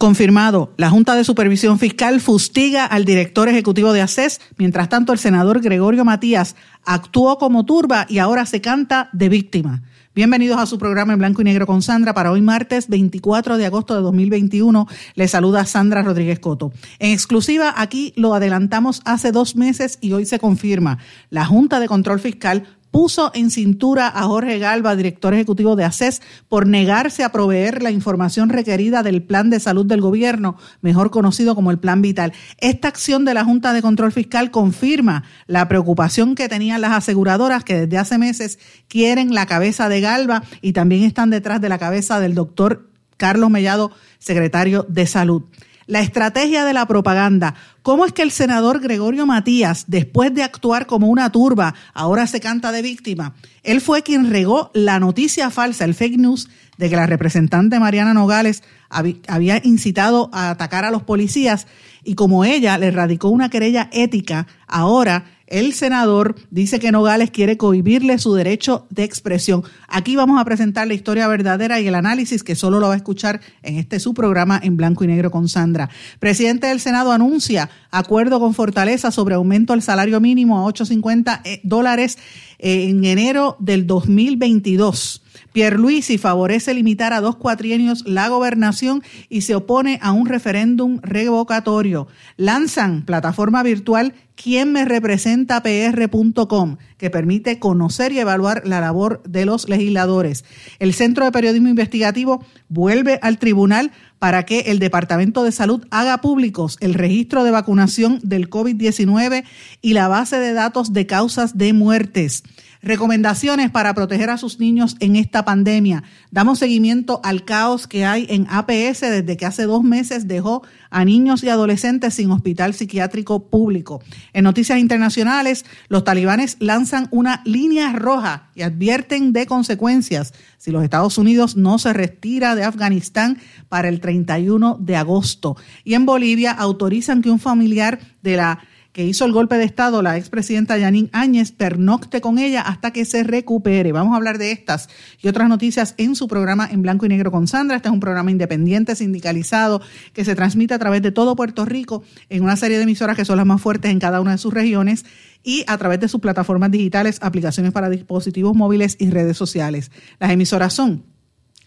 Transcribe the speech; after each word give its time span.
Confirmado, 0.00 0.72
la 0.78 0.88
Junta 0.88 1.14
de 1.14 1.24
Supervisión 1.24 1.78
Fiscal 1.78 2.22
fustiga 2.22 2.86
al 2.86 3.04
director 3.04 3.50
ejecutivo 3.50 3.92
de 3.92 4.00
ACES. 4.00 4.40
Mientras 4.56 4.88
tanto, 4.88 5.12
el 5.12 5.18
senador 5.18 5.60
Gregorio 5.60 6.06
Matías 6.06 6.56
actuó 6.86 7.36
como 7.36 7.66
turba 7.66 8.06
y 8.08 8.16
ahora 8.16 8.46
se 8.46 8.62
canta 8.62 9.10
de 9.12 9.28
víctima. 9.28 9.82
Bienvenidos 10.14 10.58
a 10.58 10.64
su 10.64 10.78
programa 10.78 11.12
en 11.12 11.18
blanco 11.18 11.42
y 11.42 11.44
negro 11.44 11.66
con 11.66 11.82
Sandra 11.82 12.14
para 12.14 12.32
hoy 12.32 12.40
martes 12.40 12.88
24 12.88 13.58
de 13.58 13.66
agosto 13.66 13.94
de 13.94 14.00
2021. 14.00 14.88
Le 15.16 15.28
saluda 15.28 15.66
Sandra 15.66 16.02
Rodríguez 16.02 16.40
Coto. 16.40 16.72
En 16.98 17.12
exclusiva, 17.12 17.74
aquí 17.76 18.14
lo 18.16 18.34
adelantamos 18.34 19.02
hace 19.04 19.32
dos 19.32 19.54
meses 19.54 19.98
y 20.00 20.14
hoy 20.14 20.24
se 20.24 20.38
confirma. 20.38 20.96
La 21.28 21.44
Junta 21.44 21.78
de 21.78 21.88
Control 21.88 22.20
Fiscal 22.20 22.64
puso 22.90 23.30
en 23.34 23.50
cintura 23.50 24.08
a 24.08 24.24
Jorge 24.24 24.58
Galva, 24.58 24.96
director 24.96 25.34
ejecutivo 25.34 25.76
de 25.76 25.84
ACES, 25.84 26.22
por 26.48 26.66
negarse 26.66 27.24
a 27.24 27.32
proveer 27.32 27.82
la 27.82 27.90
información 27.90 28.48
requerida 28.48 29.02
del 29.02 29.22
plan 29.22 29.50
de 29.50 29.60
salud 29.60 29.86
del 29.86 30.00
gobierno, 30.00 30.56
mejor 30.80 31.10
conocido 31.10 31.54
como 31.54 31.70
el 31.70 31.78
Plan 31.78 32.02
Vital. 32.02 32.32
Esta 32.58 32.88
acción 32.88 33.24
de 33.24 33.34
la 33.34 33.44
Junta 33.44 33.72
de 33.72 33.82
Control 33.82 34.12
Fiscal 34.12 34.50
confirma 34.50 35.24
la 35.46 35.68
preocupación 35.68 36.34
que 36.34 36.48
tenían 36.48 36.80
las 36.80 36.92
aseguradoras 36.92 37.64
que 37.64 37.86
desde 37.86 37.98
hace 37.98 38.18
meses 38.18 38.58
quieren 38.88 39.34
la 39.34 39.46
cabeza 39.46 39.88
de 39.88 40.00
Galva 40.00 40.42
y 40.60 40.72
también 40.72 41.04
están 41.04 41.30
detrás 41.30 41.60
de 41.60 41.68
la 41.68 41.78
cabeza 41.78 42.20
del 42.20 42.34
doctor 42.34 42.88
Carlos 43.16 43.50
Mellado, 43.50 43.92
secretario 44.18 44.86
de 44.88 45.06
Salud 45.06 45.44
la 45.90 46.00
estrategia 46.00 46.64
de 46.64 46.72
la 46.72 46.86
propaganda. 46.86 47.56
¿Cómo 47.82 48.06
es 48.06 48.12
que 48.12 48.22
el 48.22 48.30
senador 48.30 48.80
Gregorio 48.80 49.26
Matías, 49.26 49.86
después 49.88 50.32
de 50.32 50.44
actuar 50.44 50.86
como 50.86 51.08
una 51.08 51.32
turba, 51.32 51.74
ahora 51.92 52.28
se 52.28 52.40
canta 52.40 52.70
de 52.70 52.80
víctima? 52.80 53.34
Él 53.64 53.80
fue 53.80 54.04
quien 54.04 54.30
regó 54.30 54.70
la 54.72 55.00
noticia 55.00 55.50
falsa, 55.50 55.84
el 55.84 55.94
fake 55.94 56.16
news, 56.16 56.48
de 56.78 56.88
que 56.88 56.96
la 56.96 57.06
representante 57.06 57.80
Mariana 57.80 58.14
Nogales 58.14 58.62
había 58.88 59.60
incitado 59.64 60.30
a 60.32 60.50
atacar 60.50 60.84
a 60.84 60.92
los 60.92 61.02
policías 61.02 61.66
y 62.04 62.14
como 62.14 62.44
ella 62.44 62.78
le 62.78 62.92
radicó 62.92 63.28
una 63.28 63.50
querella 63.50 63.90
ética, 63.92 64.46
ahora 64.66 65.24
el 65.50 65.74
senador 65.74 66.36
dice 66.50 66.78
que 66.78 66.92
Nogales 66.92 67.30
quiere 67.30 67.56
cohibirle 67.56 68.18
su 68.18 68.32
derecho 68.34 68.86
de 68.88 69.04
expresión. 69.04 69.64
Aquí 69.88 70.16
vamos 70.16 70.40
a 70.40 70.44
presentar 70.44 70.86
la 70.86 70.94
historia 70.94 71.28
verdadera 71.28 71.80
y 71.80 71.88
el 71.88 71.94
análisis 71.96 72.42
que 72.42 72.54
solo 72.54 72.80
lo 72.80 72.86
va 72.86 72.94
a 72.94 72.96
escuchar 72.96 73.40
en 73.62 73.76
este 73.76 74.00
su 74.00 74.14
programa 74.14 74.58
en 74.62 74.76
blanco 74.76 75.04
y 75.04 75.08
negro 75.08 75.30
con 75.30 75.48
Sandra. 75.48 75.90
Presidente 76.20 76.68
del 76.68 76.80
Senado 76.80 77.12
anuncia 77.12 77.68
acuerdo 77.90 78.38
con 78.40 78.54
Fortaleza 78.54 79.10
sobre 79.10 79.34
aumento 79.34 79.72
del 79.72 79.82
salario 79.82 80.20
mínimo 80.20 80.66
a 80.66 80.72
8.50 80.72 81.40
eh, 81.44 81.60
dólares 81.64 82.18
eh, 82.58 82.88
en 82.88 83.04
enero 83.04 83.56
del 83.58 83.86
2022. 83.86 85.22
Pierluisi 85.52 86.18
favorece 86.18 86.74
limitar 86.74 87.12
a 87.12 87.20
dos 87.20 87.36
cuatrienios 87.36 88.04
la 88.06 88.28
gobernación 88.28 89.02
y 89.28 89.42
se 89.42 89.54
opone 89.54 89.98
a 90.02 90.12
un 90.12 90.26
referéndum 90.26 90.98
revocatorio. 91.02 92.08
Lanzan 92.36 93.04
plataforma 93.04 93.62
virtual 93.62 94.14
¿Quién 94.42 94.72
me 94.72 94.86
representa 94.86 95.62
PR.com, 95.62 96.78
que 96.96 97.10
permite 97.10 97.58
conocer 97.58 98.12
y 98.12 98.20
evaluar 98.20 98.62
la 98.64 98.80
labor 98.80 99.22
de 99.28 99.44
los 99.44 99.68
legisladores. 99.68 100.46
El 100.78 100.94
Centro 100.94 101.26
de 101.26 101.32
Periodismo 101.32 101.68
Investigativo 101.68 102.42
vuelve 102.70 103.18
al 103.20 103.38
tribunal 103.38 103.92
para 104.18 104.46
que 104.46 104.60
el 104.60 104.78
Departamento 104.78 105.44
de 105.44 105.52
Salud 105.52 105.86
haga 105.90 106.22
públicos 106.22 106.78
el 106.80 106.94
registro 106.94 107.44
de 107.44 107.50
vacunación 107.50 108.18
del 108.22 108.48
COVID-19 108.48 109.44
y 109.82 109.92
la 109.92 110.08
base 110.08 110.38
de 110.38 110.54
datos 110.54 110.94
de 110.94 111.04
causas 111.04 111.58
de 111.58 111.74
muertes. 111.74 112.42
Recomendaciones 112.82 113.70
para 113.70 113.92
proteger 113.92 114.30
a 114.30 114.38
sus 114.38 114.58
niños 114.58 114.96
en 115.00 115.14
esta 115.14 115.44
pandemia. 115.44 116.02
Damos 116.30 116.60
seguimiento 116.60 117.20
al 117.22 117.44
caos 117.44 117.86
que 117.86 118.06
hay 118.06 118.26
en 118.30 118.46
APS 118.48 119.00
desde 119.00 119.36
que 119.36 119.44
hace 119.44 119.64
dos 119.64 119.82
meses 119.82 120.26
dejó 120.26 120.62
a 120.88 121.04
niños 121.04 121.44
y 121.44 121.50
adolescentes 121.50 122.14
sin 122.14 122.30
hospital 122.30 122.72
psiquiátrico 122.72 123.48
público. 123.48 124.02
En 124.32 124.44
noticias 124.44 124.78
internacionales, 124.78 125.66
los 125.88 126.04
talibanes 126.04 126.56
lanzan 126.58 127.08
una 127.10 127.42
línea 127.44 127.92
roja 127.92 128.48
y 128.54 128.62
advierten 128.62 129.34
de 129.34 129.44
consecuencias 129.44 130.32
si 130.56 130.70
los 130.70 130.82
Estados 130.82 131.18
Unidos 131.18 131.56
no 131.56 131.78
se 131.78 131.92
retira 131.92 132.54
de 132.54 132.64
Afganistán 132.64 133.36
para 133.68 133.90
el 133.90 134.00
31 134.00 134.78
de 134.80 134.96
agosto. 134.96 135.56
Y 135.84 135.94
en 135.94 136.06
Bolivia 136.06 136.52
autorizan 136.52 137.20
que 137.20 137.30
un 137.30 137.40
familiar 137.40 138.00
de 138.22 138.36
la 138.36 138.60
que 138.92 139.04
hizo 139.04 139.24
el 139.24 139.32
golpe 139.32 139.56
de 139.56 139.64
Estado 139.64 140.02
la 140.02 140.16
expresidenta 140.16 140.76
Yanín 140.76 141.10
Áñez 141.12 141.52
pernocte 141.52 142.20
con 142.20 142.38
ella 142.38 142.62
hasta 142.62 142.92
que 142.92 143.04
se 143.04 143.22
recupere. 143.22 143.92
Vamos 143.92 144.14
a 144.14 144.16
hablar 144.16 144.38
de 144.38 144.52
estas 144.52 144.88
y 145.20 145.28
otras 145.28 145.48
noticias 145.48 145.94
en 145.96 146.16
su 146.16 146.26
programa 146.28 146.68
en 146.70 146.82
blanco 146.82 147.06
y 147.06 147.08
negro 147.08 147.30
con 147.30 147.46
Sandra. 147.46 147.76
Este 147.76 147.88
es 147.88 147.92
un 147.92 148.00
programa 148.00 148.30
independiente, 148.30 148.96
sindicalizado, 148.96 149.80
que 150.12 150.24
se 150.24 150.34
transmite 150.34 150.74
a 150.74 150.78
través 150.78 151.02
de 151.02 151.12
todo 151.12 151.36
Puerto 151.36 151.64
Rico 151.64 152.02
en 152.28 152.42
una 152.42 152.56
serie 152.56 152.78
de 152.78 152.84
emisoras 152.84 153.16
que 153.16 153.24
son 153.24 153.36
las 153.36 153.46
más 153.46 153.60
fuertes 153.60 153.90
en 153.90 154.00
cada 154.00 154.20
una 154.20 154.32
de 154.32 154.38
sus 154.38 154.52
regiones 154.52 155.04
y 155.42 155.64
a 155.66 155.78
través 155.78 156.00
de 156.00 156.08
sus 156.08 156.20
plataformas 156.20 156.70
digitales, 156.70 157.18
aplicaciones 157.22 157.72
para 157.72 157.88
dispositivos 157.88 158.54
móviles 158.54 158.96
y 158.98 159.10
redes 159.10 159.36
sociales. 159.36 159.90
Las 160.18 160.30
emisoras 160.30 160.72
son 160.72 161.04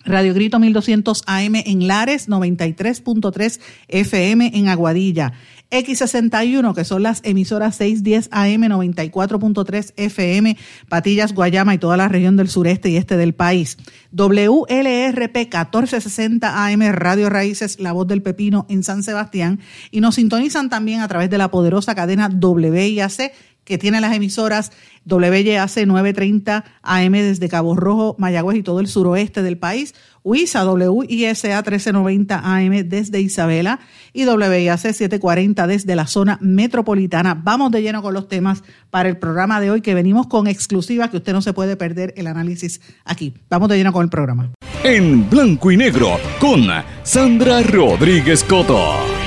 Radio 0.05 0.33
Grito 0.33 0.59
1200 0.59 1.23
AM 1.27 1.55
en 1.55 1.87
Lares, 1.87 2.27
93.3 2.27 3.59
FM 3.87 4.51
en 4.53 4.67
Aguadilla, 4.67 5.33
X61, 5.71 6.75
que 6.75 6.83
son 6.83 7.03
las 7.03 7.21
emisoras 7.23 7.77
610 7.77 8.29
AM, 8.31 8.63
94.3 8.63 9.93
FM, 9.95 10.57
Patillas, 10.87 11.33
Guayama 11.33 11.73
y 11.73 11.77
toda 11.77 11.97
la 11.97 12.07
región 12.07 12.37
del 12.37 12.49
sureste 12.49 12.89
y 12.89 12.97
este 12.97 13.17
del 13.17 13.33
país. 13.33 13.77
WLRP 14.11 15.35
1460 15.35 16.67
AM, 16.67 16.81
Radio 16.91 17.29
Raíces, 17.29 17.79
La 17.79 17.91
Voz 17.91 18.07
del 18.07 18.21
Pepino 18.21 18.67
en 18.69 18.83
San 18.83 19.01
Sebastián. 19.01 19.59
Y 19.89 20.01
nos 20.01 20.15
sintonizan 20.15 20.69
también 20.69 21.01
a 21.01 21.07
través 21.07 21.29
de 21.29 21.39
la 21.39 21.49
poderosa 21.49 21.95
cadena 21.95 22.29
WIAC 22.29 23.33
que 23.65 23.77
tiene 23.77 24.01
las 24.01 24.15
emisoras 24.15 24.71
WYAC 25.05 25.85
930 25.85 26.63
AM 26.81 27.11
desde 27.11 27.49
Cabo 27.49 27.75
Rojo, 27.75 28.15
Mayagüez 28.17 28.57
y 28.57 28.63
todo 28.63 28.79
el 28.79 28.87
suroeste 28.87 29.41
del 29.41 29.57
país, 29.57 29.93
WISA 30.23 30.63
WISA 30.71 31.61
1390 31.61 32.39
AM 32.39 32.87
desde 32.87 33.19
Isabela 33.19 33.79
y 34.13 34.25
WIAC 34.25 34.77
740 34.79 35.67
desde 35.67 35.95
la 35.95 36.07
zona 36.07 36.37
metropolitana. 36.41 37.33
Vamos 37.35 37.71
de 37.71 37.81
lleno 37.81 38.01
con 38.01 38.13
los 38.13 38.27
temas 38.27 38.63
para 38.89 39.09
el 39.09 39.17
programa 39.17 39.59
de 39.59 39.71
hoy 39.71 39.81
que 39.81 39.93
venimos 39.93 40.27
con 40.27 40.47
exclusiva 40.47 41.09
que 41.09 41.17
usted 41.17 41.33
no 41.33 41.41
se 41.41 41.53
puede 41.53 41.75
perder 41.75 42.13
el 42.17 42.27
análisis 42.27 42.81
aquí. 43.03 43.33
Vamos 43.49 43.69
de 43.69 43.77
lleno 43.77 43.91
con 43.91 44.03
el 44.03 44.09
programa. 44.09 44.51
En 44.83 45.29
blanco 45.29 45.71
y 45.71 45.77
negro 45.77 46.19
con 46.39 46.67
Sandra 47.03 47.61
Rodríguez 47.61 48.43
Coto. 48.43 49.22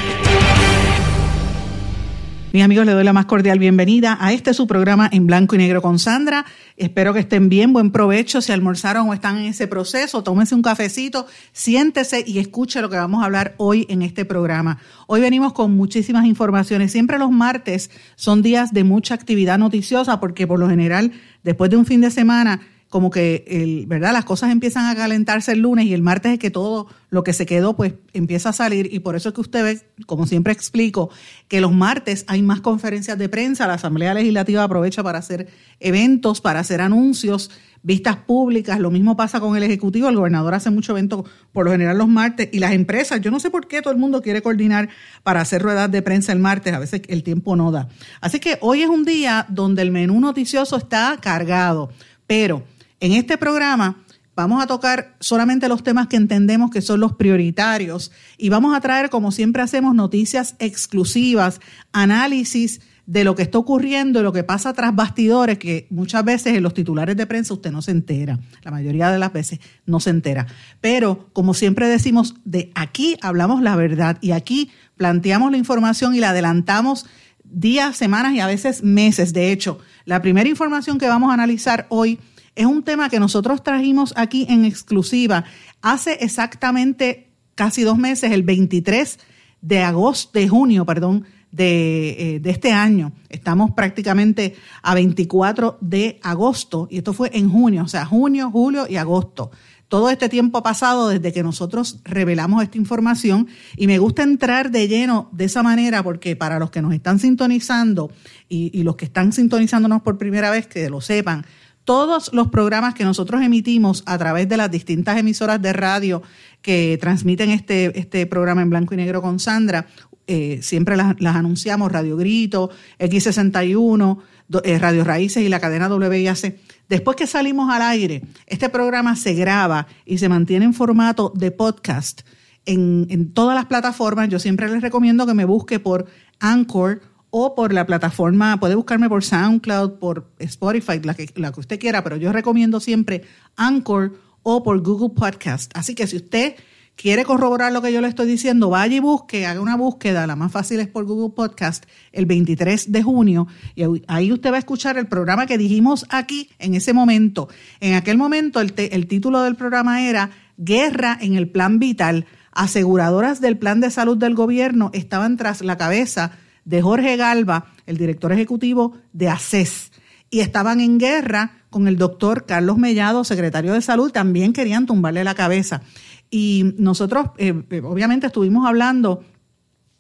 Mis 2.52 2.62
amigos, 2.62 2.86
les 2.86 2.94
doy 2.94 3.04
la 3.04 3.12
más 3.12 3.26
cordial 3.26 3.58
bienvenida 3.58 4.16
a 4.20 4.32
este 4.32 4.54
su 4.54 4.66
programa 4.66 5.08
en 5.12 5.26
blanco 5.26 5.56
y 5.56 5.58
negro 5.58 5.82
con 5.82 5.98
Sandra. 5.98 6.46
Espero 6.76 7.12
que 7.12 7.20
estén 7.20 7.48
bien, 7.48 7.72
buen 7.72 7.90
provecho. 7.90 8.40
Si 8.40 8.52
almorzaron 8.52 9.08
o 9.08 9.14
están 9.14 9.38
en 9.38 9.46
ese 9.46 9.66
proceso, 9.66 10.22
tómense 10.22 10.54
un 10.54 10.62
cafecito, 10.62 11.26
siéntese 11.52 12.22
y 12.26 12.38
escuche 12.38 12.80
lo 12.80 12.88
que 12.88 12.96
vamos 12.96 13.22
a 13.22 13.26
hablar 13.26 13.54
hoy 13.58 13.84
en 13.90 14.00
este 14.00 14.24
programa. 14.24 14.78
Hoy 15.06 15.20
venimos 15.20 15.52
con 15.52 15.76
muchísimas 15.76 16.24
informaciones. 16.24 16.92
Siempre 16.92 17.18
los 17.18 17.30
martes 17.30 17.90
son 18.14 18.42
días 18.42 18.72
de 18.72 18.84
mucha 18.84 19.14
actividad 19.14 19.58
noticiosa 19.58 20.20
porque 20.20 20.46
por 20.46 20.58
lo 20.58 20.68
general, 20.70 21.12
después 21.42 21.68
de 21.70 21.76
un 21.76 21.84
fin 21.84 22.00
de 22.00 22.10
semana, 22.10 22.60
como 22.88 23.10
que 23.10 23.44
el, 23.48 23.86
¿verdad? 23.86 24.12
Las 24.12 24.24
cosas 24.24 24.52
empiezan 24.52 24.86
a 24.86 24.94
calentarse 24.94 25.52
el 25.52 25.60
lunes 25.60 25.86
y 25.86 25.92
el 25.92 26.02
martes 26.02 26.32
es 26.32 26.38
que 26.38 26.50
todo 26.50 26.86
lo 27.10 27.24
que 27.24 27.32
se 27.32 27.44
quedó 27.44 27.76
pues 27.76 27.94
empieza 28.12 28.50
a 28.50 28.52
salir. 28.52 28.88
Y 28.92 29.00
por 29.00 29.16
eso 29.16 29.30
es 29.30 29.34
que 29.34 29.40
usted 29.40 29.64
ve, 29.64 29.80
como 30.06 30.26
siempre 30.26 30.52
explico, 30.52 31.10
que 31.48 31.60
los 31.60 31.72
martes 31.72 32.24
hay 32.28 32.42
más 32.42 32.60
conferencias 32.60 33.18
de 33.18 33.28
prensa, 33.28 33.66
la 33.66 33.74
Asamblea 33.74 34.14
Legislativa 34.14 34.62
aprovecha 34.62 35.02
para 35.02 35.18
hacer 35.18 35.48
eventos, 35.80 36.40
para 36.40 36.60
hacer 36.60 36.80
anuncios, 36.80 37.50
vistas 37.82 38.16
públicas, 38.16 38.78
lo 38.78 38.90
mismo 38.90 39.16
pasa 39.16 39.40
con 39.40 39.56
el 39.56 39.62
Ejecutivo, 39.62 40.08
el 40.08 40.16
gobernador 40.16 40.54
hace 40.54 40.70
mucho 40.70 40.92
evento 40.92 41.24
por 41.52 41.66
lo 41.66 41.72
general 41.72 41.98
los 41.98 42.08
martes. 42.08 42.48
Y 42.52 42.60
las 42.60 42.72
empresas, 42.72 43.20
yo 43.20 43.30
no 43.30 43.40
sé 43.40 43.50
por 43.50 43.66
qué 43.66 43.82
todo 43.82 43.92
el 43.92 43.98
mundo 43.98 44.22
quiere 44.22 44.42
coordinar 44.42 44.88
para 45.24 45.40
hacer 45.40 45.60
ruedas 45.60 45.90
de 45.90 46.02
prensa 46.02 46.32
el 46.32 46.38
martes, 46.38 46.72
a 46.72 46.78
veces 46.78 47.02
el 47.08 47.24
tiempo 47.24 47.56
no 47.56 47.72
da. 47.72 47.88
Así 48.20 48.38
que 48.38 48.58
hoy 48.60 48.82
es 48.82 48.88
un 48.88 49.04
día 49.04 49.46
donde 49.48 49.82
el 49.82 49.90
menú 49.90 50.20
noticioso 50.20 50.76
está 50.76 51.18
cargado, 51.20 51.90
pero 52.26 52.64
en 53.00 53.12
este 53.12 53.38
programa 53.38 54.02
Vamos 54.36 54.62
a 54.62 54.66
tocar 54.66 55.16
solamente 55.18 55.66
los 55.66 55.82
temas 55.82 56.08
que 56.08 56.16
entendemos 56.16 56.70
que 56.70 56.82
son 56.82 57.00
los 57.00 57.14
prioritarios 57.14 58.12
y 58.36 58.50
vamos 58.50 58.76
a 58.76 58.82
traer, 58.82 59.08
como 59.08 59.32
siempre 59.32 59.62
hacemos, 59.62 59.94
noticias 59.94 60.56
exclusivas, 60.58 61.58
análisis 61.92 62.82
de 63.06 63.24
lo 63.24 63.34
que 63.34 63.44
está 63.44 63.56
ocurriendo 63.56 64.20
y 64.20 64.22
lo 64.22 64.34
que 64.34 64.44
pasa 64.44 64.74
tras 64.74 64.94
bastidores, 64.94 65.56
que 65.56 65.86
muchas 65.88 66.22
veces 66.22 66.54
en 66.54 66.62
los 66.62 66.74
titulares 66.74 67.16
de 67.16 67.24
prensa 67.24 67.54
usted 67.54 67.72
no 67.72 67.80
se 67.80 67.92
entera, 67.92 68.38
la 68.62 68.70
mayoría 68.70 69.10
de 69.10 69.18
las 69.18 69.32
veces 69.32 69.58
no 69.86 70.00
se 70.00 70.10
entera. 70.10 70.46
Pero 70.82 71.30
como 71.32 71.54
siempre 71.54 71.88
decimos, 71.88 72.34
de 72.44 72.70
aquí 72.74 73.16
hablamos 73.22 73.62
la 73.62 73.74
verdad 73.74 74.18
y 74.20 74.32
aquí 74.32 74.70
planteamos 74.98 75.50
la 75.50 75.56
información 75.56 76.14
y 76.14 76.20
la 76.20 76.30
adelantamos 76.30 77.06
días, 77.42 77.96
semanas 77.96 78.34
y 78.34 78.40
a 78.40 78.46
veces 78.46 78.82
meses. 78.82 79.32
De 79.32 79.50
hecho, 79.50 79.78
la 80.04 80.20
primera 80.20 80.50
información 80.50 80.98
que 80.98 81.08
vamos 81.08 81.30
a 81.30 81.34
analizar 81.34 81.86
hoy 81.88 82.18
es 82.56 82.66
un 82.66 82.82
tema 82.82 83.08
que 83.08 83.20
nosotros 83.20 83.62
trajimos 83.62 84.12
aquí 84.16 84.46
en 84.48 84.64
exclusiva 84.64 85.44
hace 85.82 86.14
exactamente 86.20 87.28
casi 87.54 87.82
dos 87.82 87.98
meses, 87.98 88.32
el 88.32 88.42
23 88.42 89.18
de 89.60 89.82
agosto, 89.82 90.38
de 90.38 90.48
junio, 90.48 90.84
perdón, 90.84 91.26
de, 91.52 92.36
eh, 92.36 92.42
este 92.44 92.72
año. 92.72 93.12
Estamos 93.28 93.70
prácticamente 93.72 94.56
a 94.82 94.94
24 94.94 95.78
de 95.80 96.18
agosto 96.22 96.88
y 96.90 96.98
esto 96.98 97.12
fue 97.12 97.30
en 97.34 97.50
junio, 97.50 97.84
o 97.84 97.88
sea, 97.88 98.04
junio, 98.06 98.50
julio 98.50 98.86
y 98.88 98.96
agosto. 98.96 99.50
Todo 99.88 100.10
este 100.10 100.28
tiempo 100.28 100.58
ha 100.58 100.62
pasado 100.64 101.08
desde 101.08 101.32
que 101.32 101.44
nosotros 101.44 102.00
revelamos 102.04 102.62
esta 102.62 102.76
información 102.76 103.46
y 103.76 103.86
me 103.86 103.98
gusta 103.98 104.24
entrar 104.24 104.72
de 104.72 104.88
lleno 104.88 105.28
de 105.32 105.44
esa 105.44 105.62
manera 105.62 106.02
porque 106.02 106.34
para 106.34 106.58
los 106.58 106.70
que 106.70 106.82
nos 106.82 106.92
están 106.92 107.20
sintonizando 107.20 108.10
y, 108.48 108.76
y 108.76 108.82
los 108.82 108.96
que 108.96 109.04
están 109.04 109.32
sintonizándonos 109.32 110.02
por 110.02 110.18
primera 110.18 110.50
vez, 110.50 110.66
que 110.66 110.90
lo 110.90 111.00
sepan, 111.00 111.46
todos 111.86 112.32
los 112.34 112.48
programas 112.48 112.94
que 112.94 113.04
nosotros 113.04 113.40
emitimos 113.40 114.02
a 114.06 114.18
través 114.18 114.48
de 114.48 114.56
las 114.56 114.70
distintas 114.70 115.16
emisoras 115.16 115.62
de 115.62 115.72
radio 115.72 116.20
que 116.60 116.98
transmiten 117.00 117.50
este, 117.50 117.98
este 117.98 118.26
programa 118.26 118.60
en 118.60 118.70
blanco 118.70 118.92
y 118.92 118.96
negro 118.96 119.22
con 119.22 119.38
Sandra, 119.38 119.86
eh, 120.26 120.58
siempre 120.62 120.96
las, 120.96 121.14
anunciamos, 121.24 121.92
Radio 121.92 122.16
Grito, 122.16 122.70
X61, 122.98 124.18
eh, 124.64 124.78
Radio 124.80 125.04
Raíces 125.04 125.44
y 125.44 125.48
la 125.48 125.60
cadena 125.60 125.86
WIAC. 125.86 126.58
Después 126.88 127.16
que 127.16 127.28
salimos 127.28 127.70
al 127.70 127.82
aire, 127.82 128.22
este 128.46 128.68
programa 128.68 129.14
se 129.14 129.34
graba 129.34 129.86
y 130.04 130.18
se 130.18 130.28
mantiene 130.28 130.64
en 130.64 130.74
formato 130.74 131.32
de 131.36 131.52
podcast 131.52 132.22
en, 132.64 133.06
en 133.10 133.32
todas 133.32 133.54
las 133.54 133.66
plataformas. 133.66 134.28
Yo 134.28 134.40
siempre 134.40 134.68
les 134.68 134.82
recomiendo 134.82 135.24
que 135.24 135.34
me 135.34 135.44
busque 135.44 135.78
por 135.78 136.06
Anchor 136.40 137.00
o 137.38 137.54
por 137.54 137.74
la 137.74 137.84
plataforma, 137.84 138.58
puede 138.58 138.76
buscarme 138.76 139.10
por 139.10 139.22
SoundCloud, 139.22 139.98
por 139.98 140.30
Spotify, 140.38 141.00
la 141.02 141.12
que, 141.12 141.28
la 141.34 141.52
que 141.52 141.60
usted 141.60 141.78
quiera, 141.78 142.02
pero 142.02 142.16
yo 142.16 142.32
recomiendo 142.32 142.80
siempre 142.80 143.24
Anchor 143.56 144.18
o 144.42 144.62
por 144.62 144.80
Google 144.80 145.14
Podcast. 145.14 145.70
Así 145.76 145.94
que 145.94 146.06
si 146.06 146.16
usted 146.16 146.54
quiere 146.96 147.26
corroborar 147.26 147.72
lo 147.72 147.82
que 147.82 147.92
yo 147.92 148.00
le 148.00 148.08
estoy 148.08 148.26
diciendo, 148.26 148.70
vaya 148.70 148.96
y 148.96 149.00
busque, 149.00 149.44
haga 149.44 149.60
una 149.60 149.76
búsqueda, 149.76 150.26
la 150.26 150.34
más 150.34 150.50
fácil 150.50 150.80
es 150.80 150.88
por 150.88 151.04
Google 151.04 151.34
Podcast, 151.36 151.84
el 152.10 152.24
23 152.24 152.90
de 152.90 153.02
junio, 153.02 153.48
y 153.74 153.82
ahí 154.08 154.32
usted 154.32 154.50
va 154.50 154.56
a 154.56 154.60
escuchar 154.60 154.96
el 154.96 155.06
programa 155.06 155.44
que 155.44 155.58
dijimos 155.58 156.06
aquí 156.08 156.48
en 156.58 156.74
ese 156.74 156.94
momento. 156.94 157.50
En 157.80 157.96
aquel 157.96 158.16
momento 158.16 158.62
el, 158.62 158.72
el 158.78 159.06
título 159.08 159.42
del 159.42 159.56
programa 159.56 160.08
era 160.08 160.30
Guerra 160.56 161.18
en 161.20 161.34
el 161.34 161.50
Plan 161.50 161.80
Vital. 161.80 162.24
Aseguradoras 162.52 163.42
del 163.42 163.58
Plan 163.58 163.82
de 163.82 163.90
Salud 163.90 164.16
del 164.16 164.34
Gobierno 164.34 164.90
estaban 164.94 165.36
tras 165.36 165.60
la 165.60 165.76
cabeza 165.76 166.32
de 166.66 166.82
Jorge 166.82 167.16
Galva, 167.16 167.72
el 167.86 167.96
director 167.96 168.32
ejecutivo 168.32 168.98
de 169.14 169.30
ACES, 169.30 169.92
y 170.28 170.40
estaban 170.40 170.80
en 170.80 170.98
guerra 170.98 171.62
con 171.70 171.88
el 171.88 171.96
doctor 171.96 172.44
Carlos 172.44 172.76
Mellado, 172.76 173.24
secretario 173.24 173.72
de 173.72 173.80
Salud, 173.80 174.10
también 174.10 174.52
querían 174.52 174.84
tumbarle 174.84 175.24
la 175.24 175.34
cabeza. 175.34 175.82
Y 176.28 176.74
nosotros, 176.76 177.28
eh, 177.38 177.54
eh, 177.70 177.80
obviamente, 177.84 178.26
estuvimos 178.26 178.66
hablando 178.66 179.22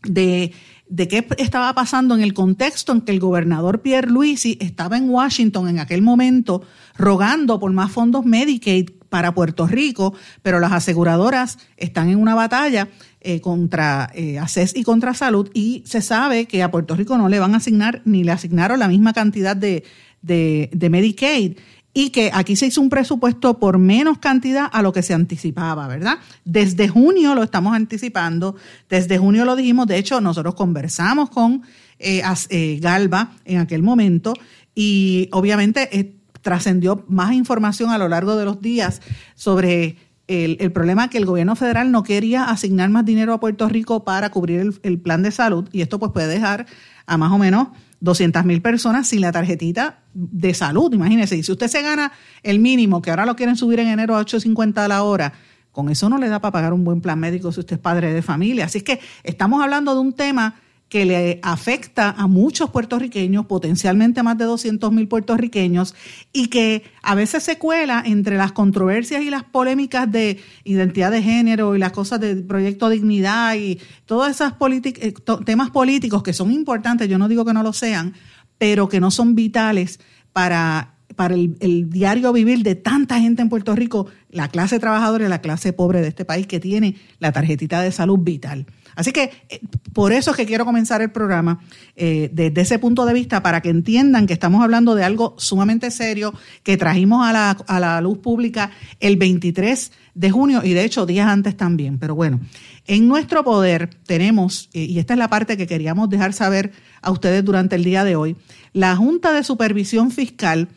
de, 0.02 0.52
de, 0.88 1.08
qué 1.08 1.26
estaba 1.38 1.72
pasando 1.74 2.16
en 2.16 2.22
el 2.22 2.34
contexto 2.34 2.92
en 2.92 3.02
que 3.02 3.12
el 3.12 3.20
gobernador 3.20 3.82
Pierre 3.82 4.10
Luisi 4.10 4.58
estaba 4.60 4.96
en 4.96 5.08
Washington 5.08 5.68
en 5.68 5.78
aquel 5.78 6.02
momento 6.02 6.62
rogando 6.96 7.60
por 7.60 7.72
más 7.72 7.92
fondos 7.92 8.24
Medicaid 8.24 8.90
para 9.08 9.34
Puerto 9.34 9.66
Rico, 9.66 10.14
pero 10.42 10.60
las 10.60 10.72
aseguradoras 10.72 11.58
están 11.76 12.08
en 12.08 12.18
una 12.18 12.34
batalla 12.34 12.88
eh, 13.20 13.40
contra 13.40 14.10
eh, 14.14 14.38
ACES 14.38 14.76
y 14.76 14.84
contra 14.84 15.14
Salud 15.14 15.50
y 15.52 15.82
se 15.84 16.02
sabe 16.02 16.46
que 16.46 16.62
a 16.62 16.70
Puerto 16.70 16.94
Rico 16.94 17.18
no 17.18 17.28
le 17.28 17.38
van 17.38 17.54
a 17.54 17.56
asignar 17.56 18.02
ni 18.04 18.24
le 18.24 18.32
asignaron 18.32 18.78
la 18.78 18.88
misma 18.88 19.12
cantidad 19.12 19.56
de, 19.56 19.84
de, 20.22 20.88
Medicaid 20.90 21.56
y 21.92 22.10
que 22.10 22.30
aquí 22.32 22.56
se 22.56 22.66
hizo 22.66 22.80
un 22.80 22.90
presupuesto 22.90 23.58
por 23.58 23.78
menos 23.78 24.18
cantidad 24.18 24.68
a 24.70 24.82
lo 24.82 24.92
que 24.92 25.02
se 25.02 25.14
anticipaba, 25.14 25.88
¿verdad? 25.88 26.18
Desde 26.44 26.88
junio 26.88 27.34
lo 27.34 27.42
estamos 27.42 27.74
anticipando, 27.74 28.54
desde 28.88 29.18
junio 29.18 29.44
lo 29.44 29.56
dijimos, 29.56 29.86
de 29.86 29.98
hecho 29.98 30.20
nosotros 30.20 30.54
conversamos 30.54 31.30
con 31.30 31.62
eh, 31.98 32.22
eh 32.50 32.78
Galva 32.80 33.32
en 33.44 33.58
aquel 33.58 33.82
momento 33.82 34.34
y 34.74 35.30
obviamente 35.32 35.88
eh, 35.98 36.15
trascendió 36.46 37.04
más 37.08 37.32
información 37.32 37.90
a 37.90 37.98
lo 37.98 38.06
largo 38.06 38.36
de 38.36 38.44
los 38.44 38.60
días 38.60 39.02
sobre 39.34 39.96
el, 40.28 40.70
problema 40.70 41.10
que 41.10 41.18
el 41.18 41.26
gobierno 41.26 41.56
federal 41.56 41.90
no 41.90 42.04
quería 42.04 42.44
asignar 42.44 42.88
más 42.88 43.04
dinero 43.04 43.32
a 43.32 43.40
Puerto 43.40 43.68
Rico 43.68 44.04
para 44.04 44.30
cubrir 44.30 44.78
el, 44.84 45.00
plan 45.00 45.24
de 45.24 45.32
salud 45.32 45.68
y 45.72 45.80
esto 45.80 45.98
pues 45.98 46.12
puede 46.12 46.28
dejar 46.28 46.66
a 47.04 47.16
más 47.16 47.32
o 47.32 47.38
menos 47.38 47.70
200 47.98 48.44
mil 48.44 48.62
personas 48.62 49.08
sin 49.08 49.22
la 49.22 49.32
tarjetita 49.32 50.04
de 50.14 50.54
salud. 50.54 50.94
Imagínense, 50.94 51.36
y 51.36 51.42
si 51.42 51.50
usted 51.50 51.66
se 51.66 51.82
gana 51.82 52.12
el 52.44 52.60
mínimo, 52.60 53.02
que 53.02 53.10
ahora 53.10 53.26
lo 53.26 53.34
quieren 53.34 53.56
subir 53.56 53.80
en 53.80 53.88
enero 53.88 54.16
a 54.16 54.20
8.50 54.20 54.78
a 54.78 54.86
la 54.86 55.02
hora, 55.02 55.32
con 55.72 55.88
eso 55.88 56.08
no 56.08 56.16
le 56.16 56.28
da 56.28 56.40
para 56.40 56.52
pagar 56.52 56.72
un 56.74 56.84
buen 56.84 57.00
plan 57.00 57.18
médico 57.18 57.50
si 57.50 57.58
usted 57.58 57.74
es 57.74 57.82
padre 57.82 58.12
de 58.12 58.22
familia. 58.22 58.66
Así 58.66 58.78
es 58.78 58.84
que 58.84 59.00
estamos 59.24 59.60
hablando 59.64 59.94
de 59.94 60.00
un 60.00 60.12
tema 60.12 60.54
que 60.88 61.04
le 61.04 61.40
afecta 61.42 62.10
a 62.10 62.26
muchos 62.28 62.70
puertorriqueños, 62.70 63.46
potencialmente 63.46 64.22
más 64.22 64.38
de 64.38 64.44
200 64.44 64.92
mil 64.92 65.08
puertorriqueños, 65.08 65.94
y 66.32 66.46
que 66.46 66.84
a 67.02 67.14
veces 67.14 67.42
se 67.42 67.58
cuela 67.58 68.02
entre 68.06 68.36
las 68.36 68.52
controversias 68.52 69.22
y 69.22 69.30
las 69.30 69.42
polémicas 69.42 70.10
de 70.10 70.38
identidad 70.64 71.10
de 71.10 71.22
género 71.22 71.74
y 71.74 71.80
las 71.80 71.92
cosas 71.92 72.20
del 72.20 72.44
proyecto 72.44 72.88
Dignidad 72.88 73.56
y 73.56 73.80
todos 74.04 74.30
esos 74.30 74.52
eh, 74.60 75.14
temas 75.44 75.70
políticos 75.70 76.22
que 76.22 76.32
son 76.32 76.52
importantes, 76.52 77.08
yo 77.08 77.18
no 77.18 77.28
digo 77.28 77.44
que 77.44 77.52
no 77.52 77.64
lo 77.64 77.72
sean, 77.72 78.14
pero 78.58 78.88
que 78.88 79.00
no 79.00 79.10
son 79.10 79.34
vitales 79.34 79.98
para 80.32 80.92
para 81.14 81.34
el, 81.34 81.56
el, 81.60 81.88
diario 81.88 82.30
vivir 82.32 82.62
de 82.62 82.74
tanta 82.74 83.18
gente 83.18 83.40
en 83.40 83.48
Puerto 83.48 83.74
Rico, 83.74 84.06
la 84.28 84.48
clase 84.48 84.78
trabajadora 84.78 85.24
y 85.24 85.28
la 85.28 85.40
clase 85.40 85.72
pobre 85.72 86.02
de 86.02 86.08
este 86.08 86.26
país 86.26 86.46
que 86.46 86.60
tiene 86.60 86.96
la 87.20 87.32
tarjetita 87.32 87.80
de 87.80 87.90
salud 87.90 88.18
vital. 88.18 88.66
Así 88.96 89.12
que 89.12 89.30
eh, 89.48 89.60
por 89.92 90.12
eso 90.12 90.32
es 90.32 90.36
que 90.36 90.46
quiero 90.46 90.64
comenzar 90.64 91.02
el 91.02 91.12
programa 91.12 91.60
eh, 91.94 92.30
desde 92.32 92.62
ese 92.62 92.78
punto 92.78 93.06
de 93.06 93.14
vista 93.14 93.42
para 93.42 93.60
que 93.60 93.68
entiendan 93.68 94.26
que 94.26 94.32
estamos 94.32 94.62
hablando 94.62 94.94
de 94.94 95.04
algo 95.04 95.36
sumamente 95.38 95.90
serio 95.90 96.34
que 96.64 96.76
trajimos 96.76 97.24
a 97.24 97.32
la, 97.32 97.50
a 97.50 97.78
la 97.78 98.00
luz 98.00 98.18
pública 98.18 98.70
el 98.98 99.16
23 99.16 99.92
de 100.14 100.30
junio 100.30 100.62
y 100.64 100.72
de 100.72 100.84
hecho 100.84 101.06
días 101.06 101.28
antes 101.28 101.56
también. 101.56 101.98
Pero 101.98 102.14
bueno, 102.14 102.40
en 102.86 103.06
nuestro 103.06 103.44
poder 103.44 103.90
tenemos, 104.06 104.70
eh, 104.72 104.84
y 104.84 104.98
esta 104.98 105.12
es 105.12 105.18
la 105.18 105.28
parte 105.28 105.56
que 105.56 105.66
queríamos 105.66 106.08
dejar 106.08 106.32
saber 106.32 106.72
a 107.02 107.10
ustedes 107.10 107.44
durante 107.44 107.76
el 107.76 107.84
día 107.84 108.02
de 108.02 108.16
hoy, 108.16 108.36
la 108.72 108.96
Junta 108.96 109.32
de 109.32 109.44
Supervisión 109.44 110.10
Fiscal 110.10 110.68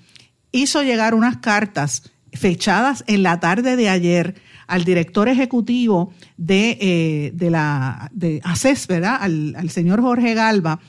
hizo 0.52 0.84
llegar 0.84 1.16
unas 1.16 1.38
cartas 1.38 2.12
fechadas 2.34 3.04
en 3.08 3.24
la 3.24 3.40
tarde 3.40 3.76
de 3.76 3.90
ayer 3.90 4.36
al 4.70 4.84
director 4.84 5.28
ejecutivo 5.28 6.14
de, 6.38 6.78
eh, 6.80 7.32
de 7.34 7.50
la 7.50 8.10
de 8.14 8.40
ACES, 8.44 8.88
¿verdad? 8.88 9.18
Al, 9.20 9.70
señor 9.72 10.02
Jorge 10.02 10.34
Galva, 10.36 10.80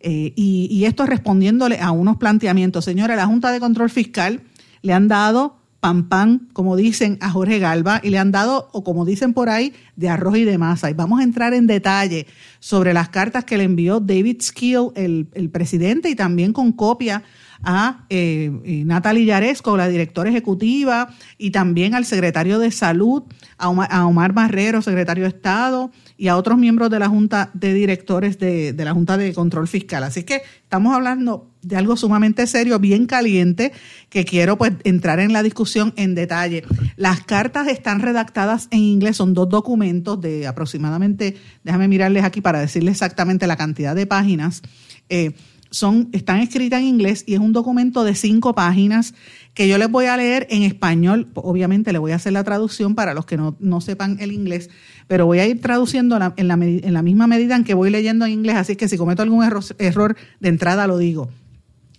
eh, 0.00 0.32
y, 0.34 0.68
y, 0.70 0.84
esto 0.84 1.06
respondiéndole 1.06 1.78
a 1.80 1.90
unos 1.90 2.16
planteamientos. 2.16 2.84
Señora, 2.84 3.16
la 3.16 3.26
Junta 3.26 3.52
de 3.52 3.60
Control 3.60 3.90
Fiscal 3.90 4.42
le 4.82 4.92
han 4.92 5.08
dado 5.08 5.58
pan 5.80 6.08
pan, 6.08 6.48
como 6.52 6.76
dicen 6.76 7.18
a 7.20 7.30
Jorge 7.30 7.58
Galva, 7.58 8.00
y 8.02 8.10
le 8.10 8.18
han 8.18 8.32
dado, 8.32 8.68
o 8.72 8.82
como 8.82 9.04
dicen 9.04 9.34
por 9.34 9.48
ahí, 9.48 9.72
de 9.94 10.08
arroz 10.08 10.36
y 10.38 10.44
de 10.44 10.58
masa. 10.58 10.90
Y 10.90 10.94
vamos 10.94 11.20
a 11.20 11.22
entrar 11.22 11.54
en 11.54 11.66
detalle 11.66 12.26
sobre 12.58 12.92
las 12.94 13.10
cartas 13.10 13.44
que 13.44 13.58
le 13.58 13.64
envió 13.64 14.00
David 14.00 14.40
Skill, 14.40 14.88
el, 14.96 15.28
el 15.34 15.50
presidente, 15.50 16.08
y 16.08 16.14
también 16.14 16.52
con 16.52 16.72
copia 16.72 17.22
a 17.62 18.04
eh, 18.10 18.50
eh, 18.64 18.82
Natalie 18.84 19.24
Yaresco, 19.24 19.76
la 19.76 19.88
directora 19.88 20.30
ejecutiva, 20.30 21.14
y 21.38 21.50
también 21.50 21.94
al 21.94 22.04
secretario 22.04 22.58
de 22.58 22.70
Salud, 22.70 23.24
a 23.58 23.68
Omar, 23.68 24.32
Barrero, 24.32 24.82
secretario 24.82 25.24
de 25.24 25.30
Estado, 25.30 25.90
y 26.16 26.28
a 26.28 26.36
otros 26.36 26.58
miembros 26.58 26.90
de 26.90 26.98
la 26.98 27.08
Junta 27.08 27.50
de 27.54 27.74
Directores 27.74 28.38
de, 28.38 28.72
de 28.72 28.84
la 28.84 28.92
Junta 28.92 29.16
de 29.16 29.32
Control 29.34 29.68
Fiscal. 29.68 30.04
Así 30.04 30.24
que 30.24 30.42
estamos 30.62 30.94
hablando 30.94 31.50
de 31.66 31.76
algo 31.76 31.96
sumamente 31.96 32.46
serio, 32.46 32.78
bien 32.78 33.06
caliente, 33.06 33.72
que 34.08 34.24
quiero 34.24 34.56
pues 34.56 34.72
entrar 34.84 35.18
en 35.18 35.32
la 35.32 35.42
discusión 35.42 35.92
en 35.96 36.14
detalle. 36.14 36.62
Las 36.94 37.24
cartas 37.24 37.66
están 37.66 38.00
redactadas 38.00 38.68
en 38.70 38.78
inglés, 38.78 39.16
son 39.16 39.34
dos 39.34 39.48
documentos 39.48 40.20
de 40.20 40.46
aproximadamente, 40.46 41.36
déjame 41.64 41.88
mirarles 41.88 42.22
aquí 42.22 42.40
para 42.40 42.60
decirles 42.60 42.92
exactamente 42.92 43.48
la 43.48 43.56
cantidad 43.56 43.96
de 43.96 44.06
páginas. 44.06 44.62
Eh, 45.08 45.32
son, 45.76 46.08
están 46.12 46.40
escritas 46.40 46.80
en 46.80 46.86
inglés 46.86 47.22
y 47.26 47.34
es 47.34 47.40
un 47.40 47.52
documento 47.52 48.02
de 48.02 48.14
cinco 48.14 48.54
páginas 48.54 49.12
que 49.52 49.68
yo 49.68 49.76
les 49.76 49.90
voy 49.90 50.06
a 50.06 50.16
leer 50.16 50.46
en 50.48 50.62
español. 50.62 51.28
Obviamente 51.34 51.92
le 51.92 51.98
voy 51.98 52.12
a 52.12 52.16
hacer 52.16 52.32
la 52.32 52.44
traducción 52.44 52.94
para 52.94 53.12
los 53.12 53.26
que 53.26 53.36
no, 53.36 53.80
sepan 53.82 54.16
el 54.18 54.32
inglés, 54.32 54.70
pero 55.06 55.26
voy 55.26 55.38
a 55.38 55.46
ir 55.46 55.60
traduciendo 55.60 56.18
en, 56.36 56.48
la, 56.48 57.02
misma 57.02 57.26
medida 57.26 57.56
en 57.56 57.64
que 57.64 57.74
voy 57.74 57.90
leyendo 57.90 58.24
en 58.24 58.32
inglés, 58.32 58.56
así 58.56 58.74
que 58.76 58.88
si 58.88 58.96
cometo 58.96 59.20
algún 59.20 59.44
error, 59.44 60.16
de 60.40 60.48
entrada 60.48 60.86
lo 60.86 60.96
digo. 60.96 61.28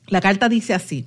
La 0.07 0.21
carta 0.21 0.49
dice 0.49 0.73
así. 0.73 1.05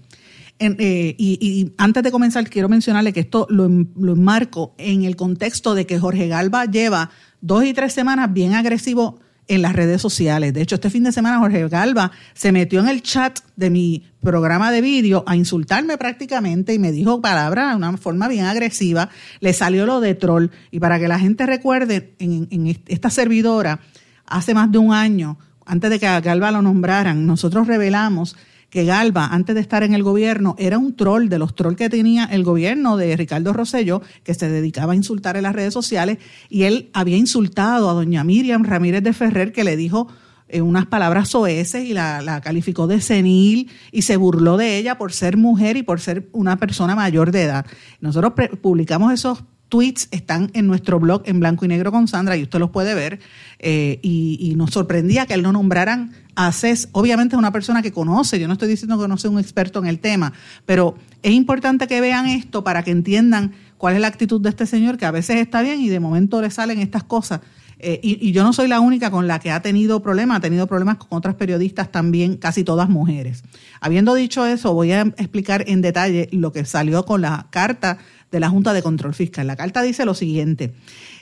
Eh, 0.61 1.17
y, 1.19 1.73
antes 1.77 2.05
de 2.05 2.13
comenzar, 2.13 2.49
quiero 2.49 2.69
mencionarle 2.69 3.13
que 3.13 3.21
esto 3.21 3.49
lo, 3.51 3.69
lo 3.69 4.13
enmarco 4.13 4.77
en 4.79 5.03
el 5.03 5.17
contexto 5.17 5.75
de 5.75 5.87
que 5.87 5.99
Jorge 5.99 6.29
Galva 6.29 6.67
lleva 6.67 7.11
dos 7.41 7.65
y 7.65 7.73
tres 7.73 7.93
semanas 7.95 8.33
bien 8.33 8.55
agresivo 8.55 9.19
en 9.51 9.63
las 9.63 9.73
redes 9.73 10.01
sociales. 10.01 10.55
De 10.55 10.63
hecho, 10.63 10.77
este 10.77 10.91
fin 10.91 11.03
de 11.03 11.11
semana 11.11 11.41
Jorge 11.41 11.67
Galva 11.67 12.13
se 12.35 12.53
metió 12.53 12.79
en 12.79 12.89
el 12.89 13.03
chat 13.03 13.41
de 13.57 13.69
mi 13.69 14.05
programa 14.23 14.71
de 14.71 14.81
vídeo 14.81 15.25
a 15.27 15.35
insultarme 15.35 15.99
prácticamente 15.99 16.73
y 16.73 16.79
me 16.79 16.93
dijo 16.93 17.21
palabras 17.21 17.71
de 17.71 17.77
una 17.77 17.97
forma 17.97 18.29
bien 18.29 18.45
agresiva. 18.45 19.11
Le 19.41 19.53
salió 19.53 19.87
lo 19.87 20.01
de 20.01 20.15
troll. 20.15 20.51
Y 20.71 20.79
para 20.79 21.01
que 21.01 21.09
la 21.09 21.19
gente 21.19 21.47
recuerde, 21.47 22.15
en, 22.21 22.79
esta 22.87 23.11
servidora, 23.11 23.81
hace 24.25 24.55
más 24.55 24.71
de 24.71 24.79
un 24.79 24.95
año, 24.95 25.37
antes 25.67 25.91
de 25.91 25.99
que 25.99 26.07
Galva 26.21 26.53
lo 26.53 26.63
nombraran, 26.63 27.27
nosotros 27.27 27.67
revelamos 27.67 28.37
que 28.71 28.85
Galva, 28.85 29.27
antes 29.27 29.55
de 29.55 29.61
estar 29.61 29.83
en 29.83 29.95
el 29.95 30.03
gobierno, 30.03 30.55
era 30.59 30.79
un 30.79 30.95
troll 30.95 31.29
de 31.29 31.39
los 31.39 31.55
trolls 31.55 31.77
que 31.77 31.91
tenía 31.91 32.25
el 32.25 32.45
gobierno 32.45 32.97
de 32.97 33.17
Ricardo 33.17 33.53
Rosselló, 33.53 34.01
que 34.23 34.35
se 34.35 34.49
dedicaba 34.49 34.93
a 34.93 34.97
insultar 34.97 35.37
en 35.37 35.43
las 35.43 35.55
redes 35.55 35.75
sociales, 35.75 36.19
y 36.49 36.63
él 36.63 36.91
había 36.93 37.17
insultado 37.17 37.91
a 37.91 37.95
doña 37.95 38.25
Miriam 38.25 38.65
Ramírez 38.65 39.03
de 39.03 39.13
Ferrer, 39.13 39.53
que 39.53 39.65
le 39.65 39.77
dijo 39.77 40.07
eh, 40.49 40.63
unas 40.63 40.87
palabras 40.87 41.29
soeces 41.29 41.85
y 41.85 41.95
la, 41.95 42.23
la, 42.23 42.41
calificó 42.41 42.87
de 42.87 43.01
senil 43.01 43.71
y 43.93 44.03
se 44.03 44.17
burló 44.17 44.57
de 44.57 44.79
ella 44.79 44.99
por 44.99 45.13
ser 45.13 45.37
mujer 45.37 45.77
y 45.77 45.83
por 45.83 46.01
ser 46.01 46.29
una 46.33 46.57
persona 46.57 46.95
mayor 46.95 47.33
de 47.33 47.43
edad. 47.43 47.67
Nosotros 48.01 48.33
publicamos 48.61 49.13
esos 49.13 49.45
tweets 49.71 50.09
están 50.11 50.51
en 50.53 50.67
nuestro 50.67 51.01
blog 51.01 51.23
en 51.25 51.41
blanco 51.41 51.65
y 51.65 51.69
negro 51.69 51.91
con 51.91 52.09
Sandra 52.09 52.37
y 52.37 52.43
usted 52.43 52.59
los 52.59 52.71
puede 52.71 52.95
ver. 52.95 53.21
Eh, 53.59 53.99
y, 54.03 54.55
nos 54.57 54.73
sorprendía 54.73 55.25
que 55.25 55.33
él 55.33 55.43
no 55.43 55.53
nombraran 55.53 56.13
a 56.35 56.53
CES. 56.53 56.89
Obviamente 56.93 57.35
es 57.35 57.39
una 57.39 57.53
persona 57.53 57.81
que 57.81 57.93
conoce, 57.93 58.39
yo 58.39 58.47
no 58.47 58.55
estoy 58.55 58.69
diciendo 58.69 59.01
que 59.01 59.09
no 59.09 59.17
sea 59.17 59.31
un 59.31 59.39
experto 59.39 59.79
en 59.79 59.87
el 59.87 60.01
tema, 60.01 60.35
pero 60.67 60.97
es 61.23 61.33
importante 61.33 61.87
que 61.87 62.01
vean 62.03 62.27
esto 62.27 62.63
para 62.63 62.83
que 62.83 62.91
entiendan 62.91 63.53
cuál 63.79 63.95
es 63.95 64.01
la 64.01 64.09
actitud 64.09 64.41
de 64.41 64.51
este 64.51 64.67
señor, 64.67 64.99
que 64.99 65.07
a 65.07 65.11
veces 65.11 65.37
está 65.37 65.63
bien 65.63 65.81
y 65.81 65.89
de 65.89 66.01
momento 66.01 66.43
le 66.43 66.51
salen 66.51 66.81
estas 66.81 67.05
cosas. 67.05 67.41
Eh, 67.79 67.99
y, 68.03 68.29
y, 68.29 68.33
yo 68.33 68.43
no 68.43 68.53
soy 68.53 68.69
la 68.69 68.81
única 68.81 69.11
con 69.11 69.27
la 69.27 69.39
que 69.39 69.51
ha 69.51 69.63
tenido 69.63 70.03
problemas, 70.03 70.37
ha 70.37 70.41
tenido 70.41 70.67
problemas 70.67 70.97
con 70.97 71.17
otras 71.17 71.37
periodistas 71.37 71.91
también, 71.91 72.37
casi 72.37 72.63
todas 72.63 72.91
mujeres. 72.91 73.43
Habiendo 73.81 74.15
dicho 74.15 74.45
eso, 74.45 74.75
voy 74.75 74.93
a 74.93 75.01
explicar 75.01 75.65
en 75.67 75.81
detalle 75.81 76.29
lo 76.33 76.53
que 76.53 76.67
salió 76.67 77.07
con 77.07 77.23
la 77.23 77.47
carta 77.49 77.97
de 78.31 78.41
la 78.41 78.49
Junta 78.49 78.73
de 78.73 78.83
Control 78.83 79.15
Fiscal. 79.15 79.47
La 79.47 79.57
carta 79.57 79.83
dice 79.83 80.05
lo 80.05 80.15
siguiente. 80.15 80.73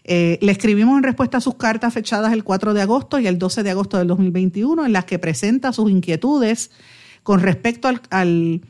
Eh, 0.04 0.38
le 0.40 0.52
escribimos 0.52 0.96
en 0.96 1.02
respuesta 1.02 1.38
a 1.38 1.40
sus 1.40 1.54
cartas 1.54 1.94
fechadas 1.94 2.32
el 2.32 2.44
4 2.44 2.74
de 2.74 2.82
agosto 2.82 3.18
y 3.18 3.26
el 3.26 3.38
12 3.38 3.62
de 3.62 3.70
agosto 3.70 3.98
del 3.98 4.08
2021, 4.08 4.86
en 4.86 4.92
las 4.92 5.04
que 5.04 5.18
presenta 5.18 5.72
sus 5.72 5.90
inquietudes 5.90 6.70
con 7.22 7.40
respecto 7.40 7.88
al, 8.10 8.62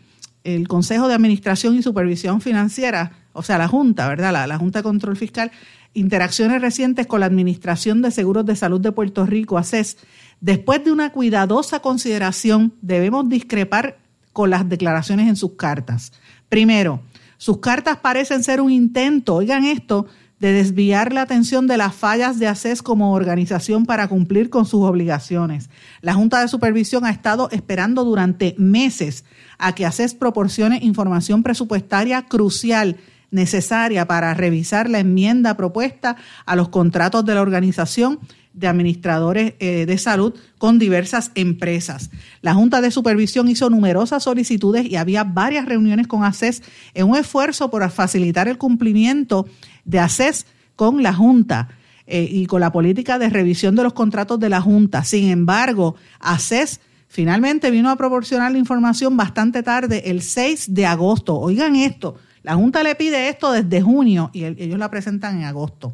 el 0.44 0.68
Consejo 0.68 1.08
de 1.08 1.14
Administración 1.14 1.76
y 1.76 1.82
Supervisión 1.82 2.40
Financiera, 2.40 3.12
o 3.32 3.42
sea, 3.42 3.58
la 3.58 3.68
Junta, 3.68 4.08
¿verdad? 4.08 4.32
La, 4.32 4.46
la 4.46 4.58
Junta 4.58 4.80
de 4.80 4.82
Control 4.84 5.16
Fiscal, 5.16 5.50
interacciones 5.94 6.60
recientes 6.60 7.06
con 7.06 7.20
la 7.20 7.26
Administración 7.26 8.02
de 8.02 8.10
Seguros 8.10 8.46
de 8.46 8.56
Salud 8.56 8.80
de 8.80 8.92
Puerto 8.92 9.26
Rico, 9.26 9.58
ACES. 9.58 9.98
Después 10.40 10.84
de 10.84 10.92
una 10.92 11.10
cuidadosa 11.10 11.80
consideración, 11.80 12.72
debemos 12.82 13.28
discrepar 13.28 13.98
con 14.32 14.50
las 14.50 14.68
declaraciones 14.68 15.28
en 15.28 15.36
sus 15.36 15.52
cartas. 15.52 16.12
Primero, 16.48 17.02
sus 17.38 17.58
cartas 17.58 17.96
parecen 17.98 18.44
ser 18.44 18.60
un 18.60 18.70
intento, 18.70 19.36
oigan 19.36 19.64
esto, 19.64 20.06
de 20.40 20.52
desviar 20.52 21.12
la 21.12 21.22
atención 21.22 21.66
de 21.66 21.76
las 21.76 21.94
fallas 21.94 22.38
de 22.38 22.46
ACES 22.46 22.82
como 22.82 23.12
organización 23.12 23.86
para 23.86 24.08
cumplir 24.08 24.50
con 24.50 24.66
sus 24.66 24.84
obligaciones. 24.84 25.68
La 26.00 26.14
Junta 26.14 26.40
de 26.40 26.48
Supervisión 26.48 27.04
ha 27.04 27.10
estado 27.10 27.48
esperando 27.50 28.04
durante 28.04 28.54
meses 28.58 29.24
a 29.58 29.74
que 29.74 29.86
ACES 29.86 30.14
proporcione 30.14 30.78
información 30.82 31.42
presupuestaria 31.42 32.22
crucial 32.22 32.98
necesaria 33.30 34.06
para 34.06 34.34
revisar 34.34 34.88
la 34.88 35.00
enmienda 35.00 35.56
propuesta 35.56 36.16
a 36.46 36.56
los 36.56 36.68
contratos 36.68 37.24
de 37.24 37.34
la 37.34 37.42
organización 37.42 38.18
de 38.58 38.66
administradores 38.66 39.54
eh, 39.60 39.86
de 39.86 39.98
salud 39.98 40.34
con 40.58 40.78
diversas 40.78 41.30
empresas. 41.34 42.10
La 42.42 42.54
Junta 42.54 42.80
de 42.80 42.90
Supervisión 42.90 43.48
hizo 43.48 43.70
numerosas 43.70 44.24
solicitudes 44.24 44.84
y 44.86 44.96
había 44.96 45.22
varias 45.22 45.66
reuniones 45.66 46.08
con 46.08 46.24
ACES 46.24 46.62
en 46.94 47.08
un 47.08 47.16
esfuerzo 47.16 47.70
por 47.70 47.88
facilitar 47.90 48.48
el 48.48 48.58
cumplimiento 48.58 49.46
de 49.84 50.00
ACES 50.00 50.46
con 50.74 51.02
la 51.02 51.14
Junta. 51.14 51.68
Eh, 52.10 52.26
y 52.30 52.46
con 52.46 52.62
la 52.62 52.72
política 52.72 53.18
de 53.18 53.28
revisión 53.28 53.76
de 53.76 53.82
los 53.82 53.92
contratos 53.92 54.40
de 54.40 54.48
la 54.48 54.62
Junta. 54.62 55.04
Sin 55.04 55.28
embargo, 55.28 55.94
ACES 56.20 56.80
finalmente 57.06 57.70
vino 57.70 57.90
a 57.90 57.96
proporcionar 57.96 58.50
la 58.50 58.56
información 58.56 59.14
bastante 59.14 59.62
tarde, 59.62 60.10
el 60.10 60.22
6 60.22 60.72
de 60.72 60.86
agosto. 60.86 61.38
Oigan 61.38 61.76
esto, 61.76 62.16
la 62.48 62.54
Junta 62.54 62.82
le 62.82 62.94
pide 62.94 63.28
esto 63.28 63.52
desde 63.52 63.82
junio 63.82 64.30
y 64.32 64.44
ellos 64.44 64.78
la 64.78 64.90
presentan 64.90 65.36
en 65.36 65.44
agosto. 65.44 65.92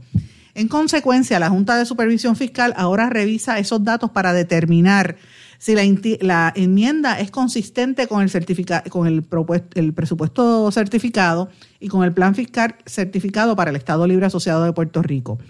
En 0.55 0.69
consecuencia, 0.69 1.41
la 1.41 1.51
Junta 1.51 1.77
de 1.77 1.85
Supervisión 1.85 2.37
Fiscal 2.37 2.73
ahora 2.77 3.11
revisa 3.11 3.59
esos 3.59 3.83
datos 3.83 4.13
para 4.13 4.33
determinar 4.33 5.17
si 5.59 5.75
la, 6.21 6.53
enmienda 6.55 7.19
es 7.19 7.33
consistente 7.33 8.07
con, 8.07 8.23
el, 8.23 8.31
con 8.89 9.09
el, 9.09 9.27
el 9.75 9.95
presupuesto 9.95 10.71
certificado 10.71 11.49
y 11.81 11.89
con 11.89 12.05
el 12.05 12.13
plan 12.13 12.37
fiscal 12.37 12.77
certificado 12.87 13.57
para 13.57 13.71
el 13.71 13.77
Estado 13.77 14.07
Libre 14.07 14.27
Asociado 14.27 14.63
de 14.63 14.73
Puerto 14.73 15.03
Rico. 15.03 15.41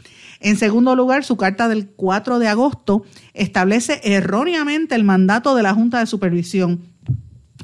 En 0.41 0.57
segundo 0.57 0.97
lugar, 0.97 1.23
su 1.23 1.37
carta 1.37 1.69
del 1.69 1.89
4 1.89 2.39
de 2.39 2.49
agosto 2.49 3.05
establece 3.35 4.01
erróneamente 4.05 4.95
el 4.95 5.05
mandato 5.05 5.55
de 5.55 5.65
la 5.65 5.75
Junta 5.75 5.99
de 5.99 6.07
Supervisión 6.07 6.95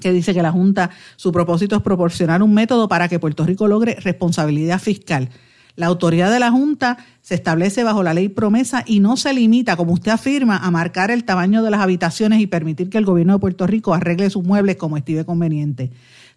que 0.01 0.13
dice 0.13 0.35
que 0.35 0.43
la 0.43 0.51
Junta, 0.51 0.91
su 1.17 1.31
propósito 1.31 1.77
es 1.77 1.83
proporcionar 1.83 2.43
un 2.43 2.55
método 2.55 2.89
para 2.89 3.09
que 3.09 3.19
Puerto 3.19 3.45
Rico 3.45 3.69
logre 3.69 3.95
responsabilidad 4.01 4.81
fiscal. 4.81 5.29
La 5.77 5.87
autoridad 5.87 6.31
de 6.31 6.41
la 6.41 6.51
Junta 6.51 6.99
se 7.23 7.35
establece 7.35 7.85
bajo 7.85 8.03
la 8.03 8.13
ley 8.13 8.29
promesa 8.29 8.83
y 8.87 9.01
no 9.01 9.17
se 9.17 9.33
limita, 9.33 9.77
como 9.77 9.93
usted 9.93 10.11
afirma, 10.11 10.59
a 10.59 10.71
marcar 10.71 11.11
el 11.11 11.25
tamaño 11.25 11.63
de 11.63 11.71
las 11.71 11.81
habitaciones 11.81 12.41
y 12.41 12.47
permitir 12.47 12.91
que 12.91 12.99
el 12.99 13.05
gobierno 13.05 13.35
de 13.35 13.39
Puerto 13.39 13.67
Rico 13.67 13.95
arregle 13.95 14.31
sus 14.31 14.45
muebles 14.45 14.77
como 14.77 14.97
estime 14.97 15.25
conveniente. 15.25 15.91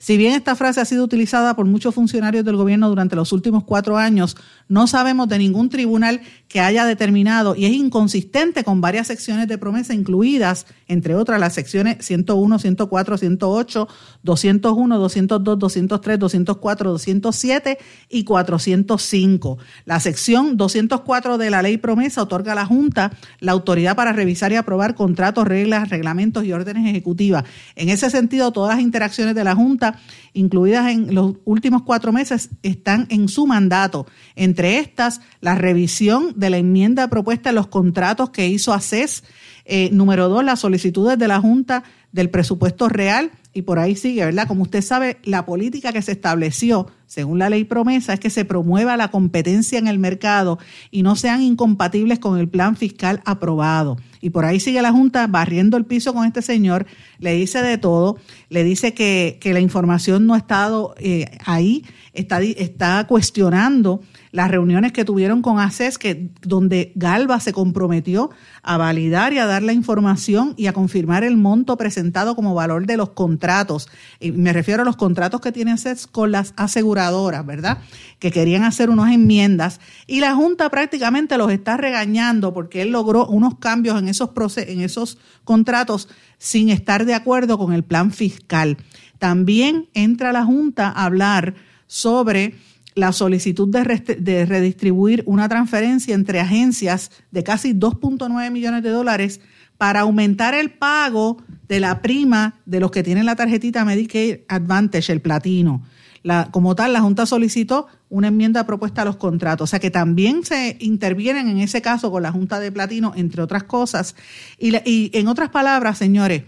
Si 0.04 0.18
bien 0.18 0.34
esta 0.34 0.58
frase 0.58 0.82
ha 0.82 0.86
sido 0.86 1.06
utilizada 1.06 1.56
por 1.56 1.66
muchos 1.66 1.96
funcionarios 1.96 2.44
del 2.44 2.58
gobierno 2.58 2.90
durante 2.90 3.16
los 3.16 3.32
últimos 3.32 3.64
cuatro 3.64 3.98
años, 3.98 4.36
no 4.68 4.86
sabemos 4.86 5.30
de 5.30 5.38
ningún 5.38 5.70
tribunal 5.70 6.20
que 6.50 6.60
haya 6.60 6.84
determinado 6.84 7.56
y 7.56 7.64
es 7.68 7.72
inconsistente 7.72 8.66
con 8.66 8.82
varias 8.82 9.08
secciones 9.08 9.48
de 9.48 9.58
promesa 9.58 9.94
incluidas, 9.94 10.66
entre 10.90 11.16
otras 11.16 11.40
las 11.40 11.54
secciones 11.54 12.06
101, 12.06 12.60
104, 12.60 13.18
108, 13.18 13.88
201, 14.24 15.00
202, 15.00 15.60
203, 15.60 16.20
204, 16.20 16.92
207 16.92 17.78
y 18.10 18.26
405. 18.26 19.58
La 19.86 20.02
sección 20.02 20.58
204 20.58 21.38
de 21.38 21.50
la 21.50 21.62
ley 21.62 21.78
promesa 21.78 22.24
otorga 22.24 22.52
a 22.52 22.56
la 22.56 22.66
Junta 22.66 23.14
la 23.40 23.54
autoridad 23.54 23.96
para 23.96 24.12
revisar 24.12 24.52
y 24.52 24.58
aprobar 24.58 24.96
contratos, 24.96 25.48
reglas, 25.48 25.90
reglamentos 25.90 26.44
y 26.44 26.52
órdenes 26.52 26.90
ejecutivas. 26.90 27.46
En 27.78 27.88
ese 27.88 28.10
sentido, 28.10 28.52
todas 28.52 28.76
las 28.76 28.84
interacciones 28.84 29.34
de 29.34 29.46
la 29.46 29.56
Junta 29.56 29.93
incluidas 30.34 30.92
en 30.92 31.14
los 31.14 31.36
últimos 31.46 31.84
cuatro 31.84 32.12
meses, 32.12 32.50
están 32.64 33.08
en 33.10 33.28
su 33.28 33.48
mandato. 33.48 34.08
Entre 34.36 34.80
estas, 34.80 35.22
la 35.42 35.56
revisión 35.56 36.34
de 36.36 36.50
la 36.50 36.58
enmienda 36.58 37.08
propuesta 37.10 37.50
en 37.50 37.56
los 37.56 37.68
contratos 37.68 38.30
que 38.32 38.48
hizo 38.48 38.74
ACES. 38.74 39.24
Eh, 39.66 39.90
número 39.92 40.28
dos, 40.28 40.44
las 40.44 40.60
solicitudes 40.60 41.18
de 41.18 41.28
la 41.28 41.40
Junta 41.40 41.84
del 42.14 42.30
presupuesto 42.30 42.88
real 42.88 43.32
y 43.54 43.64
por 43.64 43.80
ahí 43.80 43.96
sigue, 43.96 44.24
¿verdad? 44.24 44.48
Como 44.48 44.64
usted 44.64 44.82
sabe, 44.82 45.18
la 45.24 45.46
política 45.46 45.92
que 45.92 46.02
se 46.02 46.12
estableció, 46.12 46.88
según 47.08 47.40
la 47.40 47.50
ley 47.50 47.66
promesa, 47.66 48.14
es 48.14 48.20
que 48.20 48.30
se 48.30 48.46
promueva 48.46 48.98
la 48.98 49.10
competencia 49.10 49.78
en 49.78 49.88
el 49.88 50.00
mercado 50.00 50.58
y 50.90 51.04
no 51.04 51.16
sean 51.16 51.42
incompatibles 51.42 52.20
con 52.20 52.40
el 52.40 52.48
plan 52.48 52.76
fiscal 52.76 53.22
aprobado. 53.26 53.98
Y 54.22 54.30
por 54.30 54.46
ahí 54.46 54.60
sigue 54.60 54.82
la 54.82 54.92
Junta 54.92 55.28
barriendo 55.28 55.76
el 55.76 55.86
piso 55.86 56.14
con 56.14 56.26
este 56.26 56.42
señor, 56.42 56.86
le 57.20 57.34
dice 57.34 57.62
de 57.62 57.78
todo, 57.78 58.18
le 58.50 58.64
dice 58.64 58.94
que, 58.94 59.40
la 59.44 59.60
información 59.60 60.26
no 60.26 60.34
ha 60.34 60.38
estado 60.38 60.96
eh, 60.98 61.38
ahí, 61.46 61.86
está, 62.14 62.42
está 62.42 63.06
cuestionando 63.08 64.02
las 64.34 64.50
reuniones 64.50 64.92
que 64.92 65.06
tuvieron 65.06 65.44
con 65.44 65.60
ACES, 65.60 66.00
que, 66.00 66.32
donde 66.42 66.92
Galva 66.96 67.40
se 67.40 67.54
comprometió 67.54 68.32
a 68.64 68.78
validar 68.78 69.32
y 69.32 69.38
a 69.38 69.46
dar 69.46 69.62
la 69.62 69.74
información 69.74 70.56
y 70.58 70.66
a 70.66 70.74
confirmar 70.74 71.24
el 71.24 71.38
monto 71.38 71.78
presentado 71.78 72.36
como 72.36 72.56
valor 72.56 72.88
de 72.88 72.98
los 72.98 73.12
contratos. 73.12 73.90
Y 74.20 74.32
me 74.32 74.52
refiero 74.52 74.82
a 74.82 74.86
los 74.86 74.96
contratos 74.96 75.40
que 75.40 75.52
tiene 75.52 75.72
ACES 75.72 76.08
con 76.08 76.32
las 76.32 76.56
aseguradoras, 76.58 77.46
¿verdad? 77.46 77.78
Que 78.18 78.32
querían 78.32 78.64
hacer 78.64 78.90
unas 78.90 79.14
enmiendas 79.14 79.80
y 80.08 80.20
la 80.20 80.34
Junta 80.34 80.68
prácticamente 80.72 81.38
los 81.38 81.52
está 81.52 81.78
regañando 81.78 82.56
porque 82.56 82.82
él 82.82 82.90
logró 82.90 83.28
unos 83.28 83.60
cambios 83.60 84.00
en 84.00 84.08
esos, 84.08 84.32
en 84.58 84.82
esos 84.82 85.20
contratos 85.44 86.10
sin 86.40 86.70
estar 86.70 87.06
de 87.06 87.14
acuerdo 87.14 87.60
con 87.60 87.72
el 87.72 87.84
plan 87.84 88.12
fiscal. 88.12 88.78
También 89.20 89.90
entra 89.94 90.34
la 90.34 90.44
Junta 90.44 90.88
a 90.88 91.06
hablar 91.06 91.54
sobre 91.86 92.56
la 92.96 93.12
solicitud 93.12 93.68
de, 93.70 94.46
redistribuir 94.46 95.24
una 95.26 95.50
transferencia 95.50 96.16
entre 96.16 96.40
agencias 96.40 97.12
de 97.32 97.44
casi 97.44 97.74
2.9 97.74 98.52
millones 98.52 98.84
de 98.84 98.90
dólares 98.90 99.42
para 99.78 100.02
aumentar 100.02 100.54
el 100.54 100.72
pago 100.72 101.38
de 101.68 101.80
la 101.80 102.02
prima 102.02 102.56
de 102.66 102.80
los 102.80 102.92
que 102.92 103.04
tienen 103.04 103.26
la 103.26 103.36
tarjetita 103.36 103.86
Medicaid 103.86 104.42
Advantage, 104.48 105.12
el 105.12 105.22
platino. 105.22 105.84
La, 106.22 106.50
como 106.52 106.74
tal, 106.74 106.94
la 106.94 107.02
Junta 107.02 107.26
solicitó 107.26 107.88
una 108.10 108.30
enmienda 108.30 108.66
propuesta 108.66 109.02
a 109.02 109.06
los 109.06 109.18
contratos, 109.18 109.70
o 109.70 109.72
sea 109.72 109.80
que 109.80 109.92
también 109.92 110.46
se 110.46 110.78
intervienen 110.80 111.50
en 111.50 111.58
ese 111.58 111.82
caso 111.82 112.12
con 112.12 112.24
la 112.24 112.32
Junta 112.32 112.62
de 112.62 112.72
Platino, 112.72 113.12
entre 113.16 113.42
otras 113.42 113.64
cosas. 113.64 114.16
Y, 114.58 114.74
y 114.90 115.12
en 115.14 115.28
otras 115.28 115.50
palabras, 115.50 115.98
señores, 115.98 116.44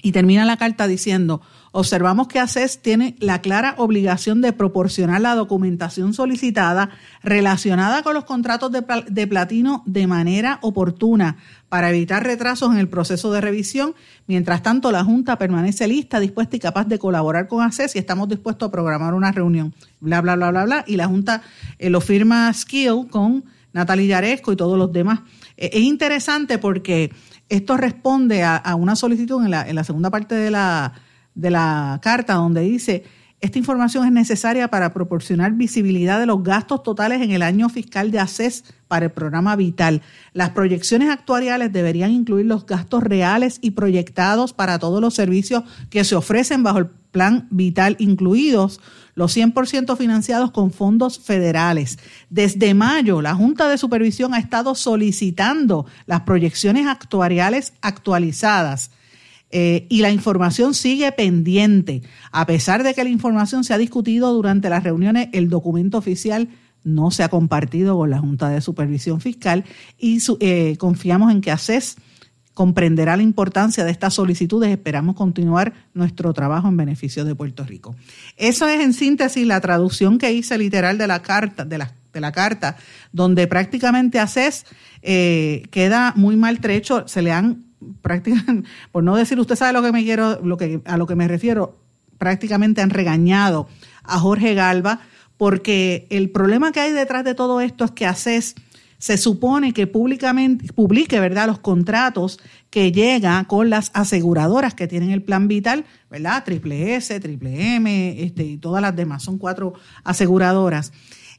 y 0.00 0.12
termina 0.12 0.46
la 0.46 0.56
carta 0.56 0.86
diciendo, 0.86 1.42
observamos 1.72 2.28
que 2.28 2.38
ACES 2.38 2.80
tiene 2.82 3.16
la 3.20 3.40
clara 3.40 3.74
obligación 3.78 4.40
de 4.40 4.52
proporcionar 4.52 5.20
la 5.20 5.34
documentación 5.34 6.14
solicitada 6.14 6.90
relacionada 7.22 8.02
con 8.02 8.14
los 8.14 8.24
contratos 8.24 8.72
de, 8.72 9.26
platino 9.26 9.82
de 9.86 10.06
manera 10.06 10.58
oportuna 10.62 11.36
para 11.68 11.90
evitar 11.90 12.24
retrasos 12.24 12.72
en 12.72 12.78
el 12.78 12.88
proceso 12.88 13.30
de 13.32 13.40
revisión. 13.40 13.94
Mientras 14.26 14.62
tanto, 14.62 14.90
la 14.90 15.04
Junta 15.04 15.36
permanece 15.36 15.86
lista, 15.86 16.20
dispuesta 16.20 16.56
y 16.56 16.60
capaz 16.60 16.86
de 16.86 16.98
colaborar 16.98 17.48
con 17.48 17.62
ACES 17.62 17.96
y 17.96 17.98
estamos 17.98 18.28
dispuestos 18.28 18.68
a 18.68 18.72
programar 18.72 19.14
una 19.14 19.32
reunión. 19.32 19.74
Bla, 20.00 20.20
bla, 20.20 20.36
bla, 20.36 20.50
bla, 20.50 20.64
bla. 20.64 20.84
Y 20.86 20.96
la 20.96 21.06
Junta 21.06 21.42
eh, 21.78 21.90
lo 21.90 22.00
firma 22.00 22.52
Skill 22.52 23.08
con 23.10 23.44
Natalia 23.72 24.06
Yaresco 24.06 24.52
y 24.52 24.56
todos 24.56 24.78
los 24.78 24.92
demás. 24.92 25.20
Eh, 25.56 25.70
es 25.72 25.82
interesante 25.82 26.58
porque 26.58 27.12
esto 27.48 27.76
responde 27.76 28.42
a, 28.42 28.74
una 28.76 28.96
solicitud 28.96 29.42
en 29.44 29.50
la, 29.50 29.68
en 29.68 29.74
la, 29.74 29.84
segunda 29.84 30.10
parte 30.10 30.34
de 30.34 30.50
la, 30.50 30.92
de 31.38 31.50
la 31.50 32.00
carta 32.02 32.34
donde 32.34 32.62
dice, 32.62 33.04
esta 33.40 33.58
información 33.58 34.04
es 34.04 34.10
necesaria 34.10 34.66
para 34.66 34.92
proporcionar 34.92 35.52
visibilidad 35.52 36.18
de 36.18 36.26
los 36.26 36.42
gastos 36.42 36.82
totales 36.82 37.22
en 37.22 37.30
el 37.30 37.42
año 37.42 37.68
fiscal 37.68 38.10
de 38.10 38.18
ACES 38.18 38.64
para 38.88 39.06
el 39.06 39.12
programa 39.12 39.54
Vital. 39.54 40.02
Las 40.32 40.50
proyecciones 40.50 41.10
actuariales 41.10 41.72
deberían 41.72 42.10
incluir 42.10 42.46
los 42.46 42.66
gastos 42.66 43.04
reales 43.04 43.60
y 43.62 43.70
proyectados 43.70 44.52
para 44.52 44.80
todos 44.80 45.00
los 45.00 45.14
servicios 45.14 45.62
que 45.90 46.02
se 46.02 46.16
ofrecen 46.16 46.64
bajo 46.64 46.78
el 46.78 46.88
plan 47.12 47.46
Vital, 47.52 47.94
incluidos 48.00 48.80
los 49.14 49.36
100% 49.36 49.96
financiados 49.96 50.50
con 50.50 50.72
fondos 50.72 51.20
federales. 51.20 52.00
Desde 52.30 52.74
mayo, 52.74 53.22
la 53.22 53.36
Junta 53.36 53.68
de 53.68 53.78
Supervisión 53.78 54.34
ha 54.34 54.40
estado 54.40 54.74
solicitando 54.74 55.86
las 56.06 56.22
proyecciones 56.22 56.88
actuariales 56.88 57.72
actualizadas. 57.82 58.90
Eh, 59.50 59.86
y 59.88 60.02
la 60.02 60.10
información 60.10 60.74
sigue 60.74 61.10
pendiente. 61.12 62.02
A 62.32 62.46
pesar 62.46 62.82
de 62.82 62.94
que 62.94 63.04
la 63.04 63.10
información 63.10 63.64
se 63.64 63.72
ha 63.74 63.78
discutido 63.78 64.32
durante 64.32 64.68
las 64.68 64.84
reuniones, 64.84 65.28
el 65.32 65.48
documento 65.48 65.98
oficial 65.98 66.48
no 66.84 67.10
se 67.10 67.22
ha 67.22 67.28
compartido 67.28 67.96
con 67.96 68.10
la 68.10 68.18
Junta 68.18 68.48
de 68.50 68.60
Supervisión 68.60 69.20
Fiscal 69.20 69.64
y 69.98 70.18
eh, 70.40 70.76
confiamos 70.78 71.32
en 71.32 71.40
que 71.40 71.50
ACES 71.50 71.96
comprenderá 72.54 73.16
la 73.16 73.22
importancia 73.22 73.84
de 73.84 73.90
estas 73.90 74.14
solicitudes. 74.14 74.70
Esperamos 74.70 75.14
continuar 75.14 75.74
nuestro 75.94 76.32
trabajo 76.32 76.68
en 76.68 76.76
beneficio 76.76 77.24
de 77.24 77.34
Puerto 77.34 77.64
Rico. 77.64 77.94
Eso 78.36 78.66
es 78.66 78.80
en 78.80 78.92
síntesis 78.92 79.46
la 79.46 79.60
traducción 79.60 80.18
que 80.18 80.32
hice 80.32 80.58
literal 80.58 80.98
de 80.98 81.06
la 81.06 81.22
carta, 81.22 81.64
de 81.64 81.78
la, 81.78 82.32
carta, 82.32 82.76
donde 83.12 83.46
prácticamente 83.46 84.18
ACES 84.18 84.66
eh, 85.02 85.62
queda 85.70 86.14
muy 86.16 86.36
maltrecho, 86.36 87.06
se 87.06 87.22
le 87.22 87.30
han 87.30 87.67
prácticamente, 88.02 88.68
por 88.92 89.04
no 89.04 89.16
decir, 89.16 89.38
usted 89.38 89.56
sabe 89.56 89.72
lo 89.72 89.82
que 89.82 89.92
me 89.92 90.04
quiero, 90.04 90.40
lo 90.42 90.56
que, 90.56 90.80
a 90.84 90.96
lo 90.96 91.06
que 91.06 91.14
me 91.14 91.28
refiero, 91.28 91.78
prácticamente 92.18 92.80
han 92.82 92.90
regañado 92.90 93.68
a 94.02 94.18
Jorge 94.18 94.54
Galva, 94.54 95.00
porque 95.36 96.06
el 96.10 96.30
problema 96.30 96.72
que 96.72 96.80
hay 96.80 96.92
detrás 96.92 97.24
de 97.24 97.34
todo 97.34 97.60
esto 97.60 97.84
es 97.84 97.92
que 97.92 98.06
ACES 98.06 98.56
se 98.98 99.16
supone 99.16 99.72
que 99.72 99.86
públicamente 99.86 100.72
publique, 100.72 101.20
¿verdad?, 101.20 101.46
los 101.46 101.60
contratos 101.60 102.40
que 102.68 102.90
llega 102.90 103.44
con 103.44 103.70
las 103.70 103.92
aseguradoras 103.94 104.74
que 104.74 104.88
tienen 104.88 105.10
el 105.10 105.22
plan 105.22 105.46
vital, 105.46 105.84
¿verdad? 106.10 106.44
Triple 106.44 106.96
S, 106.96 107.18
Triple 107.20 107.76
M, 107.76 108.22
este, 108.22 108.42
y 108.44 108.56
todas 108.58 108.82
las 108.82 108.94
demás, 108.96 109.22
son 109.22 109.38
cuatro 109.38 109.74
aseguradoras. 110.02 110.92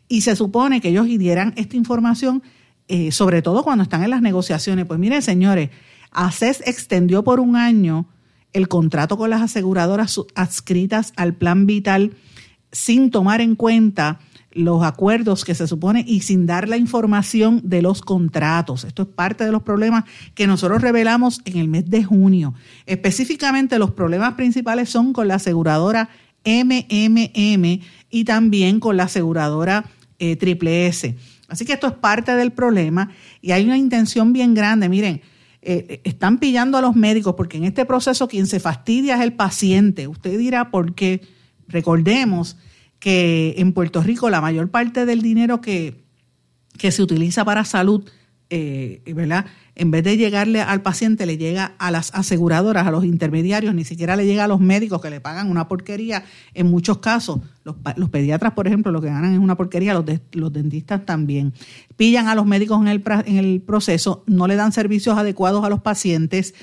Y 0.08 0.21
se 0.21 0.38
supone 0.38 0.80
que 0.80 0.89
ellos 0.89 1.06
dieran 1.06 1.54
esta 1.58 1.75
información, 1.75 2.41
eh, 2.88 3.12
sobre 3.12 3.41
todo 3.41 3.63
cuando 3.63 3.84
están 3.84 4.04
en 4.04 4.10
las 4.10 4.21
negociaciones. 4.21 4.86
Pues 4.86 4.99
miren, 4.99 5.21
señores, 5.21 5.69
ACES 6.12 6.63
extendió 6.65 7.24
por 7.24 7.39
un 7.39 7.56
año 7.56 8.08
el 8.54 8.67
contrato 8.67 9.17
con 9.17 9.30
las 9.30 9.41
aseguradoras 9.41 10.19
adscritas 10.36 11.13
al 11.15 11.36
plan 11.36 11.65
vital 11.65 12.15
sin 12.72 13.12
tomar 13.12 13.41
en 13.41 13.56
cuenta 13.56 14.19
los 14.52 14.84
acuerdos 14.84 15.45
que 15.45 15.54
se 15.54 15.67
supone 15.67 16.04
y 16.08 16.22
sin 16.22 16.48
dar 16.48 16.67
la 16.67 16.78
información 16.78 17.62
de 17.63 17.82
los 17.82 18.02
contratos. 18.02 18.84
Esto 18.84 19.04
es 19.04 19.08
parte 19.08 19.45
de 19.45 19.52
los 19.52 19.62
problemas 19.62 20.06
que 20.34 20.48
nosotros 20.48 20.82
revelamos 20.82 21.41
en 21.45 21.58
el 21.58 21.67
mes 21.67 21.89
de 21.89 22.04
junio. 22.04 22.56
Específicamente 22.86 23.78
los 23.78 23.91
problemas 23.91 24.34
principales 24.34 24.89
son 24.89 25.13
con 25.13 25.28
la 25.28 25.36
aseguradora 25.36 26.10
MMM 26.45 27.82
y 28.10 28.24
también 28.26 28.80
con 28.80 28.98
la 28.98 29.04
aseguradora 29.04 29.86
eh, 30.17 30.36
Triple 30.36 30.88
S. 30.88 31.15
Así 31.48 31.65
que 31.65 31.74
esto 31.74 31.88
es 31.88 31.93
parte 31.93 32.36
del 32.36 32.52
problema 32.52 33.12
y 33.41 33.52
hay 33.52 33.65
una 33.65 33.78
intención 33.78 34.34
bien 34.34 34.54
grande. 34.54 34.89
Miren, 34.89 35.22
eh, 35.62 36.02
están 36.04 36.39
pillando 36.39 36.78
a 36.78 36.82
los 36.82 36.95
médicos 36.95 37.36
porque 37.36 37.58
en 37.58 37.65
este 37.65 37.86
proceso 37.86 38.28
quien 38.28 38.48
se 38.48 38.60
fastidia 38.60 39.15
es 39.15 39.22
el 39.22 39.34
paciente. 39.34 40.08
Usted 40.08 40.38
dirá 40.38 40.72
por 40.72 40.95
qué. 40.95 41.22
Recordemos 41.67 42.58
que 43.00 43.56
en 43.58 43.74
Puerto 43.74 44.02
Rico 44.02 44.30
la 44.30 44.41
mayor 44.41 44.69
parte 44.69 45.06
del 45.06 45.22
dinero 45.22 45.62
que, 45.62 46.04
que 46.78 46.91
se 46.91 47.02
utiliza 47.02 47.45
para 47.45 47.65
salud, 47.65 48.10
eh, 48.50 49.02
¿verdad? 49.13 49.45
En 49.80 49.92
vez 49.92 50.04
de 50.04 50.18
llegarle 50.18 50.62
al 50.62 50.82
paciente, 50.82 51.26
le 51.26 51.38
llega 51.38 51.74
a 51.78 51.89
las 51.89 52.13
aseguradoras, 52.13 52.86
a 52.86 52.92
los 52.92 53.06
intermediarios, 53.06 53.74
ni 53.74 53.86
siquiera 53.86 54.18
le 54.18 54.26
llega 54.26 54.44
a 54.44 54.48
los 54.50 54.60
médicos 54.60 55.02
que 55.02 55.10
le 55.10 55.22
pagan 55.22 55.50
una 55.50 55.70
porquería. 55.70 56.26
En 56.54 56.70
muchos 56.70 56.98
casos, 56.98 57.39
los, 57.63 58.10
pediatras, 58.10 58.52
por 58.52 58.68
ejemplo, 58.68 58.92
lo 58.92 59.00
que 59.00 59.08
ganan 59.08 59.32
es 59.32 59.39
una 59.39 59.56
porquería, 59.56 59.94
los, 59.94 60.54
dentistas 60.54 61.06
también. 61.06 61.54
Pillan 61.96 62.28
a 62.28 62.36
los 62.36 62.46
médicos 62.46 62.82
en 62.82 62.89
el, 62.89 63.02
en 63.26 63.38
el 63.38 63.62
proceso, 63.62 64.24
no 64.28 64.48
le 64.48 64.58
dan 64.58 64.74
servicios 64.74 65.18
adecuados 65.18 65.63
a 65.63 65.70
los 65.70 65.80
pacientes 65.82 66.54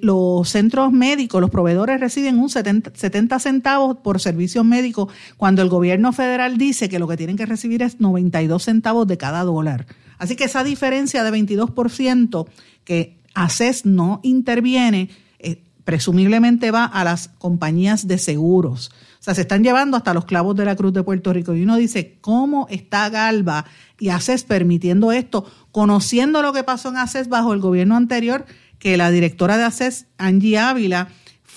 los 0.00 0.48
centros 0.48 0.92
médicos, 0.92 1.40
los 1.40 1.50
proveedores 1.50 2.00
reciben 2.00 2.38
un 2.38 2.48
70, 2.48 2.92
70 2.94 3.38
centavos 3.38 3.96
por 3.98 4.20
servicios 4.20 4.64
médicos 4.64 5.12
cuando 5.36 5.60
el 5.60 5.68
gobierno 5.68 6.12
federal 6.12 6.56
dice 6.56 6.88
que 6.88 6.98
lo 6.98 7.06
que 7.08 7.16
tienen 7.16 7.36
que 7.36 7.46
recibir 7.46 7.82
es 7.82 8.00
92 8.00 8.62
centavos 8.62 9.06
de 9.06 9.18
cada 9.18 9.42
dólar. 9.44 9.86
Así 10.18 10.36
que 10.36 10.44
esa 10.44 10.64
diferencia 10.64 11.24
de 11.24 11.30
22% 11.30 12.46
que 12.84 13.16
ACES 13.34 13.86
no 13.86 14.20
interviene, 14.22 15.10
eh, 15.38 15.62
presumiblemente 15.84 16.70
va 16.70 16.84
a 16.84 17.04
las 17.04 17.28
compañías 17.38 18.06
de 18.06 18.18
seguros. 18.18 18.90
O 19.20 19.22
sea, 19.26 19.34
se 19.34 19.42
están 19.42 19.64
llevando 19.64 19.96
hasta 19.96 20.14
los 20.14 20.24
clavos 20.24 20.56
de 20.56 20.64
la 20.64 20.76
Cruz 20.76 20.92
de 20.92 21.02
Puerto 21.02 21.32
Rico. 21.32 21.54
Y 21.54 21.62
uno 21.62 21.76
dice, 21.76 22.18
¿cómo 22.20 22.66
está 22.70 23.08
Galva 23.10 23.64
y 23.98 24.10
ACES 24.10 24.44
permitiendo 24.44 25.12
esto, 25.12 25.44
conociendo 25.72 26.42
lo 26.42 26.52
que 26.52 26.64
pasó 26.64 26.90
en 26.90 26.96
ACES 26.96 27.28
bajo 27.28 27.52
el 27.52 27.60
gobierno 27.60 27.96
anterior? 27.96 28.46
que 28.78 28.96
la 28.96 29.10
directora 29.10 29.56
de 29.56 29.64
ACES, 29.64 30.06
Angie 30.18 30.58
Ávila, 30.58 31.08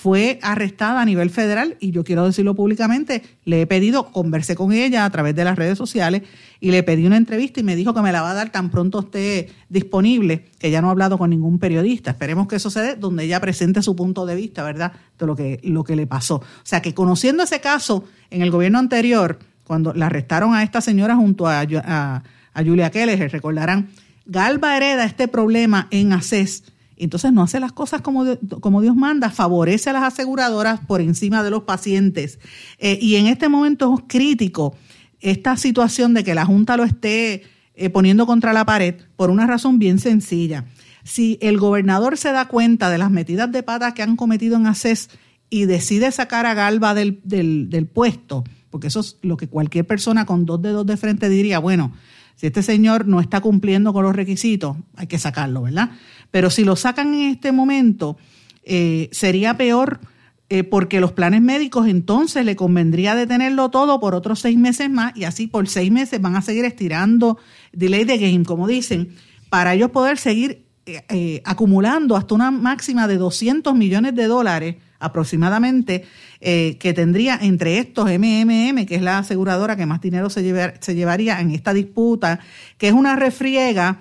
fue 0.02 0.38
arrestada 0.40 1.02
a 1.02 1.04
nivel 1.04 1.28
federal 1.28 1.76
y 1.78 1.90
yo 1.90 2.04
quiero 2.04 2.24
decirlo 2.24 2.54
públicamente, 2.54 3.22
le 3.44 3.60
he 3.60 3.66
pedido, 3.66 4.10
conversé 4.12 4.54
con 4.54 4.72
ella 4.72 5.04
a 5.04 5.10
través 5.10 5.36
de 5.36 5.44
las 5.44 5.58
redes 5.58 5.76
sociales 5.76 6.22
y 6.58 6.70
le 6.70 6.82
pedí 6.82 7.06
una 7.06 7.18
entrevista 7.18 7.60
y 7.60 7.64
me 7.64 7.76
dijo 7.76 7.92
que 7.92 8.00
me 8.00 8.10
la 8.10 8.22
va 8.22 8.30
a 8.30 8.34
dar 8.34 8.50
tan 8.50 8.70
pronto 8.70 9.00
esté 9.00 9.50
disponible, 9.68 10.46
que 10.58 10.70
ya 10.70 10.80
no 10.80 10.88
ha 10.88 10.92
hablado 10.92 11.18
con 11.18 11.28
ningún 11.28 11.58
periodista. 11.58 12.12
Esperemos 12.12 12.48
que 12.48 12.56
eso 12.56 12.70
se 12.70 12.80
dé 12.80 12.96
donde 12.96 13.24
ella 13.24 13.42
presente 13.42 13.82
su 13.82 13.94
punto 13.94 14.24
de 14.24 14.36
vista, 14.36 14.62
¿verdad? 14.62 14.92
De 15.18 15.26
lo 15.26 15.36
que, 15.36 15.60
lo 15.64 15.84
que 15.84 15.96
le 15.96 16.06
pasó. 16.06 16.36
O 16.36 16.44
sea 16.62 16.80
que 16.80 16.94
conociendo 16.94 17.42
ese 17.42 17.60
caso 17.60 18.04
en 18.30 18.40
el 18.40 18.50
gobierno 18.50 18.78
anterior, 18.78 19.38
cuando 19.64 19.92
la 19.92 20.06
arrestaron 20.06 20.54
a 20.54 20.62
esta 20.62 20.80
señora 20.80 21.14
junto 21.16 21.46
a, 21.46 21.60
a, 21.60 22.22
Julia 22.64 22.90
Keller, 22.90 23.30
recordarán, 23.30 23.90
Galva 24.24 24.78
hereda 24.78 25.04
este 25.04 25.28
problema 25.28 25.88
en 25.90 26.14
ACES 26.14 26.64
entonces 27.04 27.32
no 27.32 27.42
hace 27.42 27.60
las 27.60 27.72
cosas 27.72 28.02
como, 28.02 28.24
como 28.60 28.82
Dios 28.82 28.94
manda, 28.94 29.30
favorece 29.30 29.90
a 29.90 29.94
las 29.94 30.02
aseguradoras 30.02 30.80
por 30.80 31.00
encima 31.00 31.42
de 31.42 31.50
los 31.50 31.62
pacientes. 31.62 32.38
Eh, 32.78 32.98
y 33.00 33.16
en 33.16 33.26
este 33.26 33.48
momento 33.48 33.94
es 33.96 34.04
crítico 34.06 34.74
esta 35.20 35.56
situación 35.56 36.14
de 36.14 36.24
que 36.24 36.34
la 36.34 36.46
Junta 36.46 36.76
lo 36.76 36.84
esté 36.84 37.42
eh, 37.74 37.90
poniendo 37.90 38.26
contra 38.26 38.52
la 38.52 38.66
pared 38.66 38.96
por 39.16 39.30
una 39.30 39.46
razón 39.46 39.78
bien 39.78 39.98
sencilla. 39.98 40.66
Si 41.04 41.38
el 41.40 41.58
gobernador 41.58 42.16
se 42.18 42.32
da 42.32 42.48
cuenta 42.48 42.90
de 42.90 42.98
las 42.98 43.10
metidas 43.10 43.50
de 43.50 43.62
pata 43.62 43.94
que 43.94 44.02
han 44.02 44.16
cometido 44.16 44.56
en 44.56 44.66
ACES 44.66 45.08
y 45.48 45.64
decide 45.64 46.12
sacar 46.12 46.46
a 46.46 46.54
Galva 46.54 46.94
del, 46.94 47.20
del 47.24 47.86
puesto, 47.86 48.44
porque 48.70 48.88
eso 48.88 49.00
es 49.00 49.16
lo 49.22 49.36
que 49.36 49.48
cualquier 49.48 49.86
persona 49.86 50.26
con 50.26 50.44
dos 50.44 50.60
dedos 50.60 50.86
de 50.86 50.96
frente 50.96 51.28
diría, 51.28 51.58
bueno, 51.58 51.92
si 52.40 52.46
este 52.46 52.62
señor 52.62 53.06
no 53.06 53.20
está 53.20 53.40
cumpliendo 53.40 53.92
con 53.92 54.04
los 54.04 54.16
requisitos, 54.16 54.76
hay 54.96 55.06
que 55.06 55.18
sacarlo, 55.18 55.62
¿verdad? 55.62 55.90
Pero 56.30 56.50
si 56.50 56.64
lo 56.64 56.76
sacan 56.76 57.14
en 57.14 57.30
este 57.30 57.52
momento, 57.52 58.16
eh, 58.64 59.08
sería 59.12 59.56
peor 59.56 60.00
eh, 60.48 60.64
porque 60.64 61.00
los 61.00 61.12
planes 61.12 61.40
médicos 61.40 61.86
entonces 61.86 62.44
le 62.44 62.56
convendría 62.56 63.14
detenerlo 63.14 63.70
todo 63.70 64.00
por 64.00 64.14
otros 64.14 64.40
seis 64.40 64.58
meses 64.58 64.90
más 64.90 65.16
y 65.16 65.24
así 65.24 65.46
por 65.46 65.68
seis 65.68 65.90
meses 65.90 66.20
van 66.20 66.36
a 66.36 66.42
seguir 66.42 66.64
estirando 66.64 67.38
delay 67.72 68.04
de 68.04 68.18
game, 68.18 68.44
como 68.44 68.66
dicen, 68.66 69.14
para 69.48 69.74
ellos 69.74 69.90
poder 69.90 70.18
seguir 70.18 70.66
eh, 70.86 71.40
acumulando 71.44 72.16
hasta 72.16 72.34
una 72.34 72.50
máxima 72.50 73.06
de 73.08 73.16
200 73.16 73.74
millones 73.74 74.14
de 74.14 74.26
dólares 74.26 74.76
aproximadamente 74.98 76.04
que 76.40 76.92
tendría 76.94 77.38
entre 77.40 77.78
estos 77.78 78.06
MMM, 78.06 78.84
que 78.86 78.94
es 78.94 79.02
la 79.02 79.18
aseguradora 79.18 79.76
que 79.76 79.86
más 79.86 80.00
dinero 80.00 80.28
se, 80.28 80.74
se 80.80 80.94
llevaría 80.94 81.40
en 81.40 81.52
esta 81.52 81.72
disputa, 81.72 82.40
que 82.76 82.88
es 82.88 82.92
una 82.92 83.16
refriega 83.16 84.00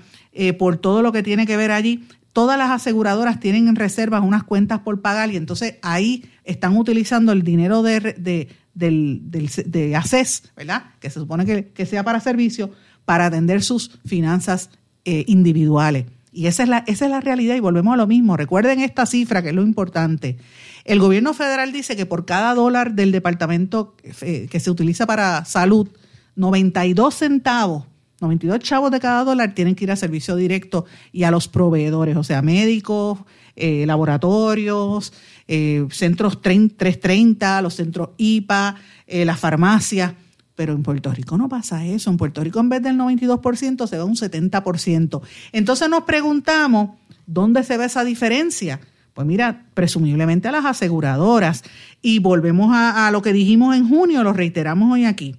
por 0.58 0.76
todo 0.78 1.02
lo 1.02 1.14
que 1.14 1.24
tiene 1.24 1.46
que 1.46 1.56
ver 1.56 1.72
allí. 1.72 2.04
Todas 2.34 2.58
las 2.58 2.70
aseguradoras 2.70 3.40
tienen 3.40 3.68
en 3.68 3.76
reservas 3.76 4.22
unas 4.24 4.44
cuentas 4.44 4.80
por 4.80 5.02
pagar 5.02 5.32
y 5.32 5.38
entonces 5.38 5.76
ahí 5.82 6.26
están 6.44 6.78
utilizando 6.78 7.32
el 7.32 7.44
dinero 7.44 7.82
de, 7.82 8.00
de, 8.00 8.48
del, 8.74 9.22
de 9.66 9.96
ACES, 9.96 10.52
¿verdad? 10.56 10.84
Que 11.00 11.10
se 11.10 11.20
supone 11.20 11.46
que, 11.46 11.86
sea 11.86 12.04
para 12.04 12.20
servicio, 12.20 12.72
para 13.06 13.26
atender 13.26 13.64
sus 13.64 14.00
finanzas 14.06 14.70
eh, 15.06 15.26
individuales. 15.28 16.06
Y 16.32 16.46
esa 16.46 16.64
es, 16.64 16.70
la, 16.70 16.84
esa 16.86 17.06
es 17.06 17.12
la 17.12 17.22
realidad 17.22 17.56
y 17.56 17.60
volvemos 17.60 17.94
a 17.94 17.98
lo 17.98 18.06
mismo. 18.06 18.38
Recuerden 18.38 18.82
esta 18.82 19.06
cifra 19.06 19.42
que 19.42 19.50
es 19.50 19.56
lo 19.56 19.64
importante. 19.64 20.38
El 20.86 21.00
gobierno 21.00 21.34
federal 21.34 21.72
dice 21.72 21.96
que 21.96 22.06
por 22.06 22.26
cada 22.26 22.54
dólar 22.54 22.94
del 22.94 23.12
departamento 23.12 23.96
eh, 24.22 24.48
que 24.50 24.60
se 24.60 24.70
utiliza 24.70 25.08
para 25.08 25.44
salud, 25.46 25.90
92 26.36 27.16
centavos, 27.16 27.86
92 28.22 28.60
chavos 28.60 28.92
de 28.92 29.00
cada 29.00 29.24
dólar 29.24 29.54
tienen 29.54 29.76
que 29.76 29.86
ir 29.86 29.92
a 29.92 29.96
servicio 29.96 30.36
directo 30.36 30.86
y 31.12 31.24
a 31.24 31.32
los 31.32 31.48
proveedores, 31.48 32.18
o 32.18 32.24
sea, 32.24 32.42
médicos, 32.42 33.20
eh, 33.56 33.86
laboratorios, 33.86 35.14
eh, 35.48 35.86
centros 35.92 36.42
330, 36.42 37.62
los 37.62 37.76
centros 37.76 38.10
IPA, 38.18 38.76
las 39.08 39.40
farmacias. 39.40 40.14
Pero 40.56 40.74
en 40.74 40.84
Puerto 40.84 41.14
Rico 41.14 41.38
no 41.38 41.48
pasa 41.48 41.86
eso. 41.86 42.10
En 42.10 42.18
Puerto 42.18 42.44
Rico 42.44 42.60
en 42.60 42.68
vez 42.68 42.84
del 42.84 42.98
92% 42.98 43.88
se 43.88 43.98
va 43.98 44.04
un 44.04 44.18
70%. 44.18 45.22
Entonces 45.54 45.90
nos 45.90 46.04
preguntamos, 46.04 46.98
¿dónde 47.26 47.64
se 47.64 47.78
ve 47.78 47.86
esa 47.86 48.04
diferencia? 48.04 48.82
Pues 49.14 49.28
mira, 49.28 49.66
presumiblemente 49.74 50.48
a 50.48 50.52
las 50.54 50.66
aseguradoras. 50.66 51.64
Y 52.02 52.20
volvemos 52.20 52.72
a, 52.74 53.10
lo 53.12 53.22
que 53.22 53.34
dijimos 53.34 53.76
en 53.76 53.90
junio, 53.90 54.24
lo 54.24 54.32
reiteramos 54.32 54.94
hoy 54.94 55.04
aquí. 55.04 55.36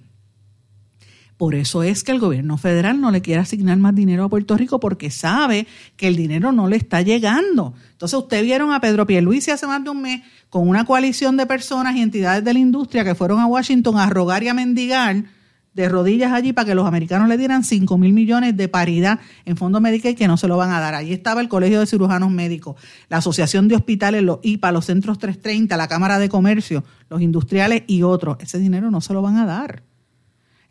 Por 1.41 1.55
eso 1.55 1.81
es 1.81 2.03
que 2.03 2.11
el 2.11 2.19
gobierno 2.19 2.59
federal 2.59 3.01
no 3.01 3.09
le 3.09 3.23
quiere 3.23 3.41
asignar 3.41 3.75
más 3.79 3.95
dinero 3.95 4.25
a 4.25 4.29
Puerto 4.29 4.55
Rico 4.55 4.79
porque 4.79 5.09
sabe 5.09 5.65
que 5.97 6.07
el 6.07 6.15
dinero 6.15 6.51
no 6.51 6.67
le 6.67 6.75
está 6.75 7.01
llegando. 7.01 7.73
Entonces, 7.93 8.19
ustedes 8.19 8.43
vieron 8.43 8.71
a 8.71 8.79
Pedro 8.79 9.07
Pierluisi 9.07 9.49
hace 9.49 9.65
más 9.65 9.83
de 9.83 9.89
un 9.89 10.03
mes 10.03 10.21
con 10.51 10.69
una 10.69 10.85
coalición 10.85 11.37
de 11.37 11.47
personas 11.47 11.95
y 11.95 12.01
entidades 12.03 12.43
de 12.43 12.53
la 12.53 12.59
industria 12.59 13.03
que 13.03 13.15
fueron 13.15 13.39
a 13.39 13.47
Washington 13.47 13.97
a 13.97 14.07
rogar 14.07 14.43
y 14.43 14.49
a 14.49 14.53
mendigar 14.53 15.23
de 15.73 15.89
rodillas 15.89 16.31
allí 16.31 16.53
para 16.53 16.67
que 16.67 16.75
los 16.75 16.85
americanos 16.85 17.27
le 17.27 17.39
dieran 17.39 17.63
5 17.63 17.97
mil 17.97 18.13
millones 18.13 18.55
de 18.55 18.67
paridad 18.67 19.19
en 19.43 19.57
fondo 19.57 19.81
Medicaid 19.81 20.15
que 20.15 20.27
no 20.27 20.37
se 20.37 20.47
lo 20.47 20.57
van 20.57 20.69
a 20.69 20.79
dar. 20.79 20.93
Allí 20.93 21.11
estaba 21.11 21.41
el 21.41 21.49
Colegio 21.49 21.79
de 21.79 21.87
Cirujanos 21.87 22.29
Médicos, 22.29 22.75
la 23.09 23.17
Asociación 23.17 23.67
de 23.67 23.73
Hospitales, 23.73 24.21
los 24.21 24.41
IPA, 24.43 24.73
los 24.73 24.85
Centros 24.85 25.17
330, 25.17 25.75
la 25.75 25.87
Cámara 25.87 26.19
de 26.19 26.29
Comercio, 26.29 26.83
los 27.09 27.19
industriales 27.19 27.81
y 27.87 28.03
otros. 28.03 28.37
Ese 28.41 28.59
dinero 28.59 28.91
no 28.91 29.01
se 29.01 29.13
lo 29.13 29.23
van 29.23 29.37
a 29.37 29.47
dar. 29.47 29.90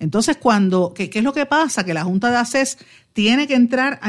Entonces, 0.01 0.37
cuando, 0.37 0.93
¿qué, 0.95 1.11
es 1.13 1.23
lo 1.23 1.33
que 1.33 1.47
pasa? 1.47 1.85
Que 1.85 1.95
la 1.95 2.05
Junta 2.05 2.31
de 2.31 2.39
ACES 2.39 2.79
tiene 3.13 3.47
que 3.47 3.55
entrar 3.55 4.01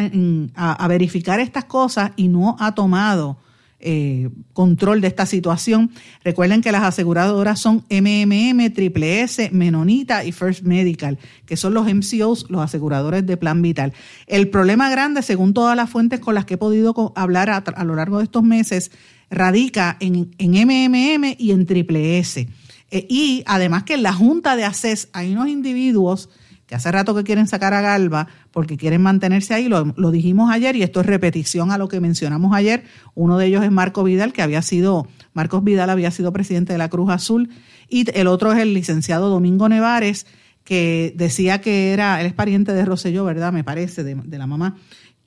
a 0.56 0.88
verificar 0.88 1.40
estas 1.40 1.66
cosas 1.66 2.12
y 2.16 2.28
no 2.28 2.56
ha 2.60 2.74
tomado 2.74 3.38
eh, 3.84 4.30
control 4.54 5.02
de 5.02 5.08
esta 5.08 5.26
situación. 5.26 5.90
Recuerden 6.24 6.62
que 6.62 6.72
las 6.72 6.84
aseguradoras 6.84 7.60
son 7.60 7.84
MMM, 7.90 8.72
Triple 8.74 9.22
S, 9.22 9.50
Menonita 9.52 10.24
y 10.24 10.32
First 10.32 10.62
Medical, 10.62 11.18
que 11.48 11.58
son 11.58 11.74
los 11.74 11.92
MCOs, 11.92 12.46
los 12.50 12.62
aseguradores 12.62 13.26
de 13.26 13.38
plan 13.38 13.64
vital. 13.64 13.94
El 14.28 14.50
problema 14.50 14.92
grande, 14.92 15.24
según 15.24 15.56
todas 15.56 15.76
las 15.76 15.90
fuentes 15.90 16.20
con 16.20 16.36
las 16.36 16.46
que 16.46 16.54
he 16.54 16.58
podido 16.58 16.94
hablar 17.16 17.50
a, 17.50 17.84
lo 17.84 17.96
largo 17.96 18.20
de 18.20 18.26
estos 18.26 18.44
meses, 18.44 18.92
radica 19.32 19.98
en, 20.00 20.30
en 20.38 20.52
MMM 20.52 21.36
y 21.40 21.50
en 21.50 21.66
Triple 21.66 22.20
S. 22.20 22.48
Eh, 22.92 23.08
y 23.10 23.44
además 23.48 23.84
que 23.84 23.96
en 23.96 24.04
la 24.04 24.14
Junta 24.14 24.56
de 24.56 24.66
ACES 24.66 25.10
hay 25.14 25.32
unos 25.32 25.48
individuos 25.48 26.30
que 26.72 26.76
hace 26.76 26.90
rato 26.90 27.14
que 27.14 27.24
quieren 27.24 27.48
sacar 27.48 27.74
a 27.74 27.82
Galva 27.82 28.28
porque 28.52 28.78
quieren 28.78 29.02
mantenerse 29.02 29.54
ahí, 29.54 29.68
lo, 29.68 29.84
dijimos 30.12 30.50
ayer 30.52 30.78
y 30.78 30.84
esto 30.84 31.02
es 31.02 31.06
repetición 31.06 31.70
a 31.72 31.78
lo 31.78 31.90
que 31.90 32.00
mencionamos 32.00 32.56
ayer. 32.56 32.86
Uno 33.14 33.38
de 33.38 33.48
ellos 33.48 33.64
es 33.66 33.72
Marco 33.72 34.06
Vidal, 34.06 34.32
que 34.32 34.42
había 34.42 34.62
sido, 34.62 35.06
Marcos 35.34 35.66
Vidal 35.66 35.90
había 35.90 36.12
sido 36.12 36.32
presidente 36.32 36.72
de 36.72 36.80
la 36.80 36.90
Cruz 36.90 37.10
Azul, 37.10 37.50
y 37.90 38.10
el 38.18 38.28
otro 38.28 38.54
es 38.54 38.60
el 38.60 38.74
licenciado 38.74 39.30
Domingo 39.30 39.68
Nevares, 39.68 40.26
que 40.64 41.14
decía 41.18 41.60
que 41.60 41.92
era, 41.92 42.22
él 42.22 42.28
es 42.28 42.34
pariente 42.34 42.72
de 42.72 42.86
Rosselló, 42.86 43.26
¿verdad? 43.26 43.52
Me 43.52 43.66
parece, 43.66 44.06
de, 44.06 44.16
de 44.16 44.38
la 44.38 44.48
mamá, 44.48 44.78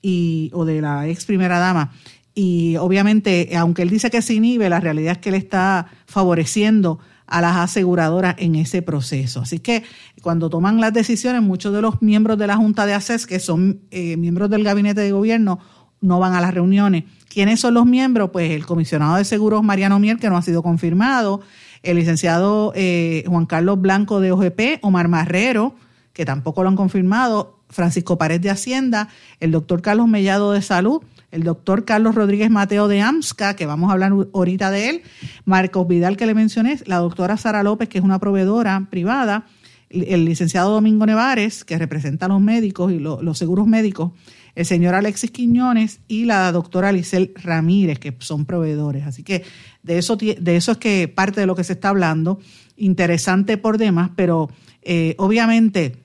y, 0.01 0.49
o 0.51 0.65
de 0.65 0.81
la 0.81 1.07
ex 1.07 1.25
primera 1.25 1.59
dama. 1.59 1.91
Y 2.33 2.75
obviamente, 2.77 3.55
aunque 3.55 3.83
él 3.83 3.91
dice 3.91 4.09
que 4.09 4.23
se 4.23 4.33
inhibe, 4.33 4.67
la 4.67 4.79
realidad 4.79 5.11
es 5.11 5.17
que 5.19 5.29
él 5.29 5.35
está 5.35 5.87
favoreciendo 6.07 6.99
a 7.27 7.41
las 7.41 7.55
aseguradoras 7.57 8.35
en 8.37 8.55
ese 8.55 8.81
proceso. 8.81 9.41
Así 9.41 9.59
que 9.59 9.83
cuando 10.21 10.49
toman 10.49 10.79
las 10.79 10.93
decisiones, 10.93 11.41
muchos 11.41 11.73
de 11.73 11.81
los 11.81 12.01
miembros 12.01 12.37
de 12.37 12.47
la 12.47 12.57
Junta 12.57 12.85
de 12.85 12.93
ACES, 12.93 13.25
que 13.27 13.39
son 13.39 13.81
eh, 13.91 14.17
miembros 14.17 14.49
del 14.49 14.63
gabinete 14.63 15.01
de 15.01 15.11
gobierno, 15.11 15.59
no 16.01 16.19
van 16.19 16.33
a 16.33 16.41
las 16.41 16.53
reuniones. 16.53 17.05
¿Quiénes 17.27 17.59
son 17.59 17.73
los 17.73 17.85
miembros? 17.85 18.29
Pues 18.31 18.51
el 18.51 18.65
comisionado 18.65 19.15
de 19.15 19.25
seguros 19.25 19.63
Mariano 19.63 19.99
Mier, 19.99 20.17
que 20.17 20.29
no 20.29 20.37
ha 20.37 20.41
sido 20.41 20.61
confirmado, 20.61 21.41
el 21.83 21.97
licenciado 21.97 22.71
eh, 22.75 23.23
Juan 23.27 23.45
Carlos 23.45 23.79
Blanco 23.79 24.19
de 24.19 24.31
OGP, 24.31 24.83
Omar 24.83 25.07
Marrero, 25.07 25.75
que 26.13 26.25
tampoco 26.25 26.63
lo 26.63 26.69
han 26.69 26.75
confirmado, 26.75 27.59
Francisco 27.69 28.17
Pared 28.17 28.39
de 28.39 28.49
Hacienda, 28.49 29.09
el 29.39 29.51
doctor 29.51 29.81
Carlos 29.81 30.07
Mellado 30.07 30.51
de 30.53 30.61
Salud, 30.61 31.01
el 31.35 31.43
doctor 31.43 31.83
Carlos 31.83 32.15
Rodríguez 32.15 32.49
Mateo 32.49 32.87
de 32.87 33.01
AMSCA, 33.01 33.57
que 33.57 33.65
vamos 33.65 33.89
a 33.89 33.93
hablar 33.93 34.13
ahorita 34.33 34.71
de 34.71 34.89
él, 34.89 35.01
Marcos 35.43 35.85
Vidal, 35.85 36.15
que 36.15 36.25
le 36.25 36.33
mencioné, 36.33 36.79
la 36.85 36.97
doctora 36.97 37.35
Sara 37.35 37.61
López, 37.61 37.89
que 37.89 37.97
es 37.97 38.03
una 38.03 38.19
proveedora 38.19 38.87
privada, 38.89 39.45
el 39.89 40.23
licenciado 40.23 40.71
Domingo 40.71 41.05
Nevares, 41.05 41.65
que 41.65 41.77
representa 41.77 42.25
a 42.25 42.29
los 42.29 42.41
médicos 42.41 42.91
y 42.91 42.99
los 42.99 43.37
seguros 43.37 43.67
médicos, 43.67 44.13
el 44.55 44.65
señor 44.65 44.95
Alexis 44.95 45.31
Quiñones 45.31 45.99
y 46.07 46.23
la 46.23 46.49
doctora 46.53 46.93
Lisel 46.93 47.33
Ramírez, 47.35 47.99
que 47.99 48.15
son 48.19 48.45
proveedores. 48.45 49.05
Así 49.05 49.23
que 49.23 49.43
de 49.83 49.97
eso, 49.97 50.15
de 50.15 50.55
eso 50.55 50.71
es 50.71 50.77
que 50.77 51.09
parte 51.09 51.41
de 51.41 51.47
lo 51.47 51.55
que 51.55 51.65
se 51.65 51.73
está 51.73 51.89
hablando, 51.89 52.39
interesante 52.77 53.57
por 53.57 53.77
demás, 53.77 54.11
pero 54.15 54.49
eh, 54.81 55.15
obviamente 55.17 55.97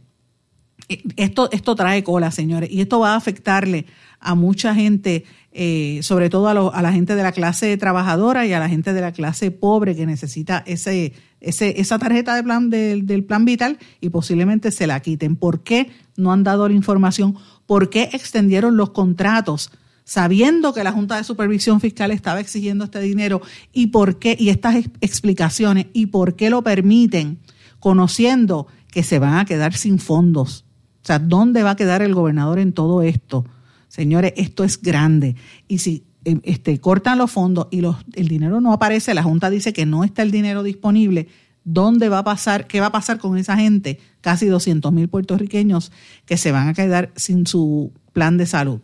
eh, 0.89 1.03
esto, 1.17 1.49
esto 1.53 1.77
trae 1.77 2.03
cola, 2.03 2.33
señores, 2.33 2.69
y 2.71 2.81
esto 2.81 2.99
va 2.99 3.13
a 3.13 3.17
afectarle 3.17 3.87
a 4.21 4.35
mucha 4.35 4.75
gente, 4.75 5.25
eh, 5.53 6.01
sobre 6.03 6.31
todo 6.31 6.49
a, 6.49 6.77
a, 6.77 6.83
la 6.83 6.93
gente 6.93 7.15
de 7.17 7.23
la 7.23 7.33
clase 7.33 7.77
trabajadora 7.77 8.47
y 8.47 8.53
a 8.53 8.61
la 8.61 8.69
gente 8.69 8.93
de 8.93 9.01
la 9.01 9.13
clase 9.13 9.51
pobre 9.51 9.97
que 9.97 10.07
necesita 10.07 10.63
ese, 10.67 11.15
ese, 11.41 11.81
esa 11.81 11.99
tarjeta 11.99 12.35
de 12.35 12.43
plan, 12.43 12.71
del 12.71 13.25
plan 13.25 13.45
vital 13.45 13.79
y 14.01 14.11
posiblemente 14.11 14.71
se 14.71 14.87
la 14.87 15.01
quiten. 15.01 15.37
¿Por 15.37 15.63
qué 15.63 15.91
no 16.17 16.33
han 16.33 16.45
dado 16.45 16.69
la 16.69 16.75
información? 16.75 17.37
¿Por 17.67 17.91
qué 17.91 18.11
extendieron 18.13 18.77
los 18.77 18.91
contratos? 18.91 19.71
sabiendo 20.03 20.75
que 20.75 20.83
la 20.83 20.91
Junta 20.91 21.17
de 21.19 21.23
Supervisión 21.23 21.81
Fiscal 21.81 22.11
estaba 22.11 22.41
exigiendo 22.41 22.83
este 22.83 22.99
dinero 22.99 23.43
y 23.73 23.89
por 23.89 24.19
qué, 24.19 24.37
y 24.37 24.49
estas 24.49 24.75
explicaciones, 25.01 25.87
y 25.93 26.07
por 26.07 26.35
qué 26.35 26.51
lo 26.51 26.63
permiten, 26.63 27.39
conociendo 27.79 28.67
que 28.91 29.05
se 29.05 29.21
van 29.21 29.35
a 29.35 29.45
quedar 29.45 29.73
sin 29.73 30.01
fondos. 30.01 30.65
O 31.03 31.07
sea, 31.07 31.21
¿dónde 31.21 31.63
va 31.63 31.71
a 31.71 31.77
quedar 31.77 32.03
el 32.03 32.13
gobernador 32.13 32.59
en 32.59 32.73
todo 32.73 33.03
esto? 33.03 33.45
Señores, 33.91 34.33
esto 34.37 34.63
es 34.63 34.81
grande. 34.81 35.35
Y 35.67 35.79
si 35.79 36.05
em, 36.25 36.41
este, 36.45 36.79
cortan 36.81 37.19
los 37.19 37.33
fondos 37.33 37.67
y 37.73 37.83
el 38.15 38.29
dinero 38.29 38.61
no 38.61 38.73
aparece, 38.73 39.15
la 39.15 39.25
Junta 39.25 39.51
dice 39.51 39.73
que 39.73 39.85
no 39.85 40.05
está 40.05 40.23
el 40.23 40.31
dinero 40.31 40.63
disponible, 40.63 41.27
¿dónde 41.65 42.09
va 42.09 42.19
a 42.19 42.25
pasar? 42.25 42.69
¿Qué 42.69 42.81
va 42.81 42.87
a 42.87 42.93
pasar 42.93 43.19
con 43.19 43.37
esa 43.37 43.57
gente? 43.57 43.99
Casi 44.21 44.47
200 44.47 44.93
mil 44.93 45.09
puertorriqueños 45.09 45.91
que 46.25 46.37
se 46.37 46.53
van 46.53 46.69
a 46.69 46.75
quedar 46.75 47.11
sin 47.17 47.49
su 47.49 47.93
plan 48.13 48.37
de 48.37 48.47
salud. 48.47 48.81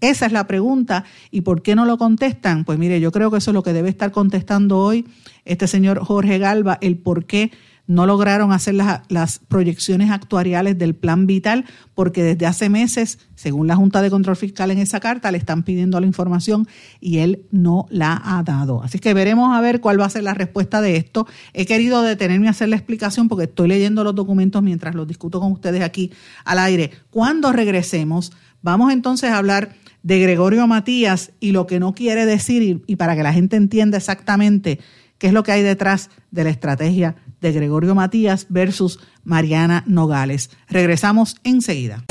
Esa 0.00 0.26
es 0.26 0.32
la 0.32 0.46
pregunta. 0.46 1.04
¿Y 1.32 1.40
por 1.40 1.62
qué 1.62 1.74
no 1.74 1.84
lo 1.84 1.98
contestan? 1.98 2.64
Pues 2.64 2.78
mire, 2.78 3.00
yo 3.00 3.10
creo 3.10 3.32
que 3.32 3.38
eso 3.38 3.50
es 3.50 3.54
lo 3.54 3.64
que 3.64 3.72
debe 3.72 3.88
estar 3.88 4.12
contestando 4.12 4.78
hoy 4.78 5.04
este 5.44 5.66
señor 5.66 5.98
Jorge 5.98 6.38
Galva, 6.38 6.78
el 6.80 6.96
por 6.96 7.24
qué 7.24 7.50
no 7.86 8.06
lograron 8.06 8.52
hacer 8.52 8.74
las, 8.74 9.38
proyecciones 9.48 10.10
actuariales 10.10 10.78
del 10.78 10.94
plan 10.94 11.26
vital 11.26 11.64
porque 11.94 12.22
desde 12.22 12.46
hace 12.46 12.68
meses, 12.68 13.18
según 13.34 13.66
la 13.66 13.76
Junta 13.76 14.00
de 14.02 14.10
Control 14.10 14.36
Fiscal 14.36 14.70
en 14.70 14.78
esa 14.78 15.00
carta, 15.00 15.30
le 15.30 15.38
están 15.38 15.62
pidiendo 15.62 16.00
la 16.00 16.06
información 16.06 16.66
y 17.00 17.18
él 17.18 17.42
no 17.50 17.86
la 17.90 18.20
ha 18.24 18.42
dado. 18.42 18.82
Así 18.82 18.98
que 18.98 19.12
veremos 19.14 19.54
a 19.54 19.60
ver 19.60 19.80
cuál 19.80 20.00
va 20.00 20.06
a 20.06 20.10
ser 20.10 20.22
la 20.22 20.34
respuesta 20.34 20.80
de 20.80 20.96
esto. 20.96 21.26
He 21.52 21.66
querido 21.66 22.02
detenerme 22.02 22.48
a 22.48 22.52
hacer 22.52 22.68
la 22.68 22.76
explicación 22.76 23.28
porque 23.28 23.44
estoy 23.44 23.68
leyendo 23.68 24.02
los 24.02 24.14
documentos 24.14 24.62
mientras 24.62 24.94
los 24.94 25.06
discuto 25.06 25.40
con 25.40 25.52
ustedes 25.52 25.82
aquí 25.82 26.10
al 26.44 26.58
aire. 26.58 26.90
Cuando 27.10 27.52
regresemos, 27.52 28.32
vamos 28.62 28.92
entonces 28.92 29.30
a 29.30 29.38
hablar 29.38 29.74
de 30.02 30.20
Gregorio 30.20 30.66
Matías 30.66 31.32
y 31.40 31.52
lo 31.52 31.66
que 31.66 31.80
no 31.80 31.94
quiere 31.94 32.26
decir 32.26 32.82
y 32.86 32.96
para 32.96 33.16
que 33.16 33.22
la 33.22 33.32
gente 33.32 33.56
entienda 33.56 33.98
exactamente 33.98 34.78
qué 35.18 35.28
es 35.28 35.32
lo 35.32 35.42
que 35.42 35.52
hay 35.52 35.62
detrás 35.62 36.10
de 36.30 36.44
la 36.44 36.50
estrategia 36.50 37.16
de 37.44 37.52
Gregorio 37.52 37.94
Matías 37.94 38.46
versus 38.48 38.98
Mariana 39.22 39.84
Nogales. 39.86 40.50
Regresamos 40.68 41.36
enseguida. 41.44 42.04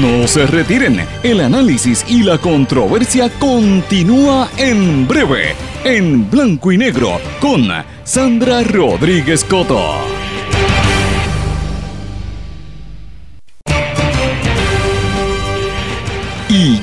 No 0.00 0.28
se 0.28 0.46
retiren, 0.46 1.00
el 1.22 1.40
análisis 1.40 2.04
y 2.08 2.22
la 2.22 2.38
controversia 2.38 3.28
continúa 3.40 4.48
en 4.56 5.08
breve, 5.08 5.54
en 5.82 6.30
blanco 6.30 6.70
y 6.70 6.78
negro, 6.78 7.18
con 7.40 7.68
Sandra 8.04 8.62
Rodríguez 8.62 9.44
Coto. 9.44 10.27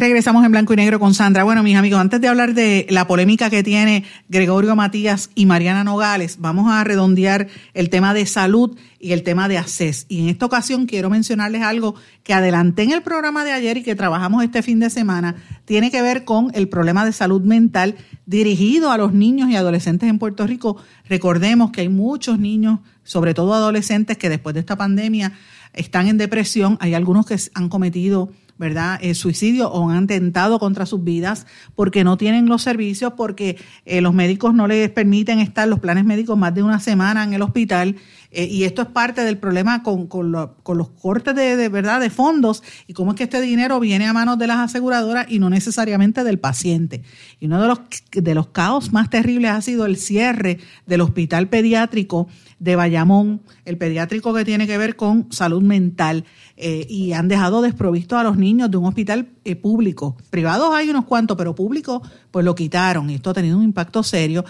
Regresamos 0.00 0.46
en 0.46 0.52
blanco 0.52 0.72
y 0.72 0.76
negro 0.76 0.98
con 0.98 1.12
Sandra. 1.12 1.44
Bueno, 1.44 1.62
mis 1.62 1.76
amigos, 1.76 2.00
antes 2.00 2.22
de 2.22 2.28
hablar 2.28 2.54
de 2.54 2.86
la 2.88 3.06
polémica 3.06 3.50
que 3.50 3.62
tiene 3.62 4.04
Gregorio 4.30 4.74
Matías 4.74 5.28
y 5.34 5.44
Mariana 5.44 5.84
Nogales, 5.84 6.38
vamos 6.40 6.72
a 6.72 6.82
redondear 6.84 7.48
el 7.74 7.90
tema 7.90 8.14
de 8.14 8.24
salud 8.24 8.78
y 8.98 9.12
el 9.12 9.22
tema 9.22 9.46
de 9.46 9.58
ACES. 9.58 10.06
Y 10.08 10.20
en 10.20 10.30
esta 10.30 10.46
ocasión 10.46 10.86
quiero 10.86 11.10
mencionarles 11.10 11.60
algo 11.60 11.96
que 12.22 12.32
adelanté 12.32 12.84
en 12.84 12.92
el 12.92 13.02
programa 13.02 13.44
de 13.44 13.52
ayer 13.52 13.76
y 13.76 13.82
que 13.82 13.94
trabajamos 13.94 14.42
este 14.42 14.62
fin 14.62 14.80
de 14.80 14.88
semana. 14.88 15.36
Tiene 15.66 15.90
que 15.90 16.00
ver 16.00 16.24
con 16.24 16.50
el 16.54 16.70
problema 16.70 17.04
de 17.04 17.12
salud 17.12 17.42
mental 17.42 17.96
dirigido 18.24 18.92
a 18.92 18.96
los 18.96 19.12
niños 19.12 19.50
y 19.50 19.56
adolescentes 19.56 20.08
en 20.08 20.18
Puerto 20.18 20.46
Rico. 20.46 20.78
Recordemos 21.10 21.72
que 21.72 21.82
hay 21.82 21.90
muchos 21.90 22.38
niños, 22.38 22.78
sobre 23.04 23.34
todo 23.34 23.52
adolescentes, 23.52 24.16
que 24.16 24.30
después 24.30 24.54
de 24.54 24.60
esta 24.60 24.76
pandemia 24.76 25.34
están 25.74 26.08
en 26.08 26.16
depresión. 26.16 26.78
Hay 26.80 26.94
algunos 26.94 27.26
que 27.26 27.36
han 27.52 27.68
cometido 27.68 28.30
¿verdad? 28.60 28.98
Eh, 29.00 29.14
suicidio 29.14 29.72
o 29.72 29.88
han 29.88 30.06
tentado 30.06 30.58
contra 30.58 30.84
sus 30.84 31.02
vidas 31.02 31.46
porque 31.74 32.04
no 32.04 32.18
tienen 32.18 32.44
los 32.44 32.60
servicios, 32.60 33.14
porque 33.16 33.56
eh, 33.86 34.02
los 34.02 34.12
médicos 34.12 34.52
no 34.52 34.68
les 34.68 34.90
permiten 34.90 35.38
estar 35.38 35.66
los 35.66 35.80
planes 35.80 36.04
médicos 36.04 36.36
más 36.36 36.54
de 36.54 36.62
una 36.62 36.78
semana 36.78 37.24
en 37.24 37.32
el 37.32 37.40
hospital. 37.40 37.96
Eh, 38.30 38.44
y 38.44 38.64
esto 38.64 38.82
es 38.82 38.88
parte 38.88 39.24
del 39.24 39.38
problema 39.38 39.82
con, 39.82 40.06
con, 40.06 40.30
los 40.30 40.88
cortes 40.90 41.34
de, 41.34 41.56
de, 41.56 41.68
verdad 41.68 42.00
de 42.00 42.10
fondos 42.10 42.62
y 42.86 42.92
cómo 42.92 43.10
es 43.12 43.16
que 43.16 43.24
este 43.24 43.40
dinero 43.40 43.80
viene 43.80 44.06
a 44.06 44.12
manos 44.12 44.38
de 44.38 44.46
las 44.46 44.58
aseguradoras 44.58 45.26
y 45.28 45.40
no 45.40 45.50
necesariamente 45.50 46.22
del 46.22 46.38
paciente. 46.38 47.02
Y 47.40 47.46
uno 47.46 47.60
de 47.60 47.68
los, 47.68 47.80
de 48.12 48.34
los 48.34 48.48
caos 48.48 48.92
más 48.92 49.10
terribles 49.10 49.50
ha 49.50 49.60
sido 49.62 49.84
el 49.84 49.96
cierre 49.96 50.58
del 50.86 51.00
hospital 51.00 51.48
pediátrico 51.48 52.28
de 52.60 52.76
Bayamón, 52.76 53.40
el 53.64 53.78
pediátrico 53.78 54.32
que 54.32 54.44
tiene 54.44 54.66
que 54.66 54.78
ver 54.78 54.94
con 54.94 55.32
salud 55.32 55.62
mental, 55.62 56.24
eh, 56.56 56.86
y 56.88 57.14
han 57.14 57.26
dejado 57.26 57.62
desprovisto 57.62 58.18
a 58.18 58.22
los 58.22 58.36
niños 58.36 58.70
de 58.70 58.76
un 58.76 58.84
hospital 58.84 59.30
eh, 59.44 59.56
público. 59.56 60.16
Privados 60.28 60.74
hay 60.74 60.90
unos 60.90 61.06
cuantos, 61.06 61.36
pero 61.36 61.54
públicos 61.54 62.02
pues 62.30 62.44
lo 62.44 62.54
quitaron 62.54 63.08
y 63.08 63.14
esto 63.14 63.30
ha 63.30 63.34
tenido 63.34 63.56
un 63.56 63.64
impacto 63.64 64.02
serio. 64.02 64.44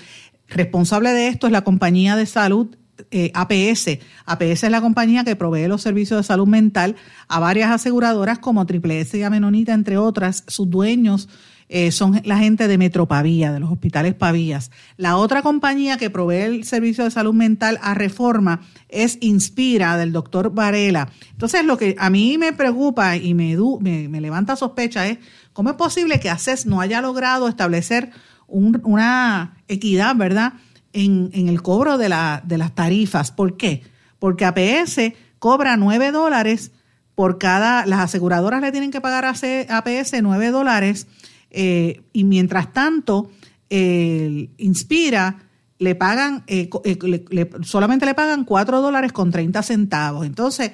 Responsable 0.49 1.13
de 1.13 1.29
esto 1.29 1.47
es 1.47 1.53
la 1.53 1.63
compañía 1.63 2.17
de 2.17 2.27
salud 2.27 2.77
eh, 3.11 3.31
APS. 3.35 3.99
APS 4.27 4.65
es 4.65 4.71
la 4.71 4.81
compañía 4.81 5.25
que 5.25 5.37
provee 5.37 5.69
los 5.69 5.83
servicios 5.83 6.19
de 6.19 6.25
salud 6.25 6.47
mental 6.47 6.97
a 7.29 7.41
varias 7.41 7.71
aseguradoras 7.71 8.39
como 8.39 8.67
Triple 8.67 9.01
S 9.01 9.17
y 9.17 9.23
Amenonita, 9.23 9.73
entre 9.73 9.99
otras. 9.99 10.45
Sus 10.47 10.69
dueños 10.71 11.29
eh, 11.73 11.93
son 11.93 12.21
la 12.25 12.37
gente 12.37 12.67
de 12.67 12.79
Metropavía, 12.79 13.53
de 13.53 13.61
los 13.61 13.71
hospitales 13.71 14.15
Pavías. 14.15 14.73
La 14.97 15.17
otra 15.17 15.41
compañía 15.43 15.99
que 15.99 16.11
provee 16.11 16.43
el 16.43 16.65
servicio 16.65 17.05
de 17.05 17.13
salud 17.13 17.33
mental 17.33 17.79
a 17.81 17.95
Reforma 17.95 18.63
es 18.89 19.19
Inspira, 19.21 19.97
del 19.97 20.11
doctor 20.11 20.53
Varela. 20.53 21.13
Entonces, 21.31 21.65
lo 21.65 21.79
que 21.79 21.95
a 21.97 22.11
mí 22.11 22.39
me 22.39 22.53
preocupa 22.53 23.17
y 23.17 23.35
me, 23.35 23.57
me, 23.81 24.21
levanta 24.21 24.57
sospecha 24.57 25.07
es 25.07 25.19
cómo 25.53 25.71
es 25.71 25.77
posible 25.77 26.19
que 26.19 26.29
ACES 26.29 26.67
no 26.67 26.81
haya 26.81 27.01
logrado 27.01 27.47
establecer 27.47 28.11
una 28.49 29.63
equidad, 29.69 30.17
¿verdad?, 30.17 30.55
en, 30.93 31.31
el 31.49 31.63
cobro 31.63 31.99
de, 31.99 32.09
la, 32.09 32.43
de 32.45 32.59
las 32.59 32.75
tarifas. 32.75 33.31
¿Por 33.31 33.57
qué? 33.57 33.83
Porque 34.19 34.45
APS 34.45 35.13
cobra 35.39 35.77
9 35.77 36.13
dólares 36.13 36.73
por 37.15 37.39
cada, 37.39 37.85
las 37.85 38.01
aseguradoras 38.01 38.63
le 38.63 38.73
tienen 38.73 38.91
que 38.91 39.01
pagar 39.01 39.27
a 39.27 39.31
APS 39.31 40.15
9 40.23 40.51
dólares 40.51 41.07
eh, 41.51 42.01
y 42.13 42.25
mientras 42.25 42.73
tanto, 42.73 43.31
Inspira 43.69 45.37
le 45.79 45.95
pagan, 45.95 46.45
eh, 46.47 46.71
eh, 46.85 47.51
solamente 47.63 48.07
le 48.07 48.15
pagan 48.15 48.45
4 48.45 48.81
dólares 48.81 49.13
con 49.13 49.31
30 49.31 49.63
centavos. 49.63 50.27
Entonces, 50.27 50.73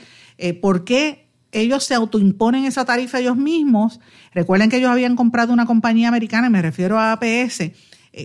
¿por 0.62 0.84
qué 0.84 1.26
ellos 1.50 1.84
se 1.84 1.94
autoimponen 1.94 2.64
esa 2.64 2.84
tarifa 2.84 3.18
ellos 3.18 3.36
mismos? 3.36 3.98
Recuerden 4.32 4.70
que 4.70 4.76
ellos 4.76 4.90
habían 4.90 5.16
comprado 5.16 5.52
una 5.52 5.66
compañía 5.66 6.08
americana, 6.08 6.48
me 6.48 6.62
refiero 6.62 6.98
a 6.98 7.12
APS. 7.12 7.72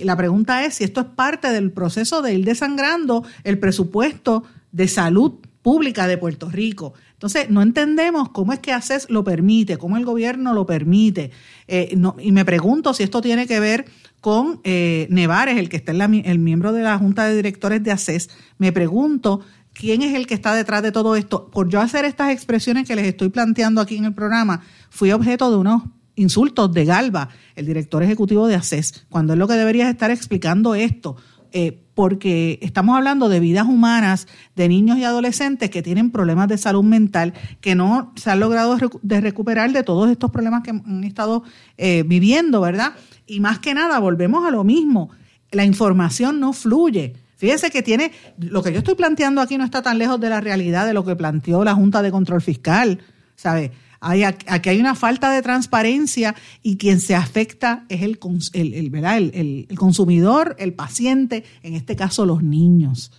La 0.04 0.16
pregunta 0.16 0.66
es 0.66 0.76
si 0.76 0.84
esto 0.84 1.02
es 1.02 1.08
parte 1.08 1.52
del 1.52 1.72
proceso 1.72 2.22
de 2.22 2.34
ir 2.34 2.46
desangrando 2.46 3.24
el 3.44 3.60
presupuesto 3.60 4.44
de 4.72 4.88
salud 4.88 5.34
pública 5.62 6.08
de 6.08 6.18
Puerto 6.18 6.50
Rico. 6.50 6.94
Entonces, 7.14 7.50
no 7.50 7.62
entendemos 7.62 8.30
cómo 8.30 8.52
es 8.54 8.60
que 8.60 8.72
ACES 8.72 9.10
lo 9.10 9.24
permite, 9.24 9.78
cómo 9.78 9.98
el 9.98 10.06
gobierno 10.06 10.54
lo 10.54 10.66
permite. 10.66 11.32
Eh, 11.68 11.96
y 12.20 12.32
me 12.32 12.46
pregunto 12.46 12.94
si 12.94 13.04
esto 13.04 13.22
tiene 13.22 13.46
que 13.46 13.60
ver 13.60 13.86
con 14.22 14.60
eh, 14.64 15.08
Nevares, 15.10 15.58
el 15.58 15.70
que 15.70 15.78
está 15.78 15.92
en 15.92 16.26
el 16.26 16.40
miembro 16.40 16.74
de 16.74 16.84
la 16.84 16.98
Junta 16.98 17.26
de 17.26 17.36
Directores 17.36 17.84
de 17.84 17.92
ACES. 17.92 18.30
Me 18.58 18.72
pregunto 18.72 19.42
quién 19.74 20.02
es 20.02 20.16
el 20.16 20.26
que 20.26 20.34
está 20.34 20.56
detrás 20.56 20.82
de 20.82 20.92
todo 20.92 21.16
esto. 21.16 21.52
Por 21.52 21.70
yo 21.70 21.80
hacer 21.80 22.06
estas 22.06 22.32
expresiones 22.32 22.88
que 22.88 22.96
les 22.96 23.06
estoy 23.06 23.30
planteando 23.30 23.82
aquí 23.82 23.98
en 23.98 24.06
el 24.06 24.14
programa, 24.14 24.64
fui 24.90 25.12
objeto 25.12 25.52
de 25.52 25.58
unos 25.58 25.84
insultos 26.16 26.72
de 26.74 26.86
Galva, 26.86 27.30
el 27.56 27.66
director 27.66 28.04
ejecutivo 28.04 28.48
de 28.48 28.56
ACES, 28.56 29.06
cuando 29.10 29.34
es 29.34 29.40
lo 29.40 29.48
que 29.48 29.54
debería 29.54 29.90
estar 29.90 30.12
explicando 30.12 30.76
esto. 30.76 31.16
Eh, 31.54 31.78
porque 31.94 32.60
estamos 32.62 32.96
hablando 32.96 33.28
de 33.28 33.42
vidas 33.42 33.68
humanas, 33.68 34.28
de 34.56 34.70
niños 34.70 34.98
y 34.98 35.04
adolescentes 35.04 35.70
que 35.70 35.82
tienen 35.82 36.10
problemas 36.10 36.48
de 36.48 36.58
salud 36.58 36.84
mental, 36.84 37.34
que 37.60 37.76
no 37.76 38.14
se 38.16 38.32
han 38.32 38.40
logrado 38.40 38.78
de 39.02 39.22
recuperar 39.22 39.74
de 39.74 39.84
todos 39.84 40.10
estos 40.10 40.32
problemas 40.32 40.64
que 40.64 40.70
han 40.70 41.04
estado 41.04 41.44
eh, 41.78 42.04
viviendo, 42.08 42.62
¿verdad? 42.62 42.94
Y 43.28 43.42
más 43.42 43.60
que 43.60 43.74
nada, 43.74 44.00
volvemos 44.00 44.48
a 44.48 44.52
lo 44.52 44.64
mismo, 44.64 45.10
la 45.52 45.66
información 45.66 46.40
no 46.40 46.54
fluye. 46.54 47.16
Fíjese 47.36 47.70
que 47.70 47.82
tiene, 47.82 48.12
lo 48.38 48.64
que 48.64 48.72
yo 48.72 48.80
estoy 48.80 48.96
planteando 48.96 49.42
aquí 49.42 49.58
no 49.58 49.66
está 49.66 49.82
tan 49.82 49.98
lejos 49.98 50.20
de 50.22 50.30
la 50.30 50.40
realidad 50.40 50.86
de 50.86 50.94
lo 50.94 51.04
que 51.04 51.16
planteó 51.16 51.64
la 51.66 51.76
Junta 51.76 52.02
de 52.02 52.12
Control 52.12 52.42
Fiscal, 52.42 53.00
¿sabe? 53.36 53.72
Aquí 54.02 54.70
hay 54.70 54.80
una 54.80 54.96
falta 54.96 55.32
de 55.32 55.44
transparencia 55.44 56.36
y 56.64 56.78
quien 56.78 57.00
se 57.00 57.16
afecta 57.16 57.86
es 57.88 58.02
el, 58.02 58.18
el, 58.54 59.68
el, 59.70 59.78
consumidor, 59.78 60.56
el 60.58 60.74
paciente, 60.74 61.44
en 61.62 61.76
este 61.76 61.96
caso 61.96 62.26
los 62.26 62.42
niños. 62.42 63.12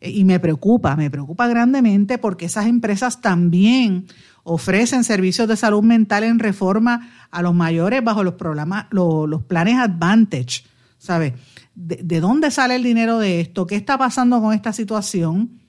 E, 0.00 0.10
y 0.10 0.24
me 0.24 0.40
preocupa, 0.40 0.96
me 0.96 1.10
preocupa 1.10 1.46
grandemente 1.46 2.16
porque 2.16 2.46
esas 2.46 2.66
empresas 2.66 3.20
también 3.20 4.06
ofrecen 4.42 5.04
servicios 5.04 5.46
de 5.46 5.56
salud 5.56 5.82
mental 5.82 6.24
en 6.24 6.38
reforma 6.38 7.10
a 7.30 7.42
los 7.42 7.54
mayores 7.54 8.02
bajo 8.02 8.24
los 8.24 8.34
programas, 8.34 8.86
los, 8.90 9.44
planes 9.44 9.76
Advantage. 9.76 10.64
¿Sabe? 10.96 11.34
¿De, 11.74 11.96
¿De, 12.02 12.20
dónde 12.20 12.50
sale 12.50 12.76
el 12.76 12.82
dinero 12.82 13.18
de 13.18 13.40
esto? 13.40 13.66
¿Qué 13.66 13.76
está 13.76 13.98
pasando 13.98 14.40
con 14.40 14.54
esta 14.54 14.72
situación? 14.72 15.60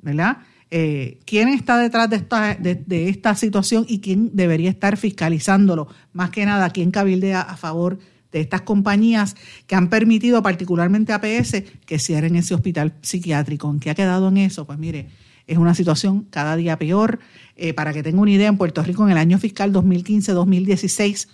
¿Verdad? 0.00 0.38
Eh, 0.76 1.20
quién 1.24 1.50
está 1.50 1.78
detrás 1.78 2.10
de 2.10 2.16
esta, 2.16 2.56
de, 2.56 3.08
esta 3.08 3.36
situación 3.36 3.86
y 3.88 4.00
quién 4.00 4.34
debería 4.34 4.68
estar 4.68 4.96
fiscalizándolo. 4.96 5.86
Más 6.12 6.30
que 6.30 6.44
nada, 6.44 6.68
quién 6.70 6.90
cabildea 6.90 7.42
a 7.42 7.56
favor 7.56 8.00
de 8.32 8.40
estas 8.40 8.62
compañías 8.62 9.36
que 9.68 9.76
han 9.76 9.88
permitido, 9.88 10.42
particularmente 10.42 11.12
APS, 11.12 11.62
que 11.86 12.00
cierren 12.00 12.34
ese 12.34 12.56
hospital 12.56 12.94
psiquiátrico. 13.02 13.70
¿En 13.70 13.78
qué 13.78 13.90
ha 13.90 13.94
quedado 13.94 14.26
en 14.26 14.38
eso? 14.38 14.66
Pues 14.66 14.76
mire, 14.76 15.10
es 15.46 15.58
una 15.58 15.76
situación 15.76 16.26
cada 16.28 16.56
día 16.56 16.76
peor. 16.76 17.20
Eh, 17.54 17.72
para 17.72 17.92
que 17.92 18.02
tenga 18.02 18.20
una 18.20 18.32
idea, 18.32 18.48
en 18.48 18.58
Puerto 18.58 18.82
Rico 18.82 19.04
en 19.04 19.12
el 19.12 19.18
año 19.18 19.38
fiscal 19.38 19.72
2015-2016, 19.72 21.28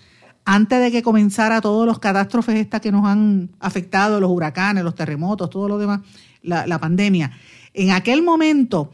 antes 0.45 0.81
de 0.83 0.93
que 0.93 1.03
comenzara 1.03 1.63
todos 1.63 1.87
los 1.87 1.99
catástrofes 1.99 2.57
estas 2.57 2.83
que 2.83 2.93
nos 2.93 3.07
han 3.07 3.49
afectado, 3.59 4.21
los 4.21 4.31
huracanes, 4.31 4.85
los 4.85 4.95
terremotos, 4.95 5.49
todo 5.49 5.67
lo 5.67 5.79
demás, 5.79 6.01
la 6.43 6.79
pandemia, 6.79 7.33
en 7.73 7.93
aquel 7.93 8.23
momento 8.23 8.93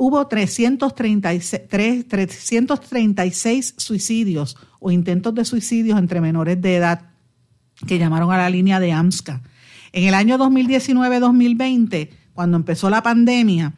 hubo 0.00 0.26
336, 0.26 1.68
336 1.68 3.74
suicidios 3.76 4.56
o 4.78 4.90
intentos 4.90 5.34
de 5.34 5.44
suicidios 5.44 5.98
entre 5.98 6.22
menores 6.22 6.58
de 6.62 6.76
edad 6.76 7.10
que 7.86 7.98
llamaron 7.98 8.32
a 8.32 8.38
la 8.38 8.48
línea 8.48 8.80
de 8.80 8.92
AMSCA. 8.92 9.42
En 9.92 10.04
el 10.04 10.14
año 10.14 10.38
2019-2020, 10.38 12.08
cuando 12.32 12.56
empezó 12.56 12.88
la 12.88 13.02
pandemia, 13.02 13.74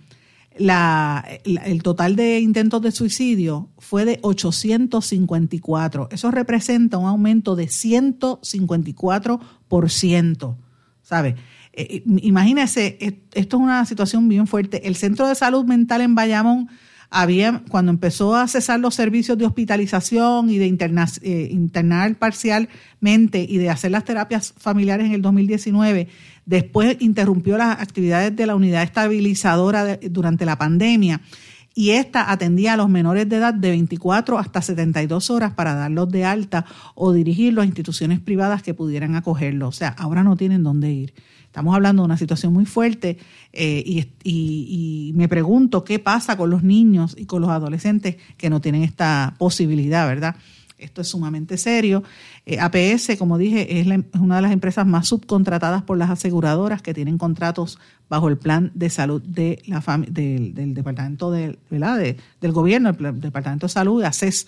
el 0.54 1.82
total 1.82 2.14
de 2.14 2.38
intentos 2.38 2.80
de 2.82 2.92
suicidio 2.92 3.70
fue 3.78 4.04
de 4.04 4.20
854. 4.22 6.08
Eso 6.12 6.30
representa 6.30 6.98
un 6.98 7.08
aumento 7.08 7.56
de 7.56 7.64
154%. 7.64 10.56
¿Sabe? 11.02 11.34
Eh, 11.72 12.02
imagínese, 12.04 12.98
esto 13.32 13.56
es 13.56 13.62
una 13.62 13.84
situación 13.86 14.28
bien 14.28 14.46
fuerte. 14.46 14.86
El 14.86 14.96
Centro 14.96 15.28
de 15.28 15.34
Salud 15.34 15.64
Mental 15.64 16.00
en 16.00 16.14
Bayamón 16.14 16.68
había, 17.10 17.62
cuando 17.68 17.90
empezó 17.90 18.34
a 18.34 18.48
cesar 18.48 18.80
los 18.80 18.94
servicios 18.94 19.36
de 19.36 19.44
hospitalización 19.44 20.48
y 20.50 20.58
de 20.58 20.66
eh, 20.66 21.48
internar 21.50 22.14
parcialmente 22.16 23.46
y 23.46 23.58
de 23.58 23.68
hacer 23.70 23.90
las 23.90 24.04
terapias 24.04 24.54
familiares 24.56 25.06
en 25.06 25.12
el 25.12 25.22
2019, 25.22 26.08
después 26.46 26.96
interrumpió 27.00 27.58
las 27.58 27.80
actividades 27.80 28.34
de 28.34 28.46
la 28.46 28.56
unidad 28.56 28.82
estabilizadora 28.82 29.98
durante 30.10 30.46
la 30.46 30.56
pandemia 30.56 31.20
y 31.74 31.90
esta 31.90 32.30
atendía 32.30 32.74
a 32.74 32.76
los 32.76 32.88
menores 32.88 33.28
de 33.28 33.36
edad 33.36 33.54
de 33.54 33.70
24 33.70 34.38
hasta 34.38 34.60
72 34.60 35.30
horas 35.30 35.54
para 35.54 35.74
darlos 35.74 36.10
de 36.10 36.24
alta 36.24 36.66
o 36.94 37.12
dirigirlos 37.12 37.62
a 37.62 37.66
instituciones 37.66 38.20
privadas 38.20 38.62
que 38.62 38.74
pudieran 38.74 39.14
acogerlos. 39.14 39.68
O 39.76 39.78
sea, 39.78 39.88
ahora 39.88 40.22
no 40.22 40.36
tienen 40.36 40.62
dónde 40.62 40.92
ir. 40.92 41.14
Estamos 41.52 41.74
hablando 41.74 42.00
de 42.00 42.06
una 42.06 42.16
situación 42.16 42.50
muy 42.54 42.64
fuerte 42.64 43.18
eh, 43.52 44.06
y, 44.24 45.12
me 45.14 45.28
pregunto 45.28 45.84
qué 45.84 45.98
pasa 45.98 46.34
con 46.38 46.48
los 46.48 46.62
niños 46.62 47.14
y 47.14 47.26
con 47.26 47.42
los 47.42 47.50
adolescentes 47.50 48.16
que 48.38 48.48
no 48.48 48.62
tienen 48.62 48.82
esta 48.82 49.34
posibilidad, 49.36 50.08
¿verdad? 50.08 50.34
Esto 50.78 51.02
es 51.02 51.08
sumamente 51.08 51.58
serio. 51.58 52.04
Eh, 52.46 52.58
APS, 52.58 53.18
como 53.18 53.36
dije, 53.36 53.80
es, 53.80 53.86
una 54.18 54.36
de 54.36 54.42
las 54.42 54.52
empresas 54.52 54.86
más 54.86 55.08
subcontratadas 55.08 55.82
por 55.82 55.98
las 55.98 56.08
aseguradoras 56.08 56.80
que 56.80 56.94
tienen 56.94 57.18
contratos 57.18 57.78
bajo 58.08 58.28
el 58.30 58.38
plan 58.38 58.70
de 58.74 58.88
salud 58.88 59.20
del, 59.20 59.60
departamento 60.54 61.30
de, 61.30 61.58
del 61.68 62.52
gobierno, 62.52 62.96
el, 62.98 63.20
departamento 63.20 63.66
de 63.66 63.72
salud, 63.72 64.02
ACES. 64.02 64.46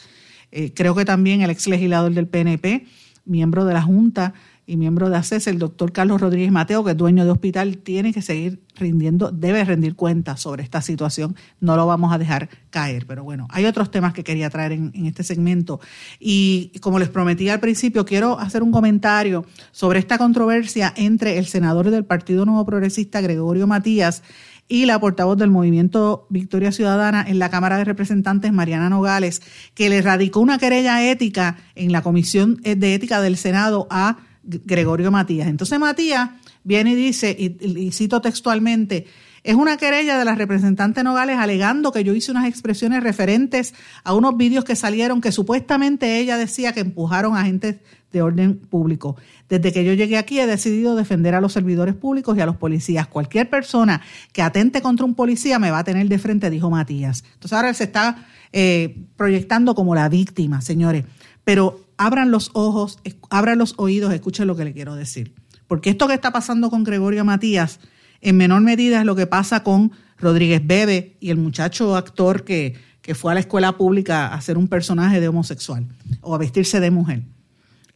Eh, 0.52 0.72
creo 0.74 0.94
que 0.94 1.04
también 1.04 1.42
el 1.42 1.50
ex 1.50 1.68
legislador 1.68 2.14
del 2.14 2.28
PNP, 2.28 2.86
miembro 3.26 3.66
de 3.66 3.74
la 3.74 3.82
Junta 3.82 4.32
y 4.66 4.77
miembro 4.77 5.11
de 5.11 5.16
ACES, 5.16 5.46
el 5.46 5.59
doctor 5.59 5.92
Carlos 5.92 6.20
Rodríguez 6.20 6.50
Mateo, 6.50 6.85
que 6.85 6.92
es 6.92 6.96
dueño 6.96 7.24
de 7.24 7.31
hospital, 7.31 7.79
tiene 7.79 8.12
que 8.12 8.22
seguir 8.22 8.62
rindiendo, 8.77 9.31
debe 9.31 9.64
rendir 9.64 9.94
cuenta 9.94 10.37
sobre 10.37 10.62
esta 10.62 10.81
situación. 10.81 11.37
No 11.61 11.77
lo 11.77 11.87
vamos 11.87 12.12
a 12.12 12.18
dejar 12.18 12.48
caer. 12.70 13.07
Pero 13.07 13.24
bueno, 13.24 13.46
hay 13.50 13.66
otros 13.66 13.90
temas 13.90 14.12
que 14.12 14.24
quería 14.24 14.50
traer 14.50 14.72
en, 14.72 14.90
en 14.94 15.07
este 15.07 15.22
segmento. 15.22 15.81
Y 16.18 16.72
como 16.81 16.98
les 16.98 17.09
prometí 17.09 17.48
al 17.48 17.61
principio, 17.61 18.05
quiero 18.05 18.38
hacer 18.38 18.62
un 18.62 18.72
comentario 18.72 19.44
sobre 19.70 19.98
esta 19.98 20.18
controversia 20.18 20.92
entre 20.96 21.38
el 21.38 21.46
senador 21.46 21.90
del 21.90 22.05
Partido 22.05 22.44
Nuevo 22.44 22.64
Progresista, 22.64 23.20
Gregorio 23.20 23.66
Matías, 23.66 24.22
y 24.68 24.87
la 24.87 24.98
portavoz 24.98 25.37
del 25.37 25.50
movimiento 25.50 26.27
Victoria 26.31 26.72
Ciudadana 26.72 27.24
en 27.27 27.38
la 27.38 27.50
Cámara 27.50 27.77
de 27.77 27.85
Representantes, 27.85 28.53
Mariana 28.53 28.88
Nogales, 28.88 29.42
que 29.74 29.90
le 29.90 30.00
radicó 30.00 30.40
una 30.40 30.59
querella 30.59 31.11
ética 31.11 31.59
en 31.74 31.92
la 31.92 32.03
Comisión 32.03 32.57
de 32.62 32.94
Ética 32.94 33.20
del 33.20 33.37
Senado 33.37 33.87
a 33.90 34.18
Gregorio 34.44 35.11
Matías. 35.11 35.48
Entonces 35.48 35.78
Matías 35.78 36.30
viene 36.62 36.92
y 36.92 36.94
dice, 36.94 37.37
y, 37.38 37.90
cito 37.92 38.20
textualmente, 38.20 39.07
es 39.42 39.54
una 39.54 39.76
querella 39.76 40.18
de 40.18 40.24
la 40.24 40.35
representante 40.35 41.02
Nogales 41.02 41.38
alegando 41.38 41.92
que 41.92 42.02
yo 42.02 42.14
hice 42.14 42.30
unas 42.30 42.48
expresiones 42.48 43.02
referentes 43.02 43.74
a 44.02 44.14
unos 44.14 44.37
vídeos 44.37 44.64
que 44.64 44.74
salieron 44.74 45.20
que 45.20 45.33
supuestamente 45.33 46.18
ella 46.18 46.38
decía 46.38 46.72
que 46.72 46.80
empujaron 46.80 47.37
a 47.37 47.42
agentes 47.42 47.76
de 48.11 48.22
orden 48.22 48.57
público. 48.57 49.16
Desde 49.48 49.72
que 49.72 49.85
yo 49.85 49.92
llegué 49.92 50.16
aquí 50.16 50.40
he 50.40 50.46
decidido 50.46 50.96
defender 50.96 51.35
a 51.35 51.40
los 51.42 51.52
servidores 51.52 51.94
públicos 51.94 52.37
y 52.38 52.40
a 52.40 52.46
los 52.46 52.57
policías. 52.57 53.07
Cualquier 53.07 53.50
persona 53.50 54.00
que 54.33 54.40
atente 54.40 54.80
contra 54.80 55.04
un 55.04 55.14
policía 55.14 55.59
me 55.59 55.70
va 55.70 55.80
a 55.80 55.85
tener 55.85 56.09
de 56.09 56.18
frente, 56.18 56.48
dijo 56.48 56.70
Matías. 56.70 57.24
Entonces 57.35 57.52
ahora 57.52 57.68
él 57.68 57.74
se 57.74 57.85
está 57.85 58.26
eh, 58.52 58.96
proyectando 59.16 59.74
como 59.74 59.94
la 59.94 60.09
víctima, 60.09 60.62
señores. 60.62 61.04
Pero 61.44 61.83
abran 61.96 62.30
los 62.30 62.50
ojos, 62.54 62.98
abran 63.30 63.59
los 63.59 63.74
oídos, 63.76 64.12
escuchen 64.12 64.46
lo 64.46 64.57
que 64.57 64.64
le 64.64 64.72
quiero 64.72 64.94
decir. 64.94 65.35
Porque 65.66 65.90
esto 65.90 66.09
que 66.09 66.14
está 66.14 66.33
pasando 66.33 66.70
con 66.70 66.85
Gregorio 66.85 67.24
Matías, 67.24 67.80
en 68.20 68.37
menor 68.37 68.61
medida 68.62 69.00
es 69.00 69.07
lo 69.07 69.16
que 69.16 69.26
pasa 69.26 69.62
con 69.62 69.92
Rodríguez 70.18 70.62
Bebe 70.64 71.16
y 71.20 71.30
el 71.30 71.37
muchacho 71.37 71.96
actor 71.96 72.44
que, 72.44 72.74
que 73.02 73.14
fue 73.14 73.33
a 73.33 73.35
la 73.35 73.40
escuela 73.40 73.76
pública 73.76 74.28
a 74.28 74.35
hacer 74.35 74.57
un 74.57 74.68
personaje 74.68 75.20
de 75.20 75.28
homosexual 75.28 75.87
o 76.20 76.35
a 76.35 76.38
vestirse 76.38 76.80
de 76.80 76.90
mujer. 76.90 77.22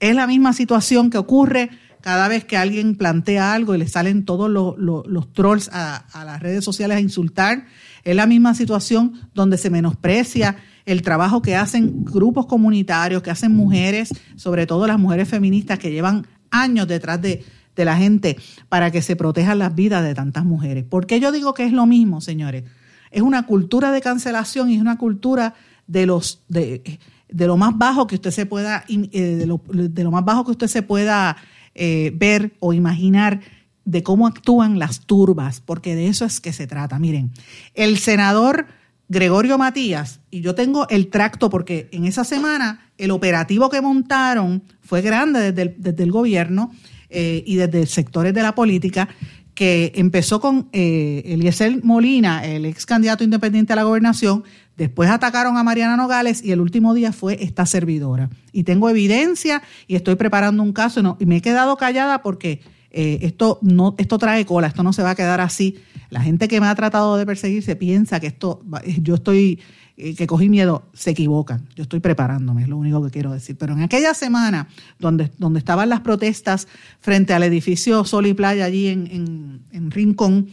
Es 0.01 0.15
la 0.15 0.27
misma 0.27 0.53
situación 0.53 1.11
que 1.11 1.19
ocurre 1.19 1.71
cada 2.01 2.29
vez 2.29 2.45
que 2.45 2.57
alguien 2.57 2.95
plantea 2.95 3.53
algo 3.53 3.75
y 3.75 3.79
le 3.79 3.89
salen 3.89 4.25
todos 4.25 4.51
los, 4.51 5.33
trolls 5.33 5.69
a, 5.73 5.97
a, 5.97 6.25
las 6.25 6.41
redes 6.41 6.65
sociales 6.65 6.99
a 6.99 7.01
insultar. 7.01 7.67
Es 8.05 8.15
la 8.15 8.27
misma 8.27 8.55
situación 8.55 9.15
donde 9.35 9.59
se 9.59 9.71
menosprecia 9.71 10.57
el 10.89 11.03
trabajo 11.03 11.43
que 11.43 11.55
hacen 11.55 12.03
grupos 12.03 12.47
comunitarios, 12.47 13.23
que 13.23 13.31
hacen 13.31 13.55
mujeres, 13.55 14.09
sobre 14.37 14.67
todo 14.67 14.87
las 14.87 14.99
mujeres 14.99 15.29
feministas 15.29 15.79
que 15.79 15.91
llevan 15.91 16.27
años 16.51 16.89
detrás 16.89 17.21
de, 17.21 17.45
la 17.77 17.97
gente 17.97 18.37
para 18.69 18.91
que 18.91 19.03
se 19.03 19.15
protejan 19.15 19.61
las 19.61 19.73
vidas 19.73 20.03
de 20.03 20.13
tantas 20.13 20.45
mujeres. 20.45 20.83
¿Por 20.83 21.07
qué 21.07 21.21
yo 21.21 21.31
digo 21.31 21.55
que 21.55 21.65
es 21.65 21.73
lo 21.73 21.87
mismo, 21.87 22.21
señores? 22.21 22.65
Es 23.13 23.23
una 23.23 23.47
cultura 23.47 23.93
de 23.93 24.01
cancelación 24.01 24.69
y 24.69 24.75
es 24.75 24.81
una 24.81 24.99
cultura 24.99 25.55
de 25.87 26.05
los 26.05 26.43
de, 26.49 26.99
lo 27.29 27.57
más 27.57 27.79
bajo 27.79 28.09
que 28.09 28.17
usted 28.17 28.33
se 28.33 28.47
pueda 28.47 28.85
eh, 28.89 29.37
de, 29.37 29.47
lo, 29.47 30.11
más 30.11 30.25
bajo 30.25 30.45
que 30.45 30.51
usted 30.51 30.67
se 30.67 30.83
pueda 30.83 31.37
eh, 31.77 32.11
ver 32.17 32.57
o 32.59 32.73
imaginar 32.73 33.43
de 33.85 34.03
cómo 34.03 34.27
actúan 34.27 34.81
las 34.81 35.07
turbas, 35.07 35.61
porque 35.61 35.95
de 35.95 36.09
eso 36.09 36.25
es 36.25 36.41
que 36.41 36.53
se 36.53 36.67
trata. 36.67 36.99
Miren, 36.99 37.31
el 37.75 37.99
senador 37.99 38.67
Gregorio 39.09 39.57
Matías, 39.57 40.21
y 40.31 40.43
yo 40.43 40.55
tengo 40.55 40.87
el 40.89 41.09
tracto 41.09 41.49
porque 41.49 41.89
en 41.93 42.05
esa 42.05 42.25
semana 42.25 42.91
el 42.99 43.11
operativo 43.11 43.71
que 43.71 43.81
montaron 43.81 44.63
fue 44.83 45.01
grande 45.01 45.53
desde 45.53 46.03
el, 46.03 46.13
gobierno 46.13 46.71
eh, 47.09 47.43
y 47.47 47.57
desde 47.57 47.87
sectores 47.87 48.35
de 48.35 48.43
la 48.43 48.55
política, 48.55 49.09
que 49.55 49.93
empezó 49.97 50.41
con 50.41 50.69
eh, 50.73 51.23
Eliezer 51.25 51.83
Molina, 51.83 52.45
el 52.45 52.65
ex 52.67 52.87
candidato 52.87 53.25
independiente 53.25 53.73
a 53.73 53.77
la 53.77 53.83
gobernación, 53.83 54.45
después 54.77 55.11
atacaron 55.11 55.57
a 55.57 55.65
Mariana 55.65 55.97
Nogales 55.97 56.45
y 56.45 56.53
el 56.53 56.61
último 56.61 56.95
día 56.95 57.13
fue 57.13 57.43
esta 57.43 57.67
servidora. 57.67 58.31
Y 58.53 58.63
tengo 58.63 58.89
evidencia 58.89 59.63
y 59.89 59.97
estoy 59.97 60.15
preparando 60.15 60.63
un 60.63 60.73
caso 60.73 61.17
y 61.19 61.27
me 61.27 61.39
he 61.39 61.43
quedado 61.43 61.77
callada 61.77 62.23
porque 62.23 62.61
eh, 63.01 63.25
esto, 63.25 63.61
no, 63.63 63.95
esto 63.97 64.19
trae 64.19 64.45
cola, 64.45 64.67
esto 64.67 64.83
no 64.83 64.93
se 64.93 65.05
va 65.05 65.11
a 65.11 65.15
quedar 65.15 65.41
así. 65.41 65.77
La 66.11 66.21
gente 66.21 66.49
que 66.49 66.61
me 66.61 66.67
ha 66.67 66.75
tratado 66.75 67.17
de 67.17 67.25
perseguir 67.25 67.63
se 67.63 67.77
piensa 67.77 68.19
que 68.19 68.27
esto, 68.27 68.61
yo 69.01 69.15
estoy, 69.15 69.61
eh, 69.97 70.17
que 70.17 70.27
cogí 70.27 70.49
miedo, 70.49 70.83
se 70.95 71.11
equivocan. 71.11 71.69
Yo 71.77 71.85
estoy 71.85 72.01
preparándome, 72.01 72.63
es 72.63 72.69
lo 72.69 72.77
único 72.77 73.01
que 73.05 73.13
quiero 73.13 73.31
decir. 73.31 73.57
Pero 73.57 73.75
en 73.75 73.83
aquella 73.83 74.15
semana 74.15 74.67
donde, 74.99 75.31
donde 75.39 75.61
estaban 75.61 75.89
las 75.89 76.01
protestas 76.01 76.67
frente 76.99 77.33
al 77.35 77.45
edificio 77.45 78.05
Sol 78.05 78.27
y 78.27 78.35
Playa 78.35 78.65
allí 78.65 78.89
en, 78.89 79.63
en, 79.71 79.91
Rincón, 79.93 80.49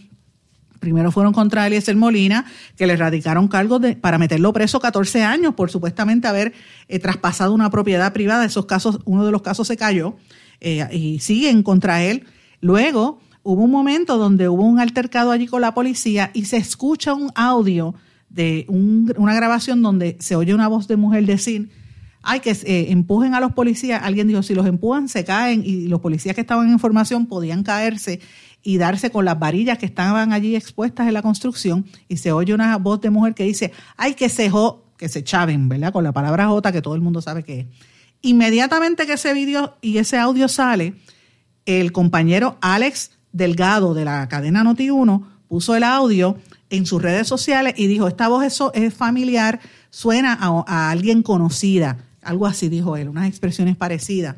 Primero 0.79 1.12
fueron 1.12 1.34
contra 1.34 1.65
Eliezer 1.65 1.95
Molina, 1.95 2.45
que 2.77 2.86
le 2.86 2.95
radicaron 2.95 3.47
cargos 3.47 3.81
de, 3.81 3.95
para 3.95 4.19
meterlo 4.19 4.53
preso 4.53 4.79
14 4.79 5.23
años 5.23 5.55
por 5.55 5.71
supuestamente 5.71 6.27
haber 6.27 6.53
eh, 6.89 6.99
traspasado 6.99 7.55
una 7.55 7.71
propiedad 7.71 8.13
privada. 8.13 8.45
Esos 8.45 8.67
casos, 8.67 8.99
uno 9.05 9.25
de 9.25 9.31
los 9.31 9.41
casos 9.41 9.67
se 9.67 9.77
cayó 9.77 10.15
y 10.62 11.19
siguen 11.19 11.63
contra 11.63 12.03
él. 12.03 12.27
Luego 12.65 13.19
hubo 13.43 13.62
un 13.62 13.69
momento 13.69 14.17
donde 14.17 14.49
hubo 14.49 14.63
un 14.63 14.80
altercado 14.80 15.30
allí 15.30 15.45
con 15.45 15.62
la 15.62 15.75
policía 15.75 16.32
y 16.34 16.45
se 16.45 16.58
escucha 16.58 17.13
un 17.13 17.30
audio 17.36 17.93
de 18.30 18.65
una 18.67 19.36
grabación 19.36 19.84
donde 19.84 20.17
se 20.19 20.36
oye 20.36 20.51
una 20.51 20.67
voz 20.67 20.88
de 20.88 20.95
mujer 20.95 21.28
decir, 21.28 21.69
ay, 22.23 22.39
que 22.39 22.49
eh, 22.49 22.88
empujen 22.89 23.36
a 23.36 23.39
los 23.39 23.54
policías. 23.54 24.01
Alguien 24.01 24.28
dijo, 24.28 24.41
si 24.41 24.56
los 24.56 24.65
empujan, 24.65 25.10
se 25.10 25.23
caen 25.23 25.62
y 25.63 25.88
los 25.89 25.99
policías 25.99 26.34
que 26.34 26.41
estaban 26.41 26.67
en 26.71 26.80
formación 26.80 27.28
podían 27.28 27.62
caerse 27.62 28.19
y 28.63 28.80
darse 28.80 29.12
con 29.12 29.25
las 29.25 29.38
varillas 29.38 29.78
que 29.78 29.86
estaban 29.86 30.34
allí 30.34 30.56
expuestas 30.56 31.08
en 31.08 31.13
la 31.13 31.21
construcción 31.21 31.86
y 32.08 32.17
se 32.17 32.32
oye 32.32 32.51
una 32.51 32.75
voz 32.80 32.99
de 32.99 33.12
mujer 33.12 33.36
que 33.36 33.43
dice, 33.43 33.73
ay, 33.95 34.15
que 34.15 34.28
se 34.28 34.49
jo, 34.49 34.84
que 34.97 35.08
se 35.08 35.23
chaven, 35.23 35.69
¿verdad? 35.69 35.93
Con 35.93 36.04
la 36.04 36.13
palabra 36.13 36.47
J 36.47 36.71
que 36.71 36.82
todo 36.82 36.95
el 36.95 37.01
mundo 37.01 37.21
sabe 37.21 37.43
que 37.43 37.60
es. 37.60 37.67
Inmediatamente 38.23 39.06
que 39.06 39.13
ese 39.13 39.36
video 39.36 39.78
y 39.82 39.99
ese 39.99 40.17
audio 40.17 40.47
sale, 40.47 40.95
el 41.65 41.91
compañero 41.91 42.58
Alex 42.62 43.11
Delgado 43.32 43.93
de 43.93 44.05
la 44.05 44.28
cadena 44.30 44.63
Noti1 44.63 45.26
puso 45.47 45.76
el 45.76 45.84
audio 45.84 46.38
en 46.70 46.86
sus 46.86 47.01
redes 47.01 47.28
sociales 47.28 47.74
y 47.78 47.88
dijo, 47.88 48.07
esta 48.07 48.28
voz 48.28 48.43
es, 48.74 48.93
familiar, 48.93 49.59
suena 49.89 50.38
a, 50.39 50.89
alguien 50.89 51.22
conocida, 51.22 51.97
algo 52.22 52.47
así 52.47 52.70
dijo 52.70 52.97
él, 52.97 53.09
unas 53.09 53.28
expresiones 53.28 53.76
parecidas. 53.76 54.36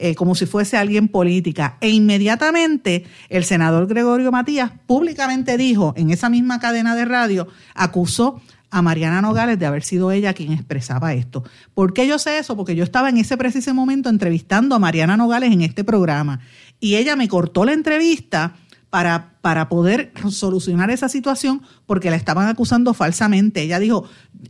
eh, 0.00 0.14
como 0.14 0.36
si 0.36 0.46
fuese 0.46 0.76
alguien 0.76 1.08
política. 1.08 1.76
E 1.80 1.88
inmediatamente 1.88 3.04
el 3.28 3.42
senador 3.42 3.88
Gregorio 3.88 4.30
Matías 4.30 4.70
públicamente 4.86 5.56
dijo 5.56 5.92
en 5.96 6.10
esa 6.10 6.28
misma 6.28 6.60
cadena 6.60 6.94
de 6.94 7.04
radio, 7.04 7.48
acusó 7.74 8.40
a 8.70 8.82
Mariana 8.82 9.22
Nogales 9.22 9.58
de 9.58 9.66
haber 9.66 9.82
sido 9.82 10.10
ella 10.10 10.34
quien 10.34 10.52
expresaba 10.52 11.14
esto. 11.14 11.42
¿Por 11.74 11.92
qué 11.94 12.06
yo 12.06 12.18
sé 12.18 12.38
eso? 12.38 12.56
Porque 12.56 12.76
yo 12.76 12.84
estaba 12.84 13.08
en 13.08 13.18
ese 13.18 13.36
preciso 13.36 13.72
momento 13.74 14.08
entrevistando 14.08 14.74
a 14.74 14.78
Mariana 14.78 15.16
Nogales 15.16 15.52
en 15.52 15.62
este 15.62 15.84
programa 15.84 16.40
y 16.80 16.96
ella 16.96 17.16
me 17.16 17.28
cortó 17.28 17.64
la 17.64 17.72
entrevista 17.72 18.56
para, 18.90 19.34
para 19.40 19.68
poder 19.68 20.12
solucionar 20.30 20.90
esa 20.90 21.08
situación 21.08 21.62
porque 21.86 22.10
la 22.10 22.16
estaban 22.16 22.48
acusando 22.48 22.94
falsamente. 22.94 23.62
Ella 23.62 23.78
dijo, 23.78 24.04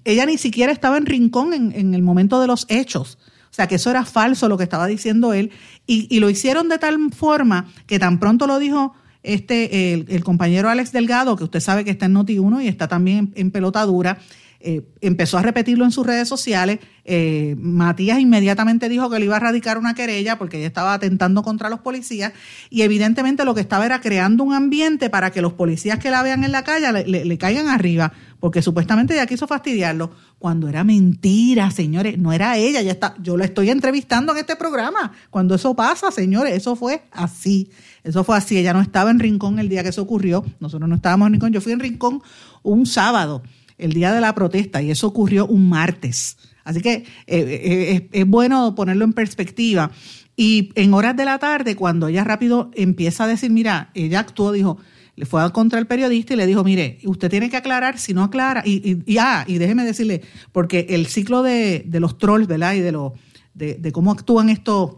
ella 0.05 0.27
ni 0.27 0.39
siquiera 0.39 0.73
estaba 0.73 0.97
en 0.97 1.07
rincón 1.07 1.53
en, 1.53 1.95
el 1.95 2.03
momento 2.03 2.41
de 2.41 2.47
los 2.47 2.67
hechos. 2.69 3.19
O 3.51 3.55
sea, 3.59 3.67
que 3.67 3.77
eso 3.77 3.91
era 3.91 4.05
falso 4.05 4.49
lo 4.49 4.59
que 4.59 4.65
estaba 4.65 4.87
diciendo 4.87 5.33
él. 5.33 5.51
Y 5.87 6.21
lo 6.21 6.31
hicieron 6.31 6.69
de 6.69 6.79
tal 6.79 6.99
forma 7.13 7.67
que 7.87 7.99
tan 7.99 8.21
pronto 8.21 8.47
lo 8.47 8.59
dijo 8.59 8.95
este, 9.29 9.93
el, 9.93 10.25
compañero 10.25 10.71
Alex 10.71 10.91
Delgado, 10.91 11.37
que 11.37 11.45
usted 11.45 11.61
sabe 11.61 11.85
que 11.85 11.91
está 11.91 12.07
en 12.07 12.15
Noti1 12.15 12.65
y 12.65 12.69
está 12.69 12.89
también 12.89 13.31
en, 13.35 13.51
pelota 13.51 13.85
dura, 13.85 14.19
eh, 14.61 14.89
empezó 15.03 15.37
a 15.37 15.43
repetirlo 15.43 15.85
en 15.85 15.93
sus 15.93 16.07
redes 16.07 16.29
sociales. 16.29 16.79
Eh, 17.05 17.55
Matías 17.59 18.21
inmediatamente 18.21 18.89
dijo 18.89 19.11
que 19.11 19.19
le 19.19 19.27
iba 19.27 19.37
a 19.37 19.41
radicar 19.41 19.77
una 19.77 19.95
querella 19.95 20.39
porque 20.39 20.57
ella 20.57 20.67
estaba 20.67 20.95
atentando 20.95 21.43
contra 21.43 21.69
los 21.69 21.81
policías 21.81 22.33
y 22.71 22.83
evidentemente 22.83 23.45
lo 23.45 23.55
que 23.55 23.61
estaba 23.61 23.85
era 23.85 24.01
creando 24.01 24.45
un 24.45 24.55
ambiente 24.55 25.11
para 25.11 25.31
que 25.31 25.43
los 25.43 25.53
policías 25.53 25.99
que 25.99 26.11
la 26.11 26.23
vean 26.23 26.43
en 26.43 26.53
la 26.53 26.65
calle 26.65 27.05
le, 27.05 27.39
caigan 27.39 27.69
arriba 27.69 28.13
porque 28.41 28.63
supuestamente 28.63 29.15
ella 29.15 29.27
quiso 29.27 29.47
fastidiarlo 29.47 30.11
cuando 30.39 30.69
era 30.69 30.85
mentira, 30.85 31.71
señores, 31.71 32.19
no 32.19 32.33
era 32.33 32.57
ella, 32.57 32.81
ya 32.81 32.93
está, 32.93 33.15
yo 33.21 33.37
la 33.37 33.45
estoy 33.45 33.71
entrevistando 33.71 34.33
en 34.33 34.39
este 34.39 34.57
programa. 34.57 35.13
Cuando 35.31 35.55
eso 35.55 35.75
pasa, 35.75 36.11
señores, 36.11 36.55
eso 36.55 36.77
fue 36.77 37.03
así. 37.11 37.71
Eso 38.09 38.25
fue 38.25 38.39
así, 38.39 38.57
ella 38.57 38.73
no 38.73 38.81
estaba 38.81 39.11
en 39.11 39.19
Rincón 39.19 39.59
el 39.59 39.69
día 39.69 39.83
que 39.83 39.91
eso 39.91 40.01
ocurrió, 40.01 40.43
nosotros 40.61 40.89
no 40.89 40.97
estábamos 40.97 41.27
en 41.27 41.35
Rincón, 41.35 41.53
yo 41.53 41.61
fui 41.61 41.73
en 41.73 41.81
Rincón 41.81 42.23
un 42.63 42.87
sábado, 42.87 43.43
el 43.77 43.93
día 43.93 44.13
de 44.13 44.23
la 44.23 44.35
protesta, 44.35 44.81
y 44.81 44.91
eso 44.91 45.07
ocurrió 45.07 45.47
un 45.47 45.69
martes. 45.69 46.39
Así 46.65 46.81
que 46.81 46.95
eh, 46.95 47.05
eh, 47.27 48.09
es, 48.11 48.27
bueno 48.27 48.75
ponerlo 48.75 49.05
en 49.05 49.13
perspectiva. 49.13 49.91
Y 50.37 50.71
en 50.75 50.95
horas 50.95 51.17
de 51.17 51.27
la 51.27 51.39
tarde, 51.39 51.77
cuando 51.77 52.09
ella 52.09 52.25
rápido 52.25 52.71
empieza 52.75 53.25
a 53.25 53.27
decir, 53.27 53.51
mira, 53.51 53.91
ella 53.93 54.21
actuó, 54.21 54.53
dijo, 54.53 54.79
le 55.15 55.27
fue 55.27 55.53
contra 55.53 55.79
el 55.79 55.87
periodista 55.87 56.33
y 56.33 56.37
le 56.37 56.47
dijo, 56.47 56.65
mire, 56.65 57.01
usted 57.05 57.29
tiene 57.29 57.51
que 57.51 57.59
aclarar, 57.59 57.99
si 57.99 58.15
no 58.15 58.23
aclara, 58.23 58.63
y, 58.65 59.03
y, 59.05 59.19
ah, 59.19 59.45
y 59.47 59.59
déjeme 59.59 59.85
decirle, 59.85 60.23
porque 60.53 60.87
el 60.91 61.09
ciclo 61.09 61.43
de, 61.43 61.85
los 61.93 62.17
trolls, 62.17 62.47
¿verdad? 62.47 62.73
Y 62.75 62.81
de, 62.81 62.93
lo, 62.93 63.13
de, 63.53 63.93
cómo 63.93 64.13
actúan 64.13 64.49
estos, 64.49 64.97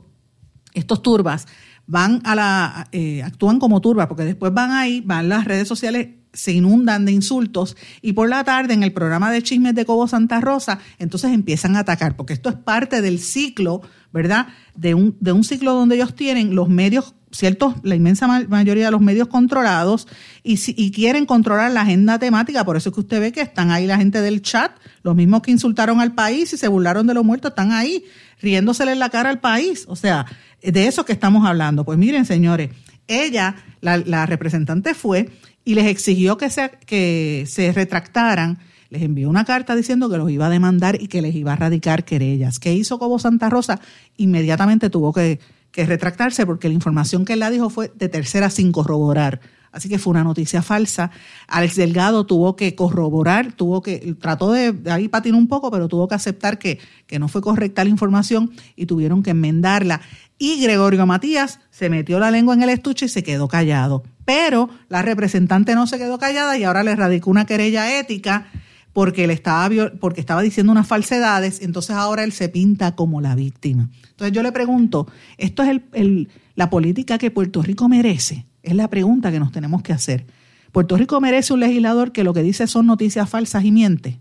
estos 0.75 1.03
turbas, 1.03 1.47
van 1.91 2.21
a 2.23 2.37
la, 2.37 2.89
eh, 2.93 3.21
actúan 3.25 3.59
como 3.59 3.81
turba, 3.81 4.07
porque 4.07 4.25
después 4.25 4.55
van 4.55 4.71
ahí, 4.71 5.01
van 5.01 5.29
las 5.29 5.45
redes 5.45 5.67
sociales, 5.67 6.11
se 6.33 6.53
inundan 6.53 7.05
de 7.05 7.11
insultos 7.11 7.77
y 8.01 8.13
por 8.13 8.29
la 8.29 8.45
tarde 8.45 8.75
en 8.75 8.85
el 8.85 8.93
programa 8.93 9.33
de 9.33 9.43
chismes 9.43 9.75
de 9.75 9.85
Cobo 9.85 10.07
Santa 10.07 10.41
Rosa, 10.41 10.79
entonces 11.01 11.33
empiezan 11.33 11.75
a 11.75 11.81
atacar, 11.81 12.15
porque 12.15 12.33
esto 12.33 12.49
es 12.49 12.55
parte 12.55 13.03
del 13.03 13.19
ciclo, 13.19 13.83
¿verdad? 14.13 14.47
De 14.77 14.95
un, 14.95 15.17
de 15.19 15.33
un 15.33 15.43
ciclo 15.43 15.75
donde 15.75 15.97
ellos 15.97 16.15
tienen 16.15 16.55
los 16.55 16.69
medios 16.69 17.17
ciertos, 17.33 17.75
la 17.83 17.97
inmensa 17.97 18.27
mayoría 18.27 18.85
de 18.85 18.91
los 18.93 19.01
medios 19.01 19.27
controlados 19.27 20.07
y, 20.45 20.59
y, 20.67 20.91
quieren 20.91 21.27
controlar 21.27 21.71
la 21.71 21.83
agenda 21.83 22.19
temática. 22.19 22.65
Por 22.65 22.77
eso 22.77 22.89
es 22.89 22.95
que 22.95 23.01
usted 23.01 23.21
ve 23.21 23.33
que 23.33 23.41
están 23.41 23.71
ahí 23.71 23.87
la 23.87 23.99
gente 23.99 24.21
del 24.21 24.43
chat, 24.43 24.73
los 25.05 25.15
mismos 25.15 25.43
que 25.43 25.53
insultaron 25.53 26.01
al 26.01 26.13
país 26.13 26.53
y 26.53 26.57
se 26.57 26.67
burlaron 26.67 27.07
de 27.07 27.15
los 27.15 27.25
muertos, 27.25 27.51
están 27.51 27.71
ahí 27.71 28.05
riéndosele 28.41 28.93
en 28.93 28.99
la 28.99 29.11
cara 29.11 29.31
al 29.31 29.41
país. 29.41 29.85
O 29.89 29.97
sea, 29.97 30.27
de 30.63 30.87
eso 30.87 31.05
que 31.05 31.13
estamos 31.13 31.47
hablando. 31.47 31.85
Pues 31.85 31.99
miren, 31.99 32.25
señores, 32.25 32.71
ella, 33.09 33.57
la, 33.81 34.27
representante 34.27 34.95
fue 34.95 35.31
y 35.65 35.75
les 35.75 35.87
exigió 35.87 36.37
que 36.37 36.51
se, 36.51 36.71
que 36.87 37.45
se 37.49 37.73
retractaran 37.73 38.59
les 38.91 39.03
envió 39.03 39.31
una 39.31 39.45
carta 39.45 39.77
diciendo 39.77 40.11
que 40.11 40.19
los 40.19 40.31
iba 40.31 40.47
a 40.47 40.51
demandar 40.51 41.01
y 41.01 41.07
que 41.07 41.23
les 41.23 41.35
iba 41.37 41.53
a 41.53 41.57
radicar 41.57 42.05
querellas. 42.05 42.59
¿Qué 42.59 42.75
hizo 42.75 42.99
Cobo 42.99 43.21
Santa 43.21 43.49
Rosa? 43.49 43.81
Inmediatamente 44.17 44.91
tuvo 44.91 45.13
que, 45.13 45.39
que 45.71 45.87
retractarse 45.87 46.45
porque 46.45 46.69
la 46.69 46.75
información 46.75 47.25
que 47.25 47.35
él 47.35 47.39
la 47.39 47.51
dijo 47.51 47.71
fue 47.71 47.93
de 47.95 48.09
tercera 48.09 48.51
sin 48.51 48.73
corroborar. 48.73 49.41
Así 49.73 49.89
que 49.89 49.99
fue 49.99 50.11
una 50.11 50.25
noticia 50.25 50.63
falsa. 50.63 51.11
Alex 51.47 51.77
Delgado 51.77 52.27
tuvo 52.27 52.57
que 52.57 52.75
corroborar, 52.75 53.53
tuvo 53.53 53.83
que, 53.83 54.17
trató 54.21 54.53
de, 54.53 54.75
ahí 54.91 55.09
patinar 55.09 55.39
un 55.39 55.47
poco, 55.47 55.71
pero 55.71 55.89
tuvo 55.89 56.09
que 56.09 56.15
aceptar 56.15 56.59
que, 56.59 56.79
que 57.07 57.19
no 57.19 57.29
fue 57.29 57.41
correcta 57.41 57.85
la 57.85 57.91
información 57.91 58.51
y 58.75 58.87
tuvieron 58.87 59.23
que 59.23 59.31
enmendarla. 59.31 60.01
Y 60.39 60.61
Gregorio 60.63 61.07
Matías 61.07 61.61
se 61.71 61.91
metió 61.91 62.19
la 62.19 62.31
lengua 62.31 62.55
en 62.55 62.63
el 62.63 62.71
estuche 62.71 63.07
y 63.07 63.09
se 63.09 63.23
quedó 63.23 63.47
callado. 63.47 64.03
Pero 64.25 64.71
la 64.89 65.03
representante 65.03 65.75
no 65.75 65.87
se 65.87 65.99
quedó 65.99 66.19
callada 66.19 66.57
y 66.57 66.65
ahora 66.65 66.83
le 66.83 66.97
radicó 66.97 67.31
una 67.31 67.45
querella 67.45 67.99
ética 67.99 68.47
porque, 68.93 69.27
le 69.27 69.35
estaba, 69.35 69.69
porque 70.01 70.21
estaba 70.21 70.43
diciendo 70.43 70.73
unas 70.73 70.87
falsedades, 70.87 71.63
entonces 71.63 71.95
ahora 71.95 72.25
él 72.25 72.33
se 72.33 72.49
pinta 72.49 72.97
como 72.97 73.21
la 73.21 73.35
víctima. 73.35 73.89
Entonces 74.11 74.33
yo 74.33 74.43
le 74.43 74.53
pregunto, 74.53 75.07
¿esto 75.39 75.63
es 75.63 75.81
el, 75.93 76.29
la 76.55 76.71
política 76.71 77.19
que 77.19 77.31
Puerto 77.31 77.63
Rico 77.63 77.89
merece? 77.89 78.47
Es 78.63 78.75
la 78.75 78.89
pregunta 78.89 79.31
que 79.33 79.41
nos 79.41 79.53
tenemos 79.53 79.83
que 79.83 79.93
hacer. 79.93 80.27
Puerto 80.73 80.97
Rico 80.97 81.21
merece 81.21 81.53
un 81.53 81.61
legislador 81.61 82.13
que 82.13 82.25
lo 82.25 82.33
que 82.33 82.43
dice 82.43 82.67
son 82.67 82.87
noticias 82.87 83.29
falsas 83.29 83.65
y 83.65 83.73
miente. 83.73 84.19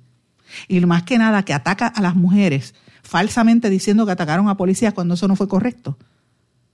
Y 0.67 0.79
más 0.81 1.03
que 1.03 1.17
nada 1.17 1.43
que 1.43 1.53
ataca 1.53 1.87
a 1.87 2.01
las 2.01 2.15
mujeres 2.15 2.73
falsamente 3.03 3.69
diciendo 3.69 4.05
que 4.05 4.11
atacaron 4.11 4.49
a 4.49 4.57
policías 4.57 4.93
cuando 4.93 5.13
eso 5.13 5.27
no 5.27 5.35
fue 5.35 5.47
correcto. 5.47 5.97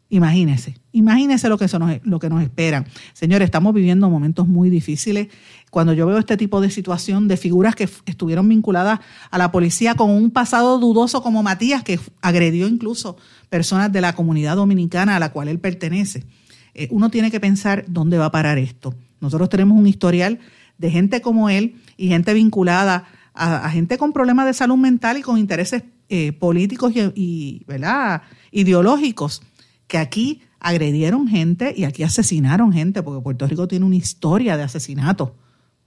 Imagínese, 0.09 0.77
imagínese 0.91 1.49
lo 1.49 1.57
que, 1.57 1.65
eso 1.65 1.79
nos, 1.79 1.99
lo 2.03 2.19
que 2.19 2.29
nos 2.29 2.43
espera. 2.43 2.85
Señores, 3.13 3.45
estamos 3.45 3.73
viviendo 3.73 4.09
momentos 4.09 4.47
muy 4.47 4.69
difíciles. 4.69 5.29
Cuando 5.71 5.93
yo 5.93 6.05
veo 6.05 6.19
este 6.19 6.37
tipo 6.37 6.61
de 6.61 6.69
situación 6.69 7.27
de 7.27 7.37
figuras 7.37 7.75
que 7.75 7.89
estuvieron 8.05 8.47
vinculadas 8.47 8.99
a 9.31 9.37
la 9.37 9.51
policía 9.51 9.95
con 9.95 10.11
un 10.11 10.29
pasado 10.29 10.77
dudoso 10.77 11.23
como 11.23 11.41
Matías, 11.41 11.83
que 11.83 11.99
agredió 12.21 12.67
incluso 12.67 13.17
personas 13.49 13.91
de 13.91 14.01
la 14.01 14.13
comunidad 14.13 14.55
dominicana 14.55 15.15
a 15.15 15.19
la 15.19 15.31
cual 15.31 15.47
él 15.47 15.59
pertenece, 15.59 16.23
eh, 16.75 16.87
uno 16.91 17.09
tiene 17.09 17.31
que 17.31 17.39
pensar 17.39 17.85
dónde 17.87 18.17
va 18.17 18.25
a 18.25 18.31
parar 18.31 18.57
esto. 18.57 18.93
Nosotros 19.21 19.49
tenemos 19.49 19.77
un 19.77 19.87
historial 19.87 20.39
de 20.77 20.91
gente 20.91 21.21
como 21.21 21.49
él 21.49 21.81
y 21.97 22.09
gente 22.09 22.33
vinculada 22.33 23.05
a, 23.33 23.69
gente 23.69 23.97
con 23.97 24.13
problemas 24.13 24.45
de 24.45 24.53
salud 24.53 24.77
mental 24.77 25.17
y 25.17 25.21
con 25.21 25.37
intereses 25.37 25.83
eh, 26.09 26.31
políticos 26.33 26.93
y, 26.95 27.63
¿verdad? 27.67 28.21
ideológicos 28.51 29.41
que 29.87 29.97
aquí 29.97 30.41
agredieron 30.59 31.27
gente 31.27 31.73
y 31.75 31.83
aquí 31.83 32.03
asesinaron 32.03 32.73
gente, 32.73 33.03
porque 33.03 33.21
Puerto 33.21 33.47
Rico 33.47 33.67
tiene 33.67 33.85
una 33.85 33.95
historia 33.95 34.57
de 34.57 34.63
asesinato. 34.63 35.35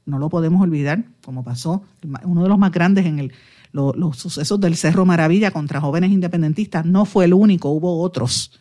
No 0.07 0.19
lo 0.19 0.29
podemos 0.29 0.63
olvidar, 0.63 1.05
como 1.25 1.45
pasó 1.45 1.83
uno 2.25 2.43
de 2.43 2.49
los 2.49 2.59
más 2.59 2.73
grandes 2.73 3.07
en 3.07 3.19
el, 3.19 3.33
los 3.73 4.17
sucesos 4.17 4.61
del 4.61 4.77
Cerro 4.77 5.05
Maravilla 5.05 5.51
contra 5.51 5.81
jóvenes 5.81 6.11
independentistas. 6.11 6.85
No 6.87 7.05
fue 7.05 7.27
el 7.27 7.35
único, 7.35 7.71
hubo 7.71 8.01
otros. 8.01 8.59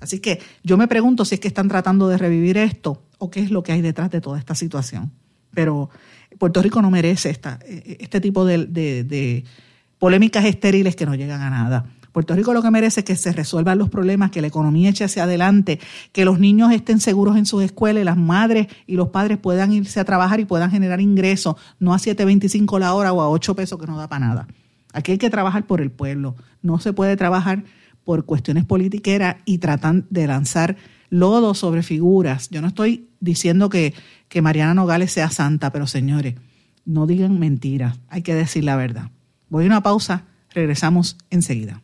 Así 0.00 0.20
que 0.20 0.40
yo 0.62 0.76
me 0.76 0.88
pregunto 0.88 1.24
si 1.24 1.34
es 1.34 1.40
que 1.40 1.48
están 1.48 1.68
tratando 1.68 2.08
de 2.08 2.18
revivir 2.18 2.56
esto 2.56 3.02
o 3.18 3.30
qué 3.30 3.40
es 3.40 3.50
lo 3.50 3.62
que 3.62 3.72
hay 3.72 3.80
detrás 3.80 4.10
de 4.10 4.20
toda 4.20 4.38
esta 4.38 4.54
situación. 4.54 5.12
Pero 5.52 5.90
Puerto 6.38 6.62
Rico 6.62 6.82
no 6.82 6.90
merece 6.90 7.30
esta, 7.30 7.58
este 7.66 8.20
tipo 8.20 8.44
de, 8.44 8.66
de 8.66 9.44
polémicas 9.98 10.44
estériles 10.44 10.96
que 10.96 11.06
no 11.06 11.14
llegan 11.14 11.42
a 11.42 11.50
nada. 11.50 11.86
Puerto 12.12 12.34
Rico 12.34 12.52
lo 12.52 12.62
que 12.62 12.70
merece 12.70 13.00
es 13.00 13.06
que 13.06 13.16
se 13.16 13.32
resuelvan 13.32 13.78
los 13.78 13.90
problemas, 13.90 14.30
que 14.30 14.40
la 14.40 14.48
economía 14.48 14.90
eche 14.90 15.04
hacia 15.04 15.24
adelante, 15.24 15.78
que 16.12 16.24
los 16.24 16.40
niños 16.40 16.72
estén 16.72 17.00
seguros 17.00 17.36
en 17.36 17.46
sus 17.46 17.62
escuelas, 17.62 18.04
las 18.04 18.16
madres 18.16 18.66
y 18.86 18.96
los 18.96 19.10
padres 19.10 19.38
puedan 19.38 19.72
irse 19.72 20.00
a 20.00 20.04
trabajar 20.04 20.40
y 20.40 20.44
puedan 20.44 20.70
generar 20.70 21.00
ingresos, 21.00 21.56
no 21.78 21.94
a 21.94 21.98
7.25 21.98 22.78
la 22.80 22.94
hora 22.94 23.12
o 23.12 23.20
a 23.20 23.28
8 23.28 23.54
pesos 23.54 23.78
que 23.78 23.86
no 23.86 23.96
da 23.96 24.08
para 24.08 24.26
nada. 24.26 24.48
Aquí 24.92 25.12
hay 25.12 25.18
que 25.18 25.30
trabajar 25.30 25.66
por 25.66 25.80
el 25.80 25.90
pueblo. 25.90 26.34
No 26.62 26.80
se 26.80 26.92
puede 26.92 27.16
trabajar 27.16 27.62
por 28.08 28.24
cuestiones 28.24 28.64
politiqueras 28.64 29.36
y 29.44 29.58
tratan 29.58 30.06
de 30.08 30.26
lanzar 30.26 30.78
lodo 31.10 31.52
sobre 31.52 31.82
figuras. 31.82 32.48
Yo 32.48 32.62
no 32.62 32.68
estoy 32.68 33.10
diciendo 33.20 33.68
que, 33.68 33.92
que 34.30 34.40
Mariana 34.40 34.72
Nogales 34.72 35.12
sea 35.12 35.28
santa, 35.28 35.70
pero 35.72 35.86
señores, 35.86 36.36
no 36.86 37.06
digan 37.06 37.38
mentiras, 37.38 37.98
hay 38.08 38.22
que 38.22 38.34
decir 38.34 38.64
la 38.64 38.76
verdad. 38.76 39.10
Voy 39.50 39.64
a 39.64 39.66
una 39.66 39.82
pausa, 39.82 40.24
regresamos 40.54 41.18
enseguida. 41.28 41.82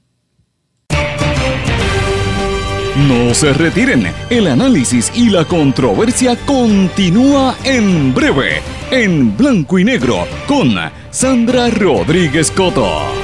No 3.07 3.35
se 3.35 3.53
retiren, 3.53 4.07
el 4.31 4.47
análisis 4.47 5.13
y 5.15 5.29
la 5.29 5.45
controversia 5.45 6.39
continúa 6.47 7.55
en 7.65 8.15
breve, 8.15 8.63
en 8.91 9.37
blanco 9.37 9.79
y 9.79 9.85
negro, 9.85 10.27
con 10.49 10.71
Sandra 11.11 11.69
Rodríguez 11.69 12.51
Coto. 12.51 13.24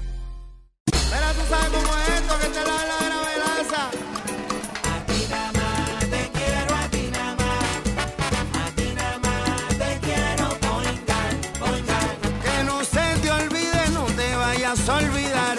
Olvidar. 14.89 15.57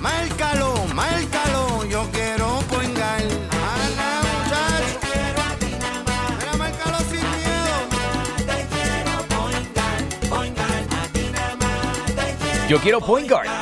Márcalo, 0.00 0.74
márcalo, 0.94 1.84
yo 1.84 2.08
quiero 2.12 2.60
poingar. 2.70 3.20
Ana, 3.20 4.20
muchacho. 4.28 4.98
Mira, 6.38 6.52
márcalo 6.56 6.98
sin 7.10 7.26
miedo. 7.36 7.74
Te 8.38 8.66
quiero 8.72 9.14
poingar, 9.36 9.98
poingar. 10.30 10.80
A 11.00 11.08
ti 11.12 11.30
nada 11.32 11.56
más. 11.56 12.68
Yo 12.68 12.78
quiero 12.80 13.00
poingar. 13.00 13.61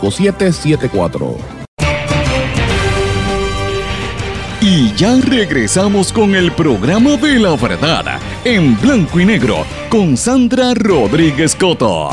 5774. 0.09 1.61
Y 4.63 4.93
ya 4.93 5.15
regresamos 5.19 6.13
con 6.13 6.35
el 6.35 6.51
programa 6.51 7.17
de 7.17 7.39
la 7.39 7.55
verdad 7.55 8.19
en 8.45 8.79
blanco 8.79 9.19
y 9.19 9.25
negro 9.25 9.65
con 9.89 10.15
Sandra 10.15 10.75
Rodríguez 10.75 11.55
Coto. 11.55 12.09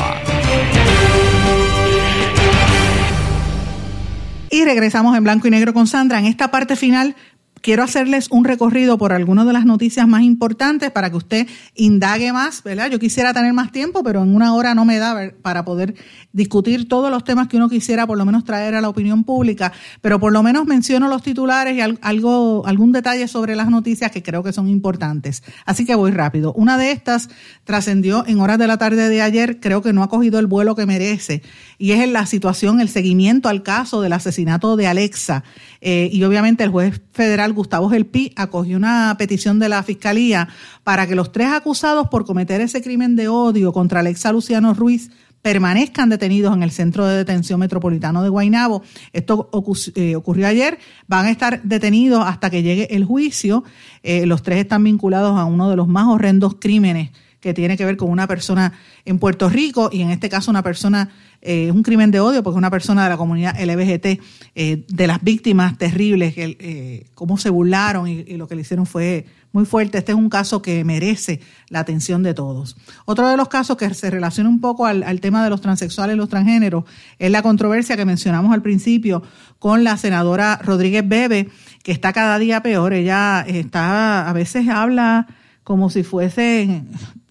Y 4.51 4.65
regresamos 4.65 5.15
en 5.15 5.23
blanco 5.23 5.47
y 5.47 5.51
negro 5.51 5.75
con 5.75 5.85
Sandra. 5.85 6.17
En 6.17 6.25
esta 6.25 6.49
parte 6.49 6.75
final 6.75 7.15
quiero 7.61 7.83
hacerles 7.83 8.27
un 8.31 8.45
recorrido 8.45 8.97
por 8.97 9.13
algunas 9.13 9.45
de 9.45 9.53
las 9.53 9.65
noticias 9.65 10.07
más 10.07 10.23
importantes 10.23 10.91
para 10.91 11.09
que 11.09 11.17
usted 11.17 11.47
indague 11.75 12.31
más, 12.33 12.63
¿verdad? 12.63 12.89
Yo 12.89 12.99
quisiera 12.99 13.33
tener 13.33 13.53
más 13.53 13.71
tiempo, 13.71 14.03
pero 14.03 14.23
en 14.23 14.35
una 14.35 14.53
hora 14.53 14.75
no 14.75 14.85
me 14.85 14.97
da 14.97 15.31
para 15.41 15.65
poder 15.65 15.95
discutir 16.31 16.87
todos 16.87 17.11
los 17.11 17.23
temas 17.23 17.47
que 17.47 17.57
uno 17.57 17.69
quisiera 17.69 18.05
por 18.05 18.17
lo 18.17 18.25
menos 18.25 18.43
traer 18.43 18.75
a 18.75 18.81
la 18.81 18.89
opinión 18.89 19.23
pública, 19.23 19.71
pero 20.01 20.19
por 20.19 20.31
lo 20.31 20.43
menos 20.43 20.65
menciono 20.65 21.07
los 21.07 21.23
titulares 21.23 21.75
y 21.75 21.81
algo, 22.01 22.65
algún 22.65 22.91
detalle 22.91 23.27
sobre 23.27 23.55
las 23.55 23.69
noticias 23.69 24.11
que 24.11 24.23
creo 24.23 24.43
que 24.43 24.53
son 24.53 24.67
importantes. 24.67 25.43
Así 25.65 25.85
que 25.85 25.95
voy 25.95 26.11
rápido. 26.11 26.53
Una 26.53 26.77
de 26.77 26.91
estas 26.91 27.29
trascendió 27.63 28.23
en 28.27 28.39
horas 28.39 28.57
de 28.57 28.67
la 28.67 28.77
tarde 28.77 29.09
de 29.09 29.21
ayer, 29.21 29.59
creo 29.59 29.81
que 29.81 29.93
no 29.93 30.03
ha 30.03 30.09
cogido 30.09 30.39
el 30.39 30.47
vuelo 30.47 30.75
que 30.75 30.85
merece, 30.85 31.41
y 31.77 31.91
es 31.91 32.01
en 32.01 32.13
la 32.13 32.25
situación, 32.25 32.81
el 32.81 32.89
seguimiento 32.89 33.49
al 33.49 33.63
caso 33.63 34.01
del 34.01 34.13
asesinato 34.13 34.75
de 34.75 34.87
Alexa. 34.87 35.43
Eh, 35.81 36.09
y 36.11 36.23
obviamente 36.23 36.63
el 36.63 36.69
juez 36.71 37.01
federal 37.13 37.48
Gustavo 37.53 37.89
Gelpi 37.89 38.33
acogió 38.35 38.77
una 38.77 39.15
petición 39.17 39.59
de 39.59 39.69
la 39.69 39.83
Fiscalía 39.83 40.49
para 40.83 41.07
que 41.07 41.15
los 41.15 41.31
tres 41.31 41.49
acusados 41.51 42.07
por 42.09 42.25
cometer 42.25 42.61
ese 42.61 42.81
crimen 42.81 43.15
de 43.15 43.27
odio 43.27 43.73
contra 43.73 43.99
Alexa 43.99 44.31
Luciano 44.31 44.73
Ruiz 44.73 45.11
permanezcan 45.41 46.09
detenidos 46.09 46.53
en 46.53 46.63
el 46.63 46.71
Centro 46.71 47.05
de 47.05 47.17
Detención 47.17 47.59
Metropolitano 47.59 48.23
de 48.23 48.29
Guaynabo. 48.29 48.83
Esto 49.13 49.49
eh, 49.95 50.15
ocurrió 50.15 50.47
ayer. 50.47 50.79
Van 51.07 51.25
a 51.25 51.31
estar 51.31 51.61
detenidos 51.63 52.23
hasta 52.25 52.49
que 52.49 52.61
llegue 52.61 52.93
el 52.95 53.05
juicio. 53.05 53.63
Eh, 54.03 54.25
los 54.25 54.43
tres 54.43 54.59
están 54.59 54.83
vinculados 54.83 55.37
a 55.39 55.45
uno 55.45 55.69
de 55.69 55.75
los 55.75 55.87
más 55.87 56.07
horrendos 56.07 56.57
crímenes 56.59 57.11
que 57.39 57.53
tiene 57.53 57.77
que 57.77 57.85
ver 57.85 57.97
con 57.97 58.09
una 58.09 58.27
persona 58.27 58.73
en 59.05 59.19
Puerto 59.19 59.49
Rico 59.49 59.89
y 59.91 60.01
en 60.01 60.09
este 60.09 60.29
caso 60.29 60.51
una 60.51 60.63
persona, 60.63 61.09
eh, 61.41 61.71
un 61.71 61.83
crimen 61.83 62.11
de 62.11 62.19
odio 62.19 62.43
porque 62.43 62.57
una 62.57 62.69
persona 62.69 63.03
de 63.03 63.09
la 63.09 63.17
comunidad 63.17 63.55
LBGT, 63.59 64.19
de 64.55 65.07
las 65.07 65.23
víctimas 65.23 65.77
terribles, 65.77 66.33
que, 66.33 67.07
cómo 67.13 67.37
se 67.37 67.49
burlaron 67.49 68.07
y, 68.07 68.23
lo 68.37 68.47
que 68.47 68.55
le 68.55 68.61
hicieron 68.61 68.85
fue 68.85 69.25
muy 69.51 69.65
fuerte. 69.65 69.97
Este 69.97 70.11
es 70.11 70.17
un 70.17 70.29
caso 70.29 70.61
que 70.61 70.83
merece 70.83 71.39
la 71.69 71.79
atención 71.79 72.23
de 72.23 72.33
todos. 72.33 72.75
Otro 73.05 73.27
de 73.27 73.37
los 73.37 73.47
casos 73.47 73.77
que 73.77 73.91
se 73.93 74.09
relaciona 74.09 74.49
un 74.49 74.59
poco 74.59 74.85
al, 74.85 75.21
tema 75.21 75.43
de 75.43 75.49
los 75.49 75.61
transexuales 75.61 76.15
y 76.15 76.17
los 76.17 76.29
transgéneros 76.29 76.83
es 77.17 77.31
la 77.31 77.41
controversia 77.41 77.97
que 77.97 78.05
mencionamos 78.05 78.53
al 78.53 78.61
principio 78.61 79.23
con 79.57 79.83
la 79.83 79.97
senadora 79.97 80.59
Rodríguez 80.63 81.07
Bebe, 81.07 81.49
que 81.83 81.91
está 81.91 82.13
cada 82.13 82.39
día 82.39 82.61
peor. 82.61 82.93
Ella 82.93 83.43
está, 83.47 84.29
a 84.29 84.33
veces 84.33 84.67
habla 84.69 85.27
como 85.63 85.89
si 85.89 86.03
fuese, 86.03 86.83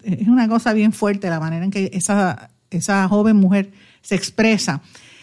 es 0.03 0.27
una 0.27 0.47
cosa 0.47 0.73
bien 0.73 0.93
fuerte 0.93 1.29
la 1.29 1.39
manera 1.39 1.65
en 1.65 1.71
que 1.71 1.89
esa, 1.93 2.49
esa 2.69 3.07
joven 3.07 3.37
mujer 3.37 3.71
se 4.01 4.15
expresa. 4.15 4.81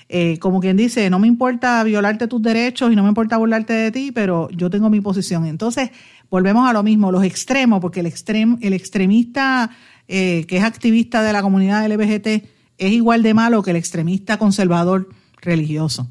Eh, 0.08 0.38
como 0.38 0.60
quien 0.60 0.76
dice, 0.76 1.10
no 1.10 1.18
me 1.18 1.26
importa 1.26 1.82
violarte 1.82 2.28
tus 2.28 2.40
derechos 2.40 2.92
y 2.92 2.96
no 2.96 3.02
me 3.02 3.08
importa 3.08 3.38
burlarte 3.38 3.72
de 3.72 3.90
ti, 3.90 4.12
pero 4.12 4.48
yo 4.50 4.70
tengo 4.70 4.88
mi 4.88 5.00
posición. 5.00 5.46
Entonces, 5.46 5.90
volvemos 6.30 6.68
a 6.68 6.72
lo 6.72 6.82
mismo, 6.82 7.10
los 7.10 7.24
extremos, 7.24 7.80
porque 7.80 8.00
el, 8.00 8.06
extrem, 8.06 8.56
el 8.60 8.72
extremista 8.72 9.70
eh, 10.06 10.44
que 10.46 10.58
es 10.58 10.62
activista 10.62 11.22
de 11.22 11.32
la 11.32 11.42
comunidad 11.42 11.84
LGBT 11.90 12.26
es 12.78 12.92
igual 12.92 13.22
de 13.22 13.34
malo 13.34 13.62
que 13.62 13.70
el 13.70 13.76
extremista 13.76 14.38
conservador 14.38 15.08
religioso. 15.40 16.08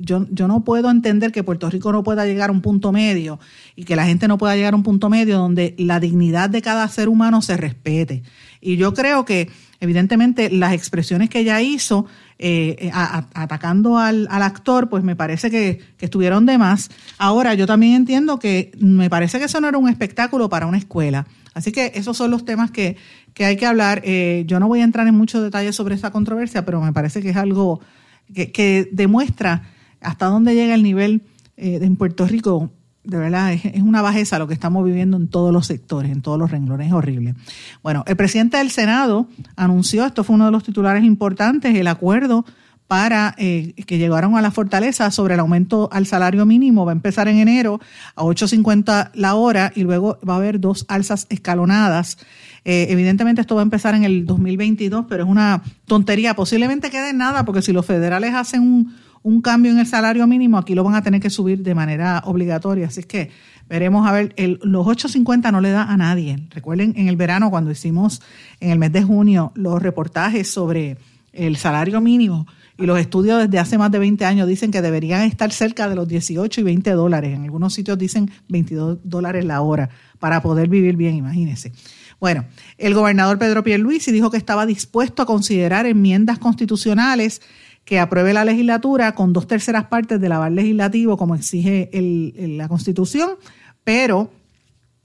Yo, 0.00 0.26
no 0.48 0.64
puedo 0.64 0.90
entender 0.90 1.30
que 1.30 1.44
Puerto 1.44 1.70
Rico 1.70 1.92
no 1.92 2.02
pueda 2.02 2.26
llegar 2.26 2.50
a 2.50 2.52
un 2.52 2.60
punto 2.60 2.90
medio 2.90 3.38
y 3.76 3.84
que 3.84 3.94
la 3.94 4.04
gente 4.04 4.26
no 4.26 4.36
pueda 4.36 4.56
llegar 4.56 4.74
a 4.74 4.76
un 4.76 4.82
punto 4.82 5.08
medio 5.08 5.38
donde 5.38 5.74
la 5.78 6.00
dignidad 6.00 6.50
de 6.50 6.60
cada 6.60 6.88
ser 6.88 7.08
humano 7.08 7.40
se 7.40 7.56
respete. 7.56 8.22
Y 8.60 8.76
yo 8.76 8.94
creo 8.94 9.24
que, 9.24 9.50
evidentemente, 9.78 10.50
las 10.50 10.72
expresiones 10.72 11.30
que 11.30 11.40
ella 11.40 11.60
hizo 11.60 12.06
eh, 12.38 12.90
atacando 12.92 13.98
al, 13.98 14.26
actor, 14.28 14.88
pues 14.88 15.04
me 15.04 15.14
parece 15.14 15.50
que, 15.50 15.80
estuvieron 16.00 16.46
de 16.46 16.58
más. 16.58 16.90
Ahora, 17.16 17.54
yo 17.54 17.66
también 17.66 17.94
entiendo 17.94 18.38
que 18.38 18.72
me 18.78 19.08
parece 19.08 19.38
que 19.38 19.44
eso 19.44 19.60
no 19.60 19.68
era 19.68 19.78
un 19.78 19.88
espectáculo 19.88 20.48
para 20.48 20.66
una 20.66 20.78
escuela. 20.78 21.26
Así 21.54 21.70
que 21.70 21.92
esos 21.94 22.16
son 22.16 22.30
los 22.32 22.44
temas 22.44 22.70
que, 22.72 22.96
hay 23.38 23.56
que 23.56 23.66
hablar. 23.66 24.02
Eh, 24.04 24.44
yo 24.46 24.58
no 24.58 24.66
voy 24.66 24.80
a 24.80 24.84
entrar 24.84 25.06
en 25.06 25.14
muchos 25.14 25.42
detalles 25.42 25.76
sobre 25.76 25.94
esa 25.94 26.10
controversia, 26.10 26.64
pero 26.64 26.80
me 26.80 26.92
parece 26.92 27.22
que 27.22 27.30
es 27.30 27.36
algo 27.36 27.80
que, 28.32 28.88
demuestra 28.92 29.62
hasta 30.00 30.26
dónde 30.26 30.54
llega 30.54 30.74
el 30.74 30.82
nivel 30.82 31.22
eh, 31.56 31.78
en 31.82 31.96
Puerto 31.96 32.26
Rico 32.26 32.70
de 33.04 33.18
verdad, 33.18 33.52
es, 33.52 33.82
una 33.82 34.02
bajeza 34.02 34.38
lo 34.38 34.48
que 34.48 34.54
estamos 34.54 34.84
viviendo 34.84 35.16
en 35.16 35.28
todos 35.28 35.52
los 35.52 35.66
sectores, 35.66 36.10
en 36.10 36.22
todos 36.22 36.38
los 36.38 36.50
renglones, 36.50 36.88
es 36.88 36.92
horrible. 36.92 37.34
Bueno, 37.82 38.02
el 38.06 38.16
presidente 38.16 38.56
del 38.56 38.70
Senado 38.70 39.28
anunció, 39.56 40.06
esto 40.06 40.24
fue 40.24 40.34
uno 40.34 40.46
de 40.46 40.50
los 40.50 40.64
titulares 40.64 41.04
importantes, 41.04 41.74
el 41.76 41.86
acuerdo 41.86 42.46
para 42.86 43.34
eh, 43.38 43.72
que 43.86 43.98
llegaron 43.98 44.36
a 44.36 44.42
la 44.42 44.50
fortaleza 44.50 45.10
sobre 45.10 45.34
el 45.34 45.40
aumento 45.40 45.88
al 45.92 46.06
salario 46.06 46.44
mínimo. 46.44 46.84
Va 46.84 46.92
a 46.92 46.94
empezar 46.94 47.28
en 47.28 47.38
enero 47.38 47.80
a 48.14 48.22
8.50 48.22 49.10
la 49.14 49.34
hora 49.34 49.72
y 49.74 49.82
luego 49.82 50.18
va 50.28 50.34
a 50.34 50.36
haber 50.36 50.60
dos 50.60 50.84
alzas 50.88 51.26
escalonadas. 51.30 52.18
Eh, 52.64 52.86
evidentemente 52.90 53.40
esto 53.40 53.54
va 53.54 53.62
a 53.62 53.64
empezar 53.64 53.94
en 53.94 54.04
el 54.04 54.26
2022, 54.26 55.06
pero 55.08 55.24
es 55.24 55.30
una 55.30 55.62
tontería. 55.86 56.34
Posiblemente 56.34 56.90
quede 56.90 57.10
en 57.10 57.18
nada 57.18 57.44
porque 57.44 57.62
si 57.62 57.72
los 57.72 57.86
federales 57.86 58.34
hacen 58.34 58.60
un, 58.60 58.94
un 59.22 59.40
cambio 59.40 59.72
en 59.72 59.78
el 59.78 59.86
salario 59.86 60.26
mínimo, 60.26 60.58
aquí 60.58 60.74
lo 60.74 60.84
van 60.84 60.94
a 60.94 61.02
tener 61.02 61.20
que 61.20 61.30
subir 61.30 61.62
de 61.62 61.74
manera 61.74 62.22
obligatoria. 62.26 62.88
Así 62.88 63.02
que 63.04 63.30
veremos 63.66 64.06
a 64.06 64.12
ver, 64.12 64.34
el, 64.36 64.60
los 64.62 64.86
8.50 64.86 65.50
no 65.50 65.62
le 65.62 65.70
da 65.70 65.84
a 65.84 65.96
nadie. 65.96 66.46
Recuerden 66.50 66.92
en 66.96 67.08
el 67.08 67.16
verano 67.16 67.50
cuando 67.50 67.70
hicimos 67.70 68.20
en 68.60 68.70
el 68.70 68.78
mes 68.78 68.92
de 68.92 69.02
junio 69.02 69.52
los 69.54 69.82
reportajes 69.82 70.50
sobre 70.50 70.98
el 71.32 71.56
salario 71.56 72.00
mínimo 72.02 72.46
y 72.76 72.86
los 72.86 72.98
estudios 72.98 73.38
desde 73.40 73.58
hace 73.58 73.78
más 73.78 73.90
de 73.92 73.98
20 74.00 74.24
años 74.24 74.48
dicen 74.48 74.70
que 74.70 74.82
deberían 74.82 75.22
estar 75.22 75.52
cerca 75.52 75.88
de 75.88 75.94
los 75.94 76.08
18 76.08 76.60
y 76.60 76.64
20 76.64 76.90
dólares. 76.92 77.34
En 77.34 77.44
algunos 77.44 77.72
sitios 77.74 77.96
dicen 77.98 78.30
22 78.48 78.98
dólares 79.04 79.44
la 79.44 79.60
hora 79.60 79.90
para 80.18 80.42
poder 80.42 80.68
vivir 80.68 80.96
bien, 80.96 81.14
imagínense. 81.14 81.72
Bueno, 82.20 82.44
el 82.78 82.94
gobernador 82.94 83.38
Pedro 83.38 83.62
Pierluisi 83.62 84.10
dijo 84.10 84.30
que 84.30 84.36
estaba 84.38 84.66
dispuesto 84.66 85.22
a 85.22 85.26
considerar 85.26 85.86
enmiendas 85.86 86.38
constitucionales 86.38 87.42
que 87.84 88.00
apruebe 88.00 88.32
la 88.32 88.44
legislatura 88.44 89.14
con 89.14 89.32
dos 89.32 89.46
terceras 89.46 89.84
partes 89.84 90.20
del 90.20 90.32
aval 90.32 90.54
legislativo, 90.54 91.16
como 91.16 91.34
exige 91.34 91.90
el- 91.92 92.56
la 92.56 92.66
Constitución, 92.66 93.32
pero 93.84 94.30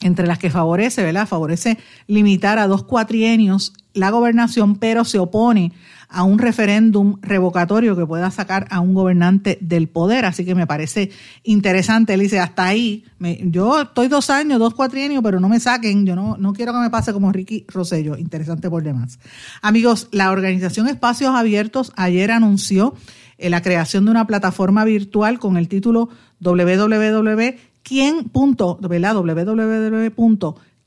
entre 0.01 0.25
las 0.25 0.39
que 0.39 0.49
favorece, 0.49 1.03
¿verdad? 1.03 1.27
Favorece 1.27 1.77
limitar 2.07 2.57
a 2.57 2.67
dos 2.67 2.83
cuatrienios 2.85 3.73
la 3.93 4.11
gobernación, 4.11 4.77
pero 4.77 5.03
se 5.03 5.19
opone 5.19 5.73
a 6.09 6.23
un 6.23 6.39
referéndum 6.39 7.17
revocatorio 7.21 7.95
que 7.95 8.05
pueda 8.05 8.31
sacar 8.31 8.67
a 8.71 8.79
un 8.79 8.93
gobernante 8.93 9.59
del 9.61 9.87
poder. 9.87 10.25
Así 10.25 10.43
que 10.43 10.55
me 10.55 10.65
parece 10.65 11.11
interesante. 11.43 12.15
Él 12.15 12.21
dice, 12.21 12.39
hasta 12.39 12.65
ahí, 12.65 13.05
yo 13.43 13.81
estoy 13.81 14.07
dos 14.07 14.29
años, 14.29 14.59
dos 14.59 14.73
cuatrienios, 14.73 15.23
pero 15.23 15.39
no 15.39 15.47
me 15.47 15.59
saquen. 15.59 16.05
Yo 16.05 16.15
no, 16.15 16.35
no 16.37 16.53
quiero 16.53 16.73
que 16.73 16.79
me 16.79 16.89
pase 16.89 17.13
como 17.13 17.31
Ricky 17.31 17.65
Rosello. 17.67 18.17
Interesante 18.17 18.69
por 18.69 18.83
demás. 18.83 19.19
Amigos, 19.61 20.07
la 20.11 20.31
organización 20.31 20.87
Espacios 20.87 21.35
Abiertos 21.35 21.93
ayer 21.95 22.31
anunció 22.31 22.95
eh, 23.37 23.49
la 23.49 23.61
creación 23.61 24.05
de 24.05 24.11
una 24.11 24.25
plataforma 24.25 24.83
virtual 24.85 25.39
con 25.39 25.57
el 25.57 25.67
título 25.67 26.09
www 26.39 27.69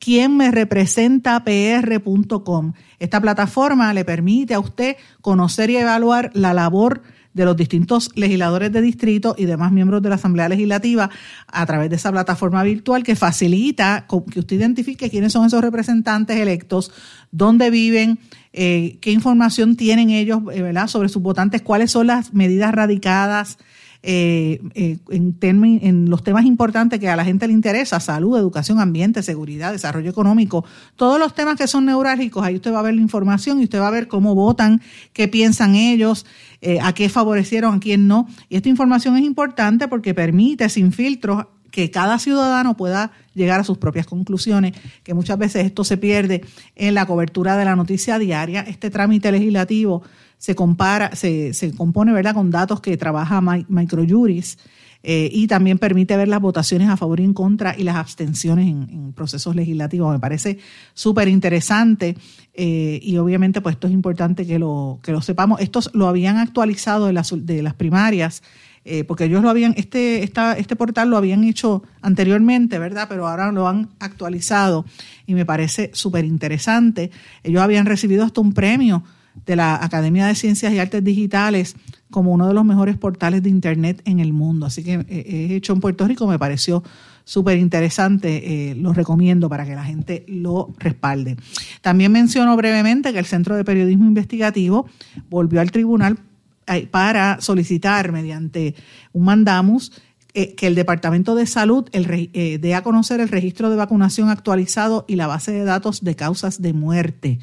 quién 0.03 0.37
punto, 0.37 0.43
¿verdad? 0.43 0.67
www.quienmerepresentapr.com. 0.67 2.73
Esta 2.99 3.21
plataforma 3.21 3.95
le 3.95 4.05
permite 4.05 4.55
a 4.55 4.61
usted 4.61 4.97
conocer 5.21 5.71
y 5.71 5.77
evaluar 5.77 6.33
la 6.35 6.53
labor 6.53 7.03
de 7.35 7.45
los 7.45 7.57
distintos 7.57 8.11
legisladores 8.15 8.73
de 8.73 8.83
distrito 8.83 9.35
y 9.39 9.47
demás 9.47 9.73
miembros 9.73 10.03
de 10.03 10.09
la 10.09 10.17
Asamblea 10.17 10.49
Legislativa 10.49 11.09
a 11.47 11.67
través 11.67 11.89
de 11.89 11.97
esa 11.97 12.11
plataforma 12.11 12.63
virtual 12.63 13.05
que 13.05 13.17
facilita 13.17 14.07
que 14.31 14.41
usted 14.41 14.57
identifique 14.57 15.09
quiénes 15.09 15.33
son 15.33 15.47
esos 15.47 15.63
representantes 15.63 16.37
electos, 16.37 16.93
dónde 17.31 17.71
viven, 17.71 18.19
eh, 18.53 18.99
qué 19.01 19.13
información 19.13 19.77
tienen 19.77 20.11
ellos 20.11 20.41
eh, 20.53 20.63
¿verdad? 20.63 20.89
sobre 20.89 21.09
sus 21.09 21.23
votantes, 21.23 21.63
cuáles 21.63 21.93
son 21.93 22.09
las 22.09 22.35
medidas 22.35 22.73
radicadas, 22.73 23.59
eh, 24.05 24.61
eh, 24.75 24.99
en, 25.11 25.37
en 25.41 26.11
los 26.11 26.25
temas 26.25 26.45
importantes 26.45 26.99
que 26.99 27.09
a 27.09 27.15
la 27.15 27.25
gente 27.25 27.47
le 27.47 27.53
interesa, 27.53 28.01
salud, 28.01 28.37
educación, 28.37 28.81
ambiente, 28.81 29.23
seguridad, 29.23 29.71
desarrollo 29.71 30.11
económico, 30.11 30.65
todos 30.97 31.21
los 31.21 31.35
temas 31.35 31.57
que 31.57 31.69
son 31.69 31.87
neurálgicos, 31.87 32.45
ahí 32.45 32.57
usted 32.57 32.73
va 32.73 32.81
a 32.81 32.83
ver 32.83 32.95
la 32.95 33.01
información 33.01 33.61
y 33.61 33.65
usted 33.65 33.81
va 33.81 33.89
a 33.89 33.93
ver 33.93 34.09
cómo 34.09 34.35
votan, 34.35 34.83
qué 35.13 35.29
piensan 35.29 35.77
ellos, 35.77 36.27
eh, 36.61 36.79
a 36.83 36.93
qué 36.95 37.09
favorecieron, 37.09 37.77
a 37.77 37.81
quién 37.81 38.09
no. 38.09 38.27
Y 38.49 38.57
esta 38.57 38.69
información 38.69 39.17
es 39.17 39.23
importante 39.23 39.87
porque 39.87 40.15
permite 40.15 40.69
sin 40.69 40.93
filtros 40.93 41.47
que 41.71 41.91
cada 41.91 42.19
ciudadano 42.19 42.77
pueda 42.77 43.13
llegar 43.35 43.61
a 43.61 43.65
sus 43.65 43.79
propias 43.79 44.07
conclusiones, 44.07 44.73
que 45.03 45.15
muchas 45.15 45.39
veces 45.39 45.65
esto 45.65 45.85
se 45.85 45.97
pierde 45.97 46.45
en 46.77 46.95
la 46.95 47.07
cobertura 47.07 47.57
de 47.57 47.65
la 47.65 47.77
noticia 47.77 48.19
diaria. 48.19 48.61
Este 48.61 48.91
trámite 48.91 49.33
legislativo 49.33 50.03
se 50.43 50.57
compara, 50.57 51.15
se, 51.15 51.55
se 51.55 51.71
compone 51.73 52.13
¿verdad? 52.13 52.35
con 52.35 52.51
datos 52.51 52.81
que 52.81 52.97
trabaja 52.97 53.41
Mi- 53.41 53.65
Microjuris 53.69 54.59
eh, 55.05 55.31
y 55.33 55.47
también 55.47 55.79
permite 55.79 56.17
ver 56.17 56.27
las 56.27 56.41
votaciones 56.41 56.89
a 56.89 56.97
favor 56.97 57.21
y 57.21 57.25
en 57.25 57.33
contra 57.33 57.77
y 57.79 57.85
las 57.85 57.95
abstenciones 57.95 58.67
en, 58.67 58.89
en 58.91 59.13
procesos 59.13 59.55
legislativos. 59.55 60.13
Me 60.13 60.19
parece 60.19 60.59
súper 60.95 61.29
interesante 61.29 62.17
eh, 62.55 62.99
y 63.01 63.19
obviamente 63.19 63.61
pues 63.61 63.77
esto 63.77 63.87
es 63.87 63.93
importante 63.93 64.45
que 64.45 64.59
lo, 64.59 64.99
que 65.05 65.13
lo 65.13 65.23
sepamos. 65.23 65.61
Estos 65.61 65.91
lo 65.95 66.09
habían 66.09 66.39
actualizado 66.39 67.07
de 67.07 67.13
las, 67.13 67.33
de 67.37 67.63
las 67.63 67.75
primarias 67.75 68.43
eh, 68.85 69.05
porque 69.05 69.27
ellos 69.27 69.45
lo 69.45 69.49
habían, 69.49 69.75
este, 69.77 70.25
esta, 70.25 70.59
este 70.59 70.75
portal 70.75 71.09
lo 71.09 71.17
habían 71.17 71.45
hecho 71.45 71.85
anteriormente, 72.01 72.81
¿verdad? 72.81 73.07
Pero 73.09 73.29
ahora 73.29 73.53
lo 73.53 73.69
han 73.69 73.91
actualizado 74.01 74.87
y 75.25 75.35
me 75.35 75.47
parece 75.47 75.93
súper 75.95 76.25
interesante. 76.25 77.13
Ellos 77.45 77.63
habían 77.63 77.87
recibido 77.87 78.25
hasta 78.25 78.41
un 78.41 78.53
premio 78.53 79.05
de 79.47 79.57
la 79.57 79.83
Academia 79.83 80.27
de 80.27 80.35
Ciencias 80.35 80.73
y 80.73 80.79
Artes 80.79 81.03
Digitales 81.03 81.77
como 82.11 82.33
uno 82.33 82.47
de 82.47 82.55
los 82.55 82.65
mejores 82.65 82.99
portales 82.99 83.43
de 83.43 83.49
Internet 83.49 84.03
en 84.05 84.21
el 84.21 84.33
mundo. 84.33 84.67
Así 84.67 84.85
que 84.85 85.05
eh, 85.09 85.47
es 85.47 85.51
hecho 85.53 85.73
en 85.73 85.81
Puerto 85.81 86.07
Rico, 86.07 86.27
me 86.27 86.39
pareció 86.39 86.83
súper 87.25 87.59
interesante, 87.59 88.71
eh, 88.71 88.75
lo 88.75 88.93
recomiendo 88.93 89.49
para 89.49 89.65
que 89.65 89.75
la 89.75 89.85
gente 89.85 90.25
lo 90.29 90.75
respalde. 90.79 91.37
También 91.81 92.13
menciono 92.13 92.57
brevemente 92.57 93.13
que 93.13 93.19
el 93.19 93.27
Centro 93.27 93.57
de 93.57 93.65
Periodismo 93.65 94.07
Investigativo 94.07 94.87
volvió 95.31 95.61
al 95.61 95.71
tribunal 95.71 96.19
eh, 96.69 96.87
para 96.87 97.41
solicitar 97.41 98.13
mediante 98.13 98.75
un 99.13 99.25
mandamus 99.25 99.93
eh, 100.35 100.55
que 100.55 100.67
el 100.67 100.75
Departamento 100.75 101.35
de 101.35 101.47
Salud 101.47 101.91
eh, 101.93 102.59
dé 102.59 102.75
a 102.75 102.83
conocer 102.83 103.21
el 103.21 103.29
registro 103.29 103.69
de 103.69 103.77
vacunación 103.77 104.31
actualizado 104.31 105.05
y 105.07 105.17
la 105.17 105.27
base 105.27 105.53
de 105.53 105.65
datos 105.65 106.05
de 106.05 106.17
causas 106.17 106.63
de 106.63 106.73
muerte. 106.73 107.39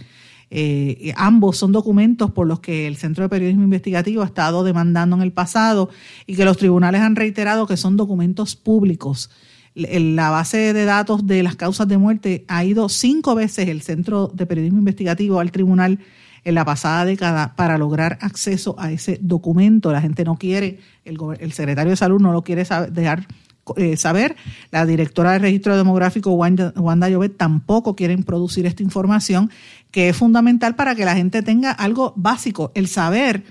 Eh, 0.51 1.13
ambos 1.15 1.57
son 1.57 1.71
documentos 1.71 2.31
por 2.31 2.47
los 2.47 2.59
que 2.59 2.87
el 2.87 2.97
Centro 2.97 3.23
de 3.23 3.29
Periodismo 3.29 3.63
Investigativo 3.63 4.23
ha 4.23 4.25
estado 4.25 4.63
demandando 4.63 5.15
en 5.15 5.21
el 5.21 5.31
pasado 5.31 5.89
y 6.25 6.35
que 6.35 6.45
los 6.45 6.57
tribunales 6.57 7.01
han 7.01 7.15
reiterado 7.15 7.67
que 7.67 7.77
son 7.77 7.97
documentos 7.97 8.55
públicos. 8.55 9.29
La 9.75 10.31
base 10.31 10.73
de 10.73 10.85
datos 10.85 11.27
de 11.27 11.43
las 11.43 11.55
causas 11.55 11.87
de 11.87 11.97
muerte 11.97 12.43
ha 12.47 12.65
ido 12.65 12.89
cinco 12.89 13.35
veces 13.35 13.69
el 13.69 13.81
Centro 13.81 14.31
de 14.33 14.45
Periodismo 14.45 14.79
Investigativo 14.79 15.39
al 15.39 15.51
tribunal 15.51 15.99
en 16.43 16.55
la 16.55 16.65
pasada 16.65 17.05
década 17.05 17.55
para 17.55 17.77
lograr 17.77 18.17
acceso 18.21 18.75
a 18.79 18.91
ese 18.91 19.19
documento. 19.21 19.91
La 19.91 20.01
gente 20.01 20.23
no 20.23 20.37
quiere, 20.37 20.79
el, 21.05 21.17
el 21.39 21.51
secretario 21.51 21.91
de 21.91 21.97
Salud 21.97 22.19
no 22.19 22.33
lo 22.33 22.43
quiere 22.43 22.65
dejar 22.91 23.27
eh, 23.77 23.97
saber. 23.97 24.35
La 24.71 24.85
directora 24.85 25.33
del 25.33 25.41
registro 25.41 25.77
demográfico, 25.77 26.31
Wanda, 26.31 26.73
Wanda 26.75 27.09
Llobet, 27.09 27.37
tampoco 27.37 27.95
quieren 27.95 28.23
producir 28.23 28.65
esta 28.65 28.83
información, 28.83 29.51
que 29.91 30.09
es 30.09 30.17
fundamental 30.17 30.75
para 30.75 30.95
que 30.95 31.05
la 31.05 31.15
gente 31.15 31.41
tenga 31.41 31.71
algo 31.71 32.13
básico, 32.15 32.71
el 32.75 32.87
saber 32.87 33.43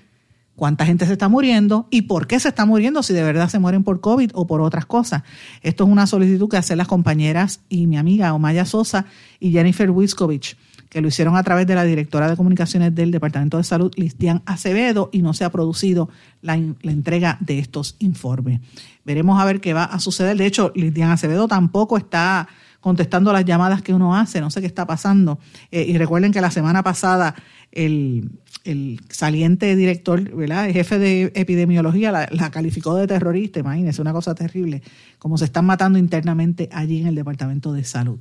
cuánta 0.59 0.85
gente 0.85 1.07
se 1.07 1.13
está 1.13 1.29
muriendo 1.29 1.87
y 1.89 2.03
por 2.03 2.27
qué 2.27 2.39
se 2.41 2.49
está 2.49 2.67
muriendo, 2.67 3.03
si 3.03 3.15
de 3.15 3.23
verdad 3.23 3.49
se 3.49 3.61
mueren 3.61 3.85
por 3.85 4.01
COVID 4.01 4.33
o 4.35 4.47
por 4.47 4.61
otras 4.61 4.87
cosas. 4.87 5.23
Esto 5.63 5.85
es 5.85 5.91
una 5.91 6.07
solicitud 6.07 6.49
que 6.49 6.57
hacen 6.57 6.79
las 6.79 6.89
compañeras 6.89 7.61
y 7.69 7.87
mi 7.87 7.97
amiga 7.97 8.35
Omaya 8.35 8.65
Sosa 8.65 9.07
y 9.39 9.53
Jennifer 9.53 9.91
Wiskovich, 9.91 10.57
que 10.89 11.01
lo 11.01 11.09
hicieron 11.09 11.37
a 11.37 11.43
través 11.43 11.67
de 11.67 11.75
la 11.75 11.85
directora 11.85 12.29
de 12.29 12.37
comunicaciones 12.37 12.95
del 12.95 13.11
Departamento 13.11 13.57
de 13.57 13.65
Salud, 13.65 13.93
Listian 13.97 14.43
Acevedo, 14.47 15.11
y 15.13 15.23
no 15.23 15.35
se 15.35 15.45
ha 15.45 15.51
producido 15.51 16.09
la, 16.43 16.55
entrega 16.55 17.39
de 17.41 17.59
estos 17.59 17.97
informes. 17.99 18.61
Veremos 19.05 19.41
a 19.41 19.45
ver 19.45 19.61
qué 19.61 19.75
va 19.75 19.85
a 19.85 20.01
suceder. 20.01 20.37
De 20.37 20.47
hecho, 20.47 20.73
Listian 20.75 21.11
Acevedo 21.11 21.49
tampoco 21.49 21.97
está 21.97 22.49
contestando 22.81 23.33
las 23.33 23.45
llamadas 23.45 23.83
que 23.83 23.93
uno 23.93 24.15
hace, 24.15 24.41
no 24.41 24.51
sé 24.51 24.61
qué 24.61 24.67
está 24.67 24.87
pasando. 24.87 25.39
Eh, 25.71 25.85
y 25.89 25.99
recuerden 25.99 26.33
que 26.33 26.41
la 26.41 26.51
semana 26.51 26.83
pasada 26.83 27.35
el, 27.73 28.31
el 28.65 29.01
saliente 29.09 29.75
director, 29.77 30.23
¿verdad? 30.35 30.67
El 30.67 30.73
jefe 30.73 30.99
de 30.99 31.33
epidemiología 31.35 32.13
la, 32.13 32.29
la 32.31 32.51
calificó 32.51 32.95
de 32.97 33.07
terrorista, 33.07 33.61
imagínense, 33.61 34.01
una 34.03 34.13
cosa 34.13 34.35
terrible, 34.35 34.83
como 35.19 35.39
se 35.39 35.47
están 35.47 35.65
matando 35.65 35.99
internamente 35.99 36.69
allí 36.73 37.01
en 37.01 37.07
el 37.07 37.15
Departamento 37.15 37.73
de 37.73 37.85
Salud. 37.85 38.19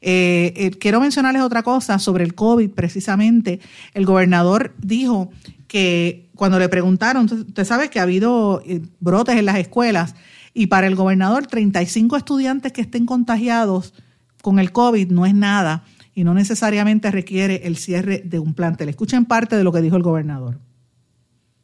Eh, 0.00 0.52
eh, 0.56 0.70
quiero 0.70 1.00
mencionarles 1.00 1.42
otra 1.42 1.62
cosa 1.62 1.98
sobre 1.98 2.24
el 2.24 2.34
COVID, 2.34 2.70
precisamente. 2.70 3.60
El 3.94 4.06
gobernador 4.06 4.74
dijo 4.78 5.30
que 5.68 6.28
cuando 6.34 6.58
le 6.58 6.68
preguntaron, 6.68 7.24
usted- 7.24 7.64
sabe 7.64 7.90
que 7.90 7.98
ha 8.00 8.04
habido 8.04 8.62
eh, 8.66 8.80
brotes 9.00 9.36
en 9.36 9.46
las 9.46 9.56
escuelas 9.58 10.14
y 10.54 10.66
para 10.66 10.86
el 10.86 10.94
gobernador 10.96 11.46
35 11.46 12.16
estudiantes 12.16 12.72
que 12.72 12.82
estén 12.82 13.06
contagiados 13.06 13.94
con 14.42 14.58
el 14.58 14.72
COVID 14.72 15.10
no 15.10 15.24
es 15.24 15.34
nada 15.34 15.84
y 16.14 16.24
no 16.24 16.34
necesariamente 16.34 17.10
requiere 17.10 17.62
el 17.64 17.76
cierre 17.76 18.22
de 18.24 18.38
un 18.38 18.54
plantel. 18.54 18.88
Escuchen 18.88 19.24
parte 19.24 19.56
de 19.56 19.64
lo 19.64 19.72
que 19.72 19.80
dijo 19.80 19.96
el 19.96 20.02
gobernador. 20.02 20.58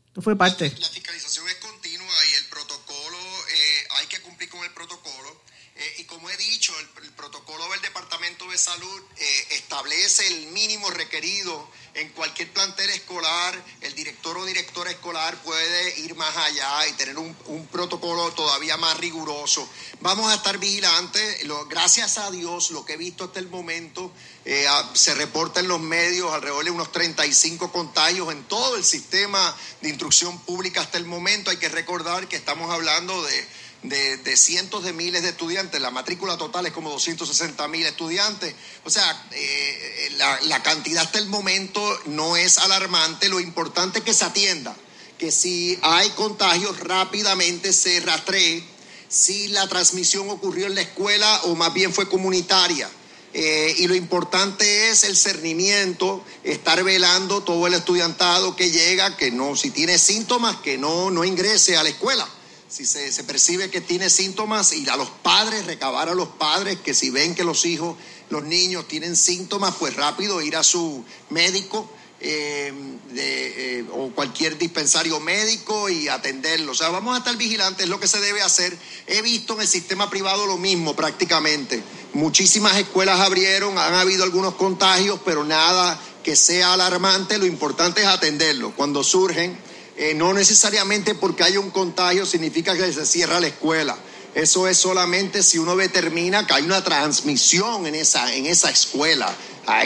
Esto 0.06 0.22
fue 0.22 0.36
parte. 0.36 0.72
La 0.78 0.88
fiscalización 0.88 1.46
es 1.48 1.56
continua 1.56 2.14
y 2.32 2.34
el 2.42 2.44
protocolo, 2.50 3.18
eh, 3.18 3.88
hay 3.98 4.06
que 4.06 4.20
cumplir 4.22 4.48
con 4.48 4.64
el 4.64 4.70
protocolo. 4.72 5.42
Eh, 5.76 6.00
y 6.00 6.04
como 6.04 6.28
he 6.30 6.36
dicho, 6.36 6.72
el, 6.80 7.04
el 7.04 7.12
protocolo 7.12 7.68
del 7.70 7.82
Departamento 7.82 8.48
de 8.50 8.58
Salud 8.58 9.02
eh, 9.16 9.46
establece 9.52 10.26
el 10.26 10.52
mínimo 10.52 10.90
requerido 10.90 11.70
en 11.98 12.10
cualquier 12.10 12.52
plantel 12.52 12.88
escolar. 12.90 13.54
El 13.80 13.94
director 13.94 14.36
o 14.38 14.44
directora 14.44 14.90
escolar 14.90 15.36
puede 15.42 16.00
ir 16.00 16.14
más 16.14 16.36
allá 16.36 16.86
y 16.88 16.92
tener 16.92 17.18
un, 17.18 17.34
protocolo 17.70 18.30
todavía 18.32 18.76
más 18.76 18.96
riguroso. 18.98 19.68
Vamos 20.00 20.30
a 20.30 20.36
estar 20.36 20.58
vigilantes. 20.58 21.44
Gracias 21.68 22.18
a 22.18 22.30
Dios, 22.30 22.70
lo 22.70 22.84
que 22.84 22.94
he 22.94 22.96
visto 22.96 23.24
hasta 23.24 23.40
el 23.40 23.48
momento, 23.48 24.12
eh, 24.44 24.66
se 24.94 25.14
reporta 25.14 25.60
en 25.60 25.68
los 25.68 25.80
medios 25.80 26.32
alrededor 26.32 26.64
de 26.64 26.70
unos 26.70 26.92
35 26.92 27.72
contagios 27.72 28.32
en 28.32 28.44
todo 28.44 28.76
el 28.76 28.84
sistema 28.84 29.54
de 29.80 29.88
instrucción 29.88 30.38
pública 30.40 30.80
hasta 30.80 30.98
el 30.98 31.04
momento. 31.04 31.50
Hay 31.50 31.58
que 31.58 31.68
recordar 31.68 32.28
que 32.28 32.36
estamos 32.36 32.70
hablando 32.70 33.22
de 33.22 33.48
de, 33.82 34.36
cientos 34.36 34.84
de 34.84 34.92
miles 34.92 35.22
de 35.22 35.30
estudiantes, 35.30 35.80
la 35.80 35.90
matrícula 35.90 36.36
total 36.36 36.66
es 36.66 36.72
como 36.72 36.90
260 36.90 37.68
mil 37.68 37.86
estudiantes, 37.86 38.54
o 38.84 38.90
sea, 38.90 39.26
eh, 39.32 40.10
la, 40.16 40.40
la 40.42 40.62
cantidad 40.62 41.04
hasta 41.04 41.18
el 41.18 41.28
momento 41.28 41.80
no 42.06 42.36
es 42.36 42.58
alarmante, 42.58 43.28
lo 43.28 43.40
importante 43.40 44.00
es 44.00 44.04
que 44.04 44.14
se 44.14 44.24
atienda, 44.24 44.76
que 45.16 45.30
si 45.30 45.78
hay 45.82 46.10
contagios 46.10 46.80
rápidamente 46.80 47.72
se 47.72 48.00
rastree, 48.00 48.64
si 49.08 49.48
la 49.48 49.66
transmisión 49.68 50.28
ocurrió 50.28 50.66
en 50.66 50.74
la 50.74 50.82
escuela 50.82 51.40
o 51.44 51.54
más 51.54 51.72
bien 51.72 51.92
fue 51.92 52.08
comunitaria. 52.08 52.88
Eh, 53.34 53.74
y 53.78 53.86
lo 53.86 53.94
importante 53.94 54.90
es 54.90 55.04
el 55.04 55.16
cernimiento, 55.16 56.24
estar 56.44 56.82
velando 56.82 57.42
todo 57.42 57.66
el 57.66 57.74
estudiantado 57.74 58.56
que 58.56 58.70
llega, 58.70 59.16
que 59.16 59.30
no, 59.30 59.54
si 59.54 59.70
tiene 59.70 59.98
síntomas, 59.98 60.56
que 60.56 60.78
no, 60.78 61.10
no 61.10 61.24
ingrese 61.24 61.76
a 61.76 61.82
la 61.82 61.90
escuela. 61.90 62.26
Si 62.68 62.84
se, 62.84 63.24
percibe 63.24 63.70
que 63.70 63.80
tiene 63.80 64.10
síntomas, 64.10 64.72
ir 64.72 64.90
a 64.90 64.96
los 64.96 65.08
padres, 65.08 65.64
recabar 65.64 66.10
a 66.10 66.14
los 66.14 66.28
padres, 66.28 66.78
que 66.78 66.92
si 66.92 67.08
ven 67.08 67.34
que 67.34 67.42
los 67.42 67.64
hijos, 67.64 67.96
los 68.28 68.44
niños 68.44 68.86
tienen 68.86 69.16
síntomas, 69.16 69.74
pues 69.78 69.96
rápido 69.96 70.42
ir 70.42 70.54
a 70.54 70.62
su 70.62 71.02
médico 71.30 71.90
eh, 72.20 72.70
eh, 73.16 73.84
o 73.90 74.10
cualquier 74.10 74.58
dispensario 74.58 75.18
médico 75.18 75.88
y 75.88 76.08
atenderlo. 76.08 76.72
O 76.72 76.74
sea, 76.74 76.90
vamos 76.90 77.14
a 77.14 77.18
estar 77.18 77.36
vigilantes, 77.38 77.84
es 77.84 77.88
lo 77.88 77.98
que 77.98 78.06
se 78.06 78.20
debe 78.20 78.42
hacer. 78.42 78.76
He 79.06 79.22
visto 79.22 79.54
en 79.54 79.62
el 79.62 79.68
sistema 79.68 80.10
privado 80.10 80.46
lo 80.46 80.58
mismo 80.58 80.94
prácticamente. 80.94 81.82
Muchísimas 82.12 82.76
escuelas 82.76 83.20
abrieron, 83.20 83.78
han 83.78 83.94
habido 83.94 84.24
algunos 84.24 84.56
contagios, 84.56 85.20
pero 85.24 85.42
nada 85.42 85.98
que 86.22 86.36
sea 86.36 86.74
alarmante. 86.74 87.38
Lo 87.38 87.46
importante 87.46 88.02
es 88.02 88.08
atenderlo. 88.08 88.74
Cuando 88.76 89.02
surgen, 89.02 89.56
eh, 89.98 90.14
no 90.14 90.32
necesariamente 90.32 91.16
porque 91.16 91.42
haya 91.42 91.58
un 91.58 91.70
contagio 91.70 92.24
significa 92.24 92.76
que 92.76 92.92
se 92.92 93.04
cierra 93.04 93.40
la 93.40 93.48
escuela. 93.48 93.98
Eso 94.32 94.68
es 94.68 94.78
solamente 94.78 95.42
si 95.42 95.58
uno 95.58 95.74
determina 95.74 96.46
que 96.46 96.54
hay 96.54 96.62
una 96.62 96.84
transmisión 96.84 97.84
en 97.84 97.96
esa, 97.96 98.32
en 98.32 98.46
esa 98.46 98.70
escuela. 98.70 99.34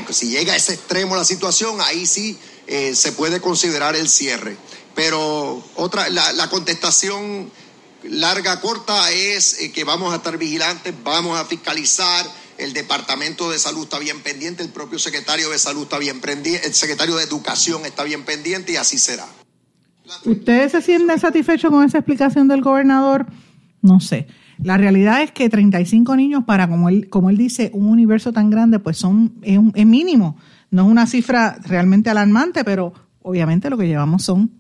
Pues 0.05 0.19
si 0.19 0.29
llega 0.29 0.53
a 0.53 0.57
ese 0.57 0.75
extremo 0.75 1.17
la 1.17 1.25
situación, 1.25 1.81
ahí 1.81 2.05
sí 2.07 2.39
eh, 2.67 2.95
se 2.95 3.13
puede 3.13 3.41
considerar 3.41 3.97
el 3.97 4.07
cierre. 4.07 4.59
Pero 4.95 5.65
otra, 5.77 6.11
la, 6.11 6.33
la 6.35 6.51
contestación 6.51 7.51
larga, 8.03 8.61
corta 8.61 9.11
es 9.13 9.61
eh, 9.61 9.73
que 9.73 9.85
vamos 9.85 10.13
a 10.13 10.17
estar 10.17 10.37
vigilantes, 10.37 10.93
vamos 11.03 11.39
a 11.39 11.47
fiscalizar. 11.47 12.31
El 12.59 12.75
Departamento 12.75 13.51
de 13.51 13.59
Salud 13.59 13.85
está 13.85 13.99
bien 13.99 14.23
pendiente, 14.23 14.63
el 14.63 14.69
propio 14.69 14.99
secretario 14.99 15.49
de 15.49 15.59
Salud 15.59 15.85
está 15.85 15.97
bien 15.97 16.21
pendiente, 16.21 16.67
el 16.67 16.75
secretario 16.75 17.17
de 17.17 17.25
Educación 17.25 17.87
está 17.87 18.05
bien 18.05 18.25
pendiente 18.25 18.73
y 18.73 18.77
así 18.77 18.99
será. 18.99 19.27
¿Ustedes 20.25 20.73
se 20.73 20.83
sienten 20.83 21.19
satisfechos 21.19 21.71
con 21.71 21.85
esa 21.85 21.99
explicación 21.99 22.49
del 22.49 22.61
gobernador? 22.63 23.27
No 23.81 24.01
sé. 24.01 24.27
La 24.63 24.77
realidad 24.77 25.23
es 25.23 25.33
que 25.33 25.49
35 25.49 26.15
niños 26.17 26.45
para, 26.45 26.69
como 26.69 26.89
él, 26.89 27.09
como 27.09 27.31
él 27.31 27.37
dice, 27.37 27.71
un 27.75 27.87
universo 27.89 28.33
tan 28.33 28.49
grande, 28.51 28.79
pues 28.79 28.97
son 28.97 29.33
es, 29.43 29.59
un- 29.59 29.73
es 29.75 29.87
mínimo. 29.87 30.37
No 30.71 30.83
es 30.85 30.89
una 30.89 31.07
cifra 31.07 31.59
realmente 31.67 32.11
alarmante, 32.11 32.63
pero 32.65 32.93
obviamente 33.23 33.71
lo 33.71 33.77
que 33.77 33.87
llevamos 33.89 34.23
son 34.23 34.53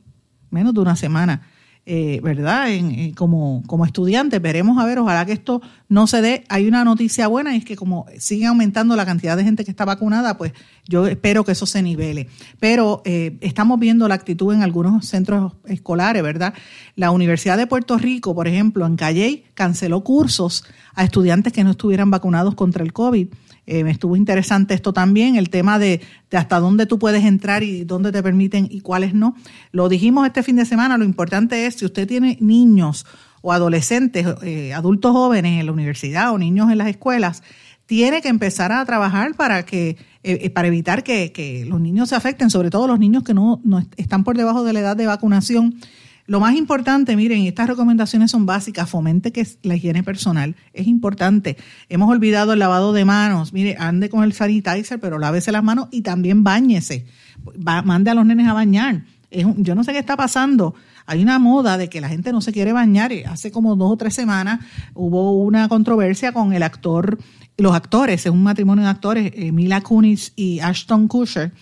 menos 0.50 0.74
de 0.74 0.80
una 0.80 0.96
semana, 0.96 1.42
eh, 1.84 2.20
¿verdad? 2.22 2.70
En, 2.72 2.92
en- 2.92 3.12
como, 3.14 3.62
como 3.66 3.84
estudiantes, 3.84 4.40
veremos 4.40 4.78
a 4.78 4.84
ver, 4.86 4.98
ojalá 4.98 5.26
que 5.26 5.32
esto 5.32 5.60
no 5.88 6.06
se 6.06 6.22
dé. 6.22 6.44
Hay 6.48 6.68
una 6.68 6.84
noticia 6.84 7.26
buena 7.26 7.54
y 7.54 7.58
es 7.58 7.64
que 7.64 7.76
como 7.76 8.06
sigue 8.18 8.46
aumentando 8.46 8.94
la 8.96 9.04
cantidad 9.04 9.36
de 9.36 9.44
gente 9.44 9.64
que 9.64 9.70
está 9.70 9.84
vacunada, 9.84 10.36
pues 10.38 10.52
yo 10.88 11.06
espero 11.06 11.44
que 11.44 11.52
eso 11.52 11.66
se 11.66 11.82
nivele. 11.82 12.28
Pero 12.60 13.02
eh, 13.04 13.36
estamos 13.40 13.80
viendo 13.80 14.06
la 14.08 14.14
actitud 14.14 14.54
en 14.54 14.62
algunos 14.62 15.06
centros 15.06 15.54
escolares, 15.66 16.22
¿verdad? 16.22 16.54
La 16.96 17.10
Universidad 17.10 17.56
de 17.56 17.66
Puerto 17.66 17.98
Rico, 17.98 18.34
por 18.34 18.46
ejemplo, 18.48 18.86
en 18.86 18.96
Calley, 18.96 19.44
canceló 19.54 20.02
cursos 20.04 20.64
a 20.94 21.04
estudiantes 21.04 21.52
que 21.52 21.64
no 21.64 21.70
estuvieran 21.72 22.10
vacunados 22.10 22.54
contra 22.54 22.84
el 22.84 22.92
COVID. 22.92 23.28
Eh, 23.66 23.84
me 23.84 23.90
estuvo 23.92 24.16
interesante 24.16 24.74
esto 24.74 24.92
también, 24.92 25.36
el 25.36 25.48
tema 25.48 25.78
de, 25.78 26.00
de 26.30 26.36
hasta 26.36 26.58
dónde 26.58 26.86
tú 26.86 26.98
puedes 26.98 27.24
entrar 27.24 27.62
y 27.62 27.84
dónde 27.84 28.10
te 28.10 28.22
permiten 28.22 28.66
y 28.70 28.80
cuáles 28.80 29.14
no. 29.14 29.36
Lo 29.70 29.88
dijimos 29.88 30.26
este 30.26 30.42
fin 30.42 30.56
de 30.56 30.64
semana, 30.64 30.98
lo 30.98 31.04
importante 31.04 31.66
es 31.66 31.76
si 31.76 31.84
usted 31.84 32.08
tiene 32.08 32.36
niños 32.40 33.06
o 33.40 33.52
adolescentes, 33.52 34.26
eh, 34.42 34.72
adultos 34.74 35.12
jóvenes 35.12 35.60
en 35.60 35.66
la 35.66 35.72
universidad 35.72 36.32
o 36.32 36.38
niños 36.38 36.70
en 36.72 36.78
las 36.78 36.88
escuelas, 36.88 37.42
tiene 37.86 38.20
que 38.22 38.28
empezar 38.28 38.72
a 38.72 38.84
trabajar 38.84 39.34
para 39.34 39.64
que 39.64 39.90
eh, 40.24 40.38
eh, 40.42 40.50
para 40.50 40.68
evitar 40.68 41.02
que, 41.02 41.32
que 41.32 41.64
los 41.66 41.80
niños 41.80 42.08
se 42.08 42.14
afecten, 42.14 42.48
sobre 42.48 42.70
todo 42.70 42.86
los 42.86 42.98
niños 43.00 43.24
que 43.24 43.34
no, 43.34 43.60
no 43.64 43.80
est- 43.80 43.92
están 43.96 44.22
por 44.22 44.36
debajo 44.36 44.62
de 44.62 44.72
la 44.72 44.80
edad 44.80 44.96
de 44.96 45.06
vacunación. 45.06 45.74
Lo 46.32 46.40
más 46.40 46.56
importante, 46.56 47.14
miren, 47.14 47.42
estas 47.42 47.66
recomendaciones 47.66 48.30
son 48.30 48.46
básicas, 48.46 48.88
fomente 48.88 49.32
que 49.32 49.46
la 49.64 49.76
higiene 49.76 50.02
personal, 50.02 50.56
es 50.72 50.86
importante. 50.86 51.58
Hemos 51.90 52.08
olvidado 52.08 52.54
el 52.54 52.58
lavado 52.58 52.94
de 52.94 53.04
manos, 53.04 53.52
mire, 53.52 53.76
ande 53.78 54.08
con 54.08 54.24
el 54.24 54.32
sanitizer, 54.32 54.98
pero 54.98 55.18
lávese 55.18 55.52
las 55.52 55.62
manos 55.62 55.88
y 55.90 56.00
también 56.00 56.42
bañese. 56.42 57.04
Mande 57.84 58.10
a 58.10 58.14
los 58.14 58.24
nenes 58.24 58.48
a 58.48 58.54
bañar. 58.54 59.04
Yo 59.58 59.74
no 59.74 59.84
sé 59.84 59.92
qué 59.92 59.98
está 59.98 60.16
pasando. 60.16 60.74
Hay 61.04 61.22
una 61.22 61.38
moda 61.38 61.76
de 61.76 61.90
que 61.90 62.00
la 62.00 62.08
gente 62.08 62.32
no 62.32 62.40
se 62.40 62.50
quiere 62.50 62.72
bañar. 62.72 63.12
y 63.12 63.24
Hace 63.24 63.50
como 63.50 63.76
dos 63.76 63.92
o 63.92 63.96
tres 63.98 64.14
semanas 64.14 64.60
hubo 64.94 65.32
una 65.32 65.68
controversia 65.68 66.32
con 66.32 66.54
el 66.54 66.62
actor, 66.62 67.18
los 67.58 67.74
actores, 67.74 68.24
es 68.24 68.32
un 68.32 68.42
matrimonio 68.42 68.84
de 68.84 68.90
actores, 68.90 69.32
eh, 69.36 69.52
Mila 69.52 69.82
Kunis 69.82 70.32
y 70.34 70.60
Ashton 70.60 71.08
Kutcher. 71.08 71.52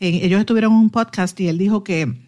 Eh, 0.00 0.20
ellos 0.22 0.38
estuvieron 0.38 0.74
en 0.74 0.78
un 0.80 0.90
podcast 0.90 1.40
y 1.40 1.48
él 1.48 1.56
dijo 1.56 1.82
que 1.82 2.27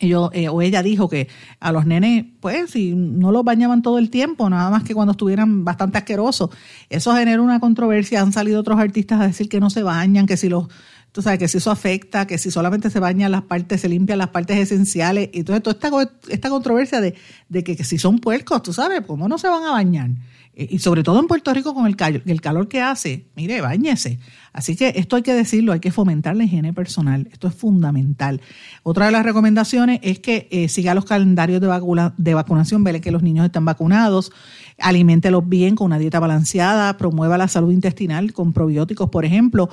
ellos, 0.00 0.30
eh, 0.32 0.48
o 0.48 0.62
ella 0.62 0.82
dijo 0.82 1.08
que 1.08 1.28
a 1.60 1.72
los 1.72 1.86
nenes, 1.86 2.24
pues, 2.40 2.70
si 2.70 2.94
no 2.94 3.30
los 3.30 3.44
bañaban 3.44 3.82
todo 3.82 3.98
el 3.98 4.10
tiempo, 4.10 4.48
nada 4.50 4.70
más 4.70 4.82
que 4.82 4.94
cuando 4.94 5.12
estuvieran 5.12 5.64
bastante 5.64 5.98
asquerosos, 5.98 6.50
eso 6.88 7.14
genera 7.14 7.40
una 7.42 7.60
controversia. 7.60 8.20
Han 8.22 8.32
salido 8.32 8.60
otros 8.60 8.78
artistas 8.78 9.20
a 9.20 9.26
decir 9.26 9.48
que 9.48 9.60
no 9.60 9.70
se 9.70 9.82
bañan, 9.82 10.26
que 10.26 10.36
si 10.36 10.48
los, 10.48 10.68
tú 11.12 11.22
sabes, 11.22 11.38
que 11.38 11.48
si 11.48 11.58
eso 11.58 11.70
afecta, 11.70 12.26
que 12.26 12.38
si 12.38 12.50
solamente 12.50 12.90
se 12.90 13.00
bañan 13.00 13.32
las 13.32 13.42
partes, 13.42 13.80
se 13.80 13.88
limpian 13.88 14.18
las 14.18 14.28
partes 14.28 14.56
esenciales. 14.58 15.30
Y 15.32 15.40
entonces 15.40 15.62
toda 15.62 15.74
esta, 16.02 16.12
esta 16.28 16.48
controversia 16.50 17.00
de, 17.00 17.14
de 17.48 17.64
que, 17.64 17.76
que 17.76 17.84
si 17.84 17.98
son 17.98 18.18
puercos, 18.18 18.62
tú 18.62 18.72
sabes, 18.72 19.02
¿cómo 19.06 19.28
no 19.28 19.38
se 19.38 19.48
van 19.48 19.64
a 19.64 19.72
bañar? 19.72 20.10
Eh, 20.54 20.68
Y 20.70 20.78
sobre 20.80 21.02
todo 21.02 21.20
en 21.20 21.26
Puerto 21.26 21.52
Rico 21.54 21.74
con 21.74 21.86
el, 21.86 21.96
calor, 21.96 22.22
el 22.26 22.40
calor 22.40 22.68
que 22.68 22.80
hace, 22.80 23.26
mire, 23.36 23.60
bañese. 23.60 24.18
Así 24.52 24.74
que 24.74 24.92
esto 24.96 25.14
hay 25.14 25.22
que 25.22 25.32
decirlo, 25.32 25.72
hay 25.72 25.78
que 25.78 25.92
fomentar 25.92 26.34
la 26.36 26.42
higiene 26.42 26.72
personal. 26.72 27.28
Esto 27.32 27.46
es 27.46 27.54
fundamental. 27.54 28.40
Otra 28.82 29.06
de 29.06 29.12
las 29.12 29.24
recomendaciones 29.24 30.00
es 30.02 30.18
que 30.18 30.48
eh, 30.50 30.68
siga 30.68 30.92
los 30.94 31.04
calendarios 31.04 31.60
de, 31.60 31.68
vacuna- 31.68 32.14
de 32.16 32.34
vacunación, 32.34 32.82
vele 32.82 33.00
que 33.00 33.12
los 33.12 33.22
niños 33.22 33.46
están 33.46 33.64
vacunados, 33.64 34.32
aliméntelos 34.80 35.48
bien 35.48 35.76
con 35.76 35.86
una 35.86 35.98
dieta 35.98 36.20
balanceada, 36.20 36.96
promueva 36.96 37.38
la 37.38 37.48
salud 37.48 37.72
intestinal 37.72 38.32
con 38.32 38.52
probióticos, 38.52 39.10
por 39.10 39.24
ejemplo, 39.24 39.68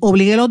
oblíguelos 0.00 0.50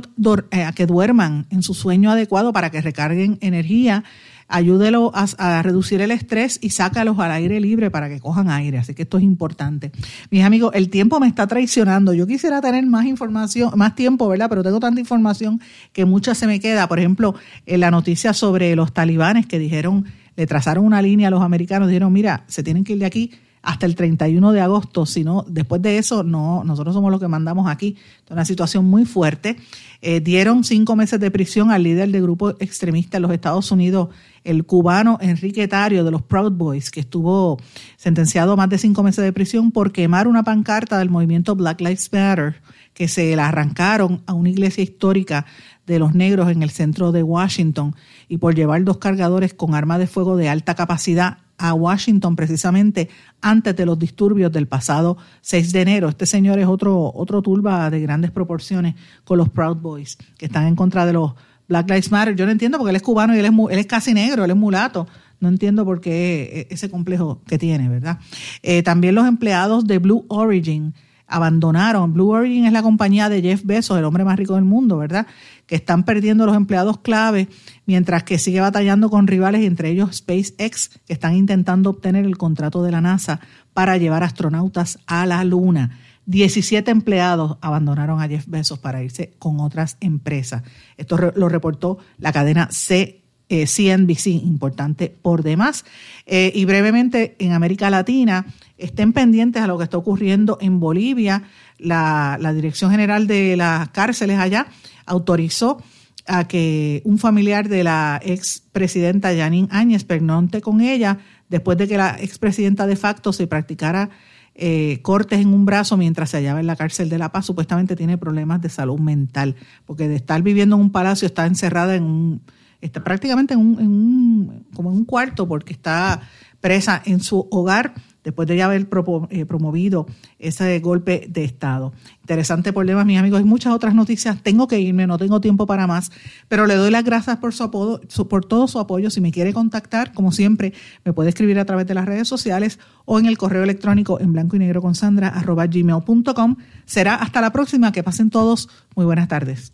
eh, 0.52 0.64
a 0.64 0.72
que 0.74 0.86
duerman 0.86 1.48
en 1.50 1.64
su 1.64 1.74
sueño 1.74 2.12
adecuado 2.12 2.54
para 2.54 2.70
que 2.70 2.82
recarguen 2.82 3.38
energía 3.42 4.04
ayúdelo 4.52 5.12
a, 5.16 5.26
a 5.38 5.64
reducir 5.64 6.02
el 6.02 6.12
estrés 6.12 6.60
y 6.62 6.72
sácalos 6.72 7.18
al 7.20 7.32
aire 7.32 7.60
libre 7.60 7.90
para 7.90 8.10
que 8.10 8.20
cojan 8.20 8.50
aire. 8.50 8.78
Así 8.78 8.94
que 8.94 9.04
esto 9.04 9.18
es 9.18 9.24
importante. 9.24 9.92
Mis 10.30 10.44
amigos, 10.44 10.72
el 10.76 10.90
tiempo 10.90 11.20
me 11.20 11.28
está 11.28 11.48
traicionando. 11.48 12.14
Yo 12.14 12.28
quisiera 12.28 12.62
tener 12.62 12.86
más 12.86 13.06
información, 13.06 13.72
más 13.76 13.96
tiempo, 13.96 14.28
¿verdad? 14.28 14.50
Pero 14.50 14.64
tengo 14.64 14.80
tanta 14.80 15.00
información 15.00 15.62
que 15.94 16.06
mucha 16.06 16.36
se 16.36 16.48
me 16.48 16.60
queda. 16.60 16.88
Por 16.88 17.00
ejemplo, 17.00 17.34
en 17.66 17.80
la 17.80 17.92
noticia 17.92 18.34
sobre 18.34 18.76
los 18.76 18.94
talibanes 18.94 19.48
que 19.48 19.58
dijeron, 19.58 20.06
le 20.36 20.46
trazaron 20.46 20.86
una 20.86 21.02
línea 21.02 21.30
a 21.30 21.32
los 21.32 21.42
americanos, 21.42 21.88
dijeron, 21.88 22.12
mira, 22.14 22.44
se 22.48 22.64
tienen 22.64 22.84
que 22.84 22.94
ir 22.94 23.00
de 23.00 23.06
aquí 23.06 23.32
hasta 23.64 23.86
el 23.86 23.96
31 23.96 24.52
de 24.54 24.62
agosto, 24.62 25.06
si 25.06 25.24
no, 25.24 25.46
después 25.48 25.82
de 25.82 26.00
eso, 26.00 26.24
no, 26.24 26.64
nosotros 26.64 26.96
somos 26.96 27.12
los 27.12 27.20
que 27.20 27.28
mandamos 27.28 27.70
aquí. 27.70 27.96
Es 28.26 28.32
una 28.32 28.46
situación 28.46 28.86
muy 28.86 29.06
fuerte. 29.06 29.58
Eh, 30.02 30.20
dieron 30.20 30.64
cinco 30.64 30.96
meses 30.96 31.20
de 31.20 31.30
prisión 31.30 31.70
al 31.70 31.84
líder 31.84 32.10
del 32.10 32.24
grupo 32.24 32.52
extremista 32.60 33.18
en 33.18 33.24
los 33.24 33.32
Estados 33.32 33.72
Unidos, 33.72 34.10
el 34.44 34.66
cubano 34.66 35.20
Enrique 35.22 35.68
Tario 35.68 36.04
de 36.04 36.10
los 36.10 36.24
Proud 36.24 36.54
Boys, 36.54 36.90
que 36.90 37.02
estuvo 37.02 37.60
sentenciado 37.98 38.54
a 38.54 38.56
más 38.56 38.70
de 38.70 38.80
cinco 38.80 39.04
meses 39.04 39.24
de 39.24 39.32
prisión 39.32 39.72
por 39.72 39.92
quemar 39.92 40.28
una 40.28 40.42
pancarta 40.42 40.98
del 40.98 41.12
movimiento 41.12 41.56
Black 41.56 41.82
Lives 41.82 42.12
Matter, 42.12 42.62
que 42.96 43.08
se 43.08 43.36
la 43.36 43.48
arrancaron 43.48 44.24
a 44.26 44.34
una 44.34 44.50
iglesia 44.50 44.84
histórica 44.84 45.46
de 45.86 46.00
los 46.00 46.16
negros 46.16 46.50
en 46.50 46.64
el 46.64 46.72
centro 46.72 47.12
de 47.12 47.22
Washington 47.22 47.96
y 48.28 48.38
por 48.38 48.56
llevar 48.56 48.84
dos 48.84 48.98
cargadores 48.98 49.54
con 49.54 49.76
armas 49.76 50.00
de 50.00 50.08
fuego 50.08 50.36
de 50.36 50.50
alta 50.50 50.74
capacidad 50.74 51.38
a 51.62 51.76
Washington 51.76 52.36
precisamente 52.36 53.08
antes 53.40 53.76
de 53.76 53.86
los 53.86 53.98
disturbios 53.98 54.52
del 54.52 54.68
pasado 54.68 55.18
6 55.42 55.72
de 55.72 55.82
enero. 55.82 56.10
Este 56.10 56.26
señor 56.26 56.58
es 56.58 56.66
otro, 56.66 57.12
otro 57.14 57.42
turba 57.44 57.90
de 57.92 58.02
grandes 58.02 58.32
proporciones 58.32 58.96
con 59.24 59.38
los 59.38 59.48
Proud 59.50 59.78
Boys, 59.78 60.18
que 60.38 60.48
están 60.48 60.66
en 60.66 60.76
contra 60.76 61.06
de 61.06 61.14
los 61.14 61.34
Black 61.68 61.88
Lives 61.88 62.12
Matter. 62.12 62.36
Yo 62.36 62.46
no 62.48 62.52
entiendo 62.52 62.80
porque 62.80 62.90
él 62.90 62.96
es 62.96 63.04
cubano 63.04 63.36
y 63.36 63.40
él 63.40 63.46
es, 63.46 63.52
él 63.52 63.80
es 63.80 63.86
casi 63.86 64.14
negro, 64.14 64.44
él 64.44 64.52
es 64.52 64.58
mulato. 64.58 65.08
No 65.40 65.50
entiendo 65.50 65.86
por 65.86 66.02
qué 66.02 66.68
ese 66.72 66.90
complejo 66.90 67.42
que 67.46 67.60
tiene, 67.60 67.90
¿verdad? 67.90 68.18
Eh, 68.64 68.82
también 68.82 69.14
los 69.14 69.28
empleados 69.28 69.86
de 69.86 70.00
Blue 70.00 70.26
Origin 70.30 70.96
abandonaron. 71.32 72.14
Blue 72.14 72.30
Origin 72.30 72.66
es 72.66 72.74
la 72.74 72.84
compañía 72.84 73.30
de 73.30 73.42
Jeff 73.42 73.64
Bezos, 73.64 73.98
el 73.98 74.06
hombre 74.06 74.24
más 74.24 74.38
rico 74.38 74.56
del 74.56 74.66
mundo, 74.66 74.98
¿verdad? 74.98 75.26
Que 75.66 75.76
están 75.76 76.04
perdiendo 76.04 76.46
los 76.46 76.56
empleados 76.56 77.00
clave, 77.00 77.48
mientras 77.86 78.24
que 78.24 78.38
sigue 78.38 78.60
batallando 78.60 79.10
con 79.10 79.28
rivales, 79.28 79.66
entre 79.66 79.90
ellos 79.90 80.18
SpaceX, 80.18 81.00
que 81.08 81.14
están 81.14 81.36
intentando 81.36 81.90
obtener 81.90 82.26
el 82.26 82.38
contrato 82.38 82.84
de 82.84 82.92
la 82.92 83.02
NASA 83.02 83.40
para 83.74 83.98
llevar 83.98 84.24
astronautas 84.24 85.00
a 85.08 85.26
la 85.26 85.44
Luna. 85.44 85.98
17 86.26 86.92
empleados 86.92 87.58
abandonaron 87.62 88.22
a 88.22 88.28
Jeff 88.28 88.46
Bezos 88.48 88.80
para 88.80 89.04
irse 89.04 89.34
con 89.40 89.60
otras 89.60 89.98
empresas. 90.02 90.64
Esto 90.98 91.18
lo 91.18 91.50
reportó 91.50 91.98
la 92.20 92.32
cadena 92.32 92.70
C, 92.72 93.22
eh, 93.50 93.66
CNBC, 93.66 94.28
importante 94.28 95.14
por 95.22 95.44
demás. 95.44 95.84
Eh, 96.26 96.54
y 96.56 96.64
brevemente, 96.64 97.36
en 97.40 97.52
América 97.52 97.90
Latina, 97.90 98.46
estén 98.82 99.14
pendientes 99.14 99.62
a 99.62 99.68
lo 99.68 99.78
que 99.78 99.86
está 99.86 99.98
ocurriendo 99.98 100.58
en 100.62 100.80
Bolivia. 100.80 101.44
La, 101.78 102.38
la 102.40 102.54
Dirección 102.54 102.92
General 102.92 103.28
de 103.28 103.56
las 103.58 103.90
Cárceles 103.90 104.40
allá 104.40 104.68
autorizó 105.06 105.82
a 106.28 106.48
que 106.48 107.02
un 107.06 107.18
familiar 107.18 107.68
de 107.70 107.84
la 107.84 108.20
expresidenta 108.24 109.36
Janine 109.36 109.68
Áñez 109.72 110.04
pernonte 110.04 110.62
con 110.62 110.82
ella 110.82 111.18
después 111.50 111.78
de 111.78 111.88
que 111.88 111.98
la 111.98 112.18
expresidenta 112.20 112.88
de 112.88 112.96
facto 112.96 113.34
se 113.34 113.48
practicara 113.48 114.10
eh, 114.54 115.00
cortes 115.02 115.40
en 115.40 115.54
un 115.54 115.66
brazo 115.66 115.98
mientras 115.98 116.30
se 116.30 116.38
hallaba 116.38 116.60
en 116.60 116.68
la 116.68 116.76
cárcel 116.76 117.10
de 117.10 117.18
La 117.18 117.32
Paz, 117.32 117.46
supuestamente 117.46 117.96
tiene 117.96 118.18
problemas 118.18 118.62
de 118.62 118.70
salud 118.70 119.00
mental, 119.00 119.56
porque 119.86 120.08
de 120.08 120.16
estar 120.16 120.42
viviendo 120.42 120.76
en 120.76 120.82
un 120.82 120.92
palacio 120.92 121.26
está 121.26 121.46
encerrada 121.46 121.96
en 121.96 122.04
un, 122.04 122.42
está 122.82 123.04
prácticamente 123.04 123.54
en 123.54 123.60
un, 123.62 123.80
en 123.80 123.88
un 123.88 124.66
como 124.74 124.92
en 124.92 124.98
un 124.98 125.06
cuarto, 125.06 125.48
porque 125.48 125.74
está 125.74 126.22
presa 126.60 127.02
en 127.06 127.22
su 127.22 127.48
hogar 127.50 127.94
después 128.24 128.48
de 128.48 128.62
haber 128.62 128.88
eh, 129.30 129.46
promovido 129.46 130.08
ese 130.40 130.80
golpe 130.80 131.28
de 131.30 131.44
Estado. 131.44 131.94
Interesante 132.22 132.74
problema, 132.74 133.04
mis 133.04 133.18
amigos. 133.18 133.40
Hay 133.40 133.46
muchas 133.46 133.74
otras 133.74 133.96
noticias. 133.96 134.42
Tengo 134.42 134.68
que 134.68 134.80
irme, 134.80 135.08
no 135.08 135.18
tengo 135.18 135.42
tiempo 135.42 135.66
para 135.66 135.88
más, 135.88 136.12
pero 136.48 136.66
le 136.66 136.76
doy 136.76 136.92
las 136.92 137.04
gracias 137.04 137.38
por, 137.38 137.54
su 137.54 137.64
apodo, 137.64 138.02
por 138.30 138.46
todo 138.46 138.68
su 138.68 138.80
apoyo. 138.80 139.10
Si 139.10 139.22
me 139.22 139.32
quiere 139.32 139.54
contactar, 139.54 140.14
como 140.14 140.32
siempre, 140.32 140.74
me 141.04 141.14
puede 141.14 141.30
escribir 141.30 141.60
a 141.60 141.66
través 141.66 141.88
de 141.88 141.94
las 141.94 142.06
redes 142.06 142.28
sociales 142.28 142.80
o 143.06 143.20
en 143.20 143.26
el 143.26 143.38
correo 143.38 143.64
electrónico 143.64 144.20
en 144.20 144.34
blanco 144.34 144.56
y 144.56 144.60
negro 144.60 144.82
con 144.82 144.96
sandra 144.96 145.32
gmail.com. 145.32 146.56
Será 146.86 147.16
hasta 147.16 147.42
la 147.42 147.52
próxima. 147.52 147.92
Que 147.92 148.04
pasen 148.04 148.30
todos. 148.30 148.70
Muy 148.96 149.06
buenas 149.06 149.28
tardes. 149.28 149.74